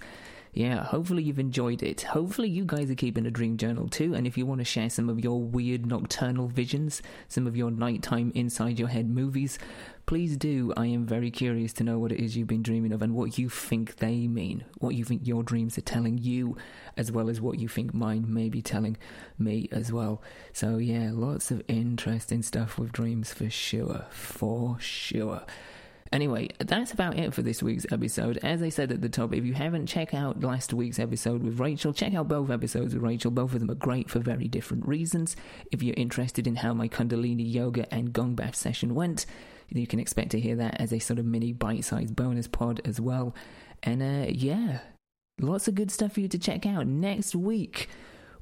Yeah, 0.51 0.83
hopefully 0.83 1.23
you've 1.23 1.39
enjoyed 1.39 1.83
it. 1.83 2.01
Hopefully 2.01 2.49
you 2.49 2.65
guys 2.65 2.89
are 2.89 2.95
keeping 2.95 3.25
a 3.25 3.31
dream 3.31 3.55
journal 3.55 3.87
too. 3.87 4.15
And 4.15 4.25
if 4.25 4.37
you 4.37 4.45
want 4.45 4.59
to 4.59 4.65
share 4.65 4.89
some 4.89 5.07
of 5.07 5.23
your 5.23 5.39
weird 5.41 5.85
nocturnal 5.85 6.47
visions, 6.47 7.01
some 7.27 7.45
of 7.45 7.55
your 7.55 7.69
nighttime 7.69 8.31
inside 8.33 8.79
your 8.79 8.87
head 8.87 9.09
movies, 9.09 9.59
please 10.07 10.35
do. 10.37 10.73
I 10.75 10.87
am 10.87 11.05
very 11.05 11.29
curious 11.29 11.71
to 11.73 11.83
know 11.83 11.99
what 11.99 12.11
it 12.11 12.19
is 12.19 12.35
you've 12.35 12.47
been 12.47 12.63
dreaming 12.63 12.91
of 12.91 13.03
and 13.03 13.13
what 13.13 13.37
you 13.37 13.47
think 13.47 13.97
they 13.97 14.25
mean, 14.27 14.65
what 14.79 14.95
you 14.95 15.05
think 15.05 15.27
your 15.27 15.43
dreams 15.43 15.77
are 15.77 15.81
telling 15.81 16.17
you, 16.17 16.57
as 16.97 17.11
well 17.11 17.29
as 17.29 17.39
what 17.39 17.59
you 17.59 17.67
think 17.67 17.93
mine 17.93 18.25
may 18.27 18.49
be 18.49 18.63
telling 18.63 18.97
me 19.37 19.69
as 19.71 19.91
well. 19.91 20.19
So, 20.51 20.77
yeah, 20.77 21.11
lots 21.13 21.51
of 21.51 21.61
interesting 21.67 22.41
stuff 22.41 22.79
with 22.79 22.91
dreams 22.91 23.31
for 23.31 23.51
sure. 23.51 24.07
For 24.09 24.77
sure. 24.79 25.43
Anyway, 26.11 26.49
that's 26.57 26.91
about 26.91 27.17
it 27.17 27.33
for 27.33 27.43
this 27.43 27.61
week's 27.61 27.85
episode. 27.91 28.39
As 28.41 28.63
I 28.63 28.69
said 28.69 28.91
at 28.91 29.01
the 29.01 29.09
top, 29.09 29.33
if 29.33 29.45
you 29.45 29.53
haven't 29.53 29.85
checked 29.85 30.13
out 30.13 30.41
last 30.41 30.73
week's 30.73 30.97
episode 30.97 31.43
with 31.43 31.59
Rachel, 31.59 31.93
check 31.93 32.15
out 32.15 32.27
both 32.27 32.49
episodes 32.49 32.95
with 32.95 33.03
Rachel. 33.03 33.29
Both 33.29 33.53
of 33.53 33.59
them 33.59 33.69
are 33.69 33.75
great 33.75 34.09
for 34.09 34.19
very 34.19 34.47
different 34.47 34.87
reasons. 34.87 35.35
If 35.71 35.83
you're 35.83 35.95
interested 35.97 36.47
in 36.47 36.57
how 36.57 36.73
my 36.73 36.87
Kundalini 36.87 37.53
yoga 37.53 37.91
and 37.93 38.11
gong 38.11 38.33
bath 38.33 38.55
session 38.55 38.95
went, 38.95 39.27
you 39.69 39.85
can 39.85 39.99
expect 39.99 40.31
to 40.31 40.39
hear 40.39 40.55
that 40.55 40.81
as 40.81 40.91
a 40.91 40.99
sort 40.99 41.19
of 41.19 41.25
mini 41.25 41.53
bite 41.53 41.85
sized 41.85 42.15
bonus 42.15 42.47
pod 42.47 42.81
as 42.85 42.99
well. 42.99 43.35
And 43.83 44.01
uh, 44.01 44.31
yeah, 44.31 44.79
lots 45.39 45.67
of 45.67 45.75
good 45.75 45.91
stuff 45.91 46.13
for 46.13 46.21
you 46.21 46.27
to 46.27 46.39
check 46.39 46.65
out. 46.65 46.87
Next 46.87 47.35
week, 47.35 47.87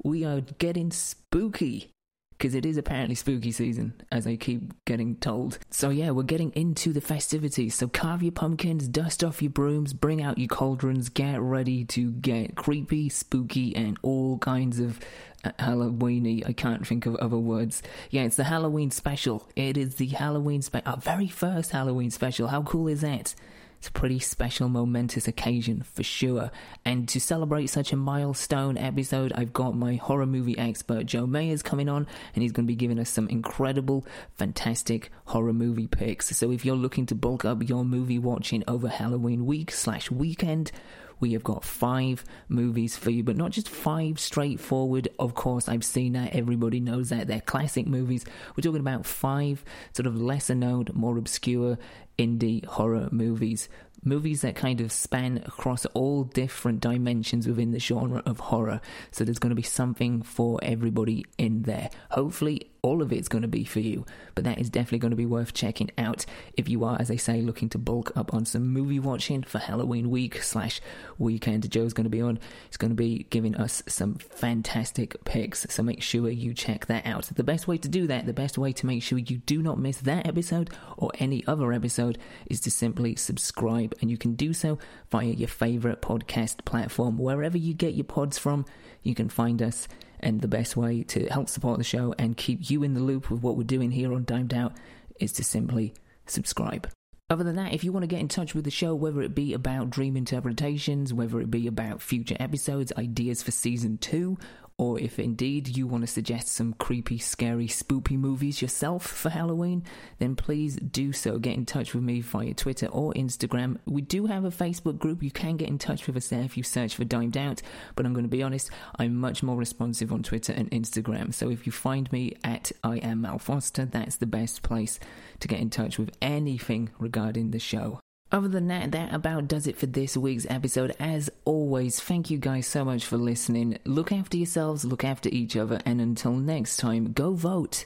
we 0.04 0.24
are 0.24 0.40
getting 0.40 0.92
spooky 0.92 1.92
because 2.38 2.54
it 2.54 2.66
is 2.66 2.78
apparently 2.78 3.16
spooky 3.16 3.52
season, 3.52 3.94
as 4.12 4.28
I 4.28 4.36
keep 4.36 4.86
getting 4.86 5.16
told. 5.16 5.58
So, 5.72 5.90
yeah, 5.90 6.12
we're 6.12 6.24
getting 6.24 6.52
into 6.52 6.94
the 6.94 7.02
festivities. 7.02 7.76
So, 7.76 7.88
carve 7.88 8.22
your 8.22 8.32
pumpkins, 8.32 8.88
dust 8.88 9.24
off 9.24 9.42
your 9.42 9.52
brooms, 9.52 9.94
bring 9.94 10.22
out 10.22 10.38
your 10.38 10.48
cauldrons, 10.48 11.10
get 11.10 11.42
ready 11.42 11.84
to 11.86 12.12
get 12.12 12.56
creepy, 12.56 13.10
spooky, 13.10 13.76
and 13.76 13.98
all 14.04 14.38
kinds 14.38 14.80
of 14.80 15.00
uh, 15.44 15.52
Halloweeny. 15.60 16.48
I 16.48 16.54
can't 16.54 16.86
think 16.86 17.06
of 17.06 17.16
other 17.16 17.38
words. 17.38 17.82
Yeah, 18.12 18.24
it's 18.24 18.36
the 18.36 18.44
Halloween 18.44 18.92
special. 18.92 19.50
It 19.56 19.76
is 19.76 19.96
the 19.96 20.08
Halloween 20.08 20.62
special, 20.62 20.92
our 20.92 20.98
very 20.98 21.28
first 21.28 21.72
Halloween 21.72 22.12
special. 22.12 22.50
How 22.50 22.62
cool 22.62 22.88
is 22.88 23.02
that? 23.02 23.34
It's 23.78 23.90
a 23.90 23.92
pretty 23.92 24.20
special, 24.20 24.70
momentous 24.70 25.28
occasion 25.28 25.84
for 25.84 26.02
sure. 26.02 26.52
And 26.84 27.08
to 27.10 27.20
celebrate 27.20 27.68
such 27.68 27.94
a 27.94 27.96
milestone 27.96 28.78
episode, 28.78 29.32
I've 29.34 29.54
got 29.54 29.76
my 29.76 29.96
horror 29.96 30.26
movie 30.26 30.58
expert 30.58 31.06
Joe 31.06 31.28
Mayers 31.28 31.64
coming 31.64 31.88
on, 31.88 32.08
and 32.34 32.42
he's 32.42 32.52
going 32.52 32.66
to 32.66 32.72
be 32.72 32.76
giving 32.76 33.00
us 33.00 33.10
some 33.10 33.28
incredible, 33.28 34.06
fantastic 34.36 35.12
horror 35.26 35.54
movie 35.54 35.88
picks. 35.88 36.36
So 36.36 36.52
if 36.52 36.66
you're 36.66 36.76
looking 36.76 37.06
to 37.08 37.16
bulk 37.16 37.46
up 37.46 37.68
your 37.70 37.86
movie 37.86 38.20
watching 38.20 38.64
over 38.68 38.88
Halloween 38.88 39.46
week 39.46 39.72
slash 39.72 40.10
weekend, 40.10 40.72
we 41.20 41.34
have 41.34 41.44
got 41.44 41.64
five 41.64 42.24
movies 42.48 42.96
for 42.96 43.10
you, 43.10 43.24
but 43.24 43.38
not 43.38 43.52
just 43.52 43.70
five 43.70 44.20
straightforward. 44.20 45.10
Of 45.20 45.34
course, 45.34 45.68
I've 45.68 45.86
seen 45.86 46.14
that. 46.14 46.36
Everybody 46.36 46.80
knows 46.80 47.10
that. 47.10 47.28
They're 47.28 47.42
classic 47.42 47.88
movies. 47.88 48.26
We're 48.56 48.62
talking 48.62 48.82
about 48.82 49.06
five 49.06 49.64
sort 49.94 50.08
of 50.08 50.20
lesser 50.20 50.56
known, 50.56 50.88
more 50.94 51.18
obscure 51.18 51.78
indie 52.18 52.66
horror 52.66 53.10
movies. 53.12 53.70
Movies 54.04 54.42
that 54.42 54.56
kind 54.56 54.80
of 54.80 54.92
span 54.92 55.38
across 55.46 55.86
all 55.88 56.24
different 56.24 56.82
dimensions 56.82 57.48
within 57.48 57.72
the 57.72 57.80
genre 57.80 58.22
of 58.26 58.40
horror. 58.40 58.80
So 59.12 59.24
there's 59.24 59.40
going 59.40 59.50
to 59.50 59.56
be 59.56 59.64
something 59.64 60.22
for 60.22 60.60
everybody 60.62 61.26
in 61.38 61.64
there. 61.64 61.90
Hopefully, 62.12 62.70
all 62.88 63.02
of 63.02 63.12
it's 63.12 63.28
going 63.28 63.42
to 63.42 63.48
be 63.48 63.66
for 63.66 63.82
you, 63.82 64.06
but 64.34 64.46
that 64.46 64.60
is 64.60 64.70
definitely 64.70 65.00
going 65.00 65.12
to 65.12 65.18
be 65.18 65.26
worth 65.26 65.54
checking 65.54 65.92
out 65.98 66.26
if 66.54 66.70
you 66.70 66.84
are, 66.86 66.98
as 67.00 67.12
I 67.12 67.18
say, 67.18 67.42
looking 67.42 67.70
to 67.70 67.78
bulk 67.78 68.16
up 68.16 68.34
on 68.34 68.46
some 68.46 68.68
movie 68.68 69.00
watching 69.00 69.44
for 69.44 69.60
Halloween 69.60 70.10
week 70.10 70.42
slash 70.42 70.80
weekend. 71.18 71.70
Joe's 71.70 71.94
going 71.94 72.06
to 72.06 72.10
be 72.10 72.22
on. 72.22 72.40
He's 72.70 72.78
going 72.78 72.92
to 72.92 72.96
be 72.96 73.28
giving 73.30 73.56
us 73.56 73.84
some 73.88 74.16
fantastic 74.16 75.24
picks, 75.26 75.68
so 75.70 75.84
make 75.84 76.02
sure 76.02 76.30
you 76.30 76.54
check 76.54 76.86
that 76.86 77.06
out. 77.06 77.26
The 77.26 77.44
best 77.44 77.68
way 77.68 77.78
to 77.78 77.90
do 77.90 78.08
that, 78.08 78.26
the 78.26 78.34
best 78.34 78.58
way 78.58 78.72
to 78.72 78.86
make 78.86 79.04
sure 79.04 79.18
you 79.18 79.38
do 79.40 79.62
not 79.62 79.80
miss 79.80 79.98
that 79.98 80.26
episode 80.26 80.70
or 80.96 81.12
any 81.20 81.46
other 81.46 81.74
episode, 81.74 82.18
is 82.50 82.62
to 82.62 82.72
simply 82.72 83.16
subscribe, 83.16 83.94
and 84.00 84.10
you 84.10 84.18
can 84.18 84.36
do 84.36 84.54
so 84.54 84.80
via 85.12 85.28
your 85.28 85.50
favorite 85.50 86.02
podcast 86.02 86.64
platform, 86.64 87.18
wherever 87.18 87.58
you 87.58 87.74
get 87.74 87.96
your 87.96 88.06
pods 88.06 88.38
from. 88.38 88.66
You 89.04 89.14
can 89.14 89.30
find 89.30 89.62
us 89.62 89.88
and 90.20 90.42
the 90.42 90.48
best 90.48 90.76
way 90.76 91.04
to 91.04 91.26
help 91.28 91.50
support 91.50 91.78
the 91.78 91.84
show 91.84 92.14
and 92.18 92.38
keep 92.38 92.70
you 92.70 92.84
in 92.84 92.94
the 92.94 93.00
loop 93.00 93.30
with 93.30 93.42
what 93.42 93.58
we're 93.58 93.64
doing 93.64 93.92
here 93.92 94.14
on 94.14 94.26
Dimed 94.26 94.54
Out 94.54 94.74
is 95.20 95.32
to 95.34 95.44
simply 95.44 95.94
subscribe. 96.26 96.90
Other 97.30 97.44
than 97.44 97.58
that, 97.58 97.74
if 97.74 97.84
you 97.84 97.92
want 97.92 98.04
to 98.04 98.08
get 98.08 98.22
in 98.22 98.30
touch 98.30 98.56
with 98.56 98.64
the 98.64 98.72
show, 98.72 98.96
whether 98.96 99.22
it 99.22 99.36
be 99.36 99.54
about 99.54 99.90
dream 99.90 100.16
interpretations, 100.16 101.14
whether 101.14 101.42
it 101.42 101.52
be 101.52 101.68
about 101.68 102.02
future 102.02 102.38
episodes, 102.40 102.94
ideas 102.98 103.44
for 103.44 103.52
season 103.52 103.98
two, 103.98 104.38
or 104.80 105.00
if 105.00 105.18
indeed 105.18 105.76
you 105.76 105.88
want 105.88 106.04
to 106.04 106.08
suggest 106.08 106.50
some 106.50 106.74
creepy, 106.74 107.18
scary, 107.18 107.68
spoopy 107.68 108.18
movies 108.18 108.62
yourself 108.62 109.06
for 109.06 109.30
Halloween, 109.30 109.84
then 110.20 110.36
please 110.36 110.76
do 110.76 111.12
so. 111.12 111.40
Get 111.40 111.56
in 111.56 111.66
touch 111.66 111.96
with 111.96 112.04
me 112.04 112.22
via 112.22 112.54
Twitter 112.54 112.86
or 112.88 113.12
Instagram. 113.14 113.78
We 113.86 114.02
do 114.02 114.28
have 114.28 114.46
a 114.46 114.52
Facebook 114.52 115.00
group. 115.00 115.24
You 115.24 115.32
can 115.32 115.58
get 115.58 115.68
in 115.70 115.80
touch 115.80 116.06
with 116.06 116.16
us 116.16 116.28
there 116.28 116.44
if 116.44 116.58
you 116.58 116.64
search 116.64 116.96
for 116.96 117.06
Dimed 117.06 117.38
Out, 117.38 117.64
but 117.96 118.06
I'm 118.06 118.14
going 118.14 118.26
to 118.26 118.30
be 118.30 118.44
honest, 118.44 118.70
I'm 119.00 119.16
much 119.16 119.42
more 119.42 119.58
responsive 119.58 120.12
on 120.12 120.22
Twitter 120.22 120.54
and 120.54 120.70
Instagram. 120.70 121.34
So 121.34 121.50
if 121.50 121.66
you 121.66 121.72
find 121.72 122.12
me 122.12 122.36
at 122.44 122.72
I 122.84 122.98
am 122.98 123.22
Mal 123.22 123.40
Foster, 123.40 123.86
that's 123.86 124.18
the 124.18 124.28
best 124.28 124.62
place 124.62 125.00
to 125.40 125.48
get 125.48 125.60
in 125.60 125.72
touch 125.72 125.98
with 125.98 126.12
anything 126.22 126.92
regarding 127.00 127.50
the 127.50 127.60
show. 127.60 128.00
Other 128.30 128.50
than 128.50 128.68
that, 128.68 128.92
that 128.92 129.14
about 129.14 129.48
does 129.48 129.68
it 129.68 129.78
for 129.78 129.86
this 129.86 130.18
week's 130.18 130.46
episode. 130.50 130.94
As 131.00 131.30
always, 131.46 132.00
thank 132.00 132.30
you 132.30 132.38
guys 132.38 132.68
so 132.68 132.84
much 132.84 133.06
for 133.06 133.16
listening. 133.18 133.80
Look 133.86 134.12
after 134.12 134.36
yourselves, 134.36 134.84
look 134.84 135.06
after 135.06 135.30
each 135.30 135.56
other, 135.56 135.80
and 135.86 136.02
until 136.02 136.34
next 136.34 136.78
time, 136.78 137.14
go 137.14 137.32
vote 137.32 137.86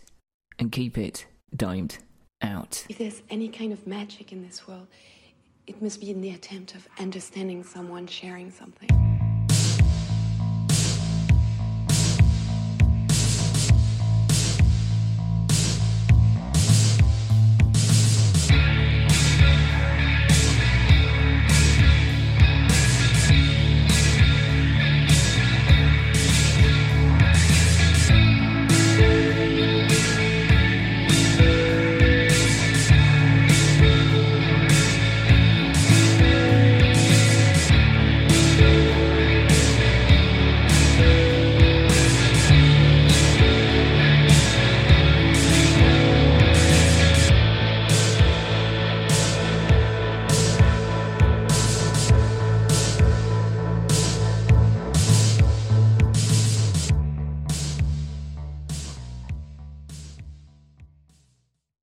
and 0.58 0.72
keep 0.72 0.98
it 0.98 1.28
dimed 1.56 2.00
out. 2.42 2.86
If 2.90 2.98
there's 2.98 3.22
any 3.30 3.50
kind 3.50 3.72
of 3.72 3.86
magic 3.86 4.32
in 4.32 4.44
this 4.44 4.68
world, 4.68 4.88
it 5.68 5.80
must 5.80 6.02
be 6.02 6.10
in 6.10 6.22
the 6.22 6.32
attempt 6.32 6.74
of 6.74 6.88
understanding 7.00 7.64
someone, 7.64 8.08
sharing 8.08 8.50
something. 8.50 9.21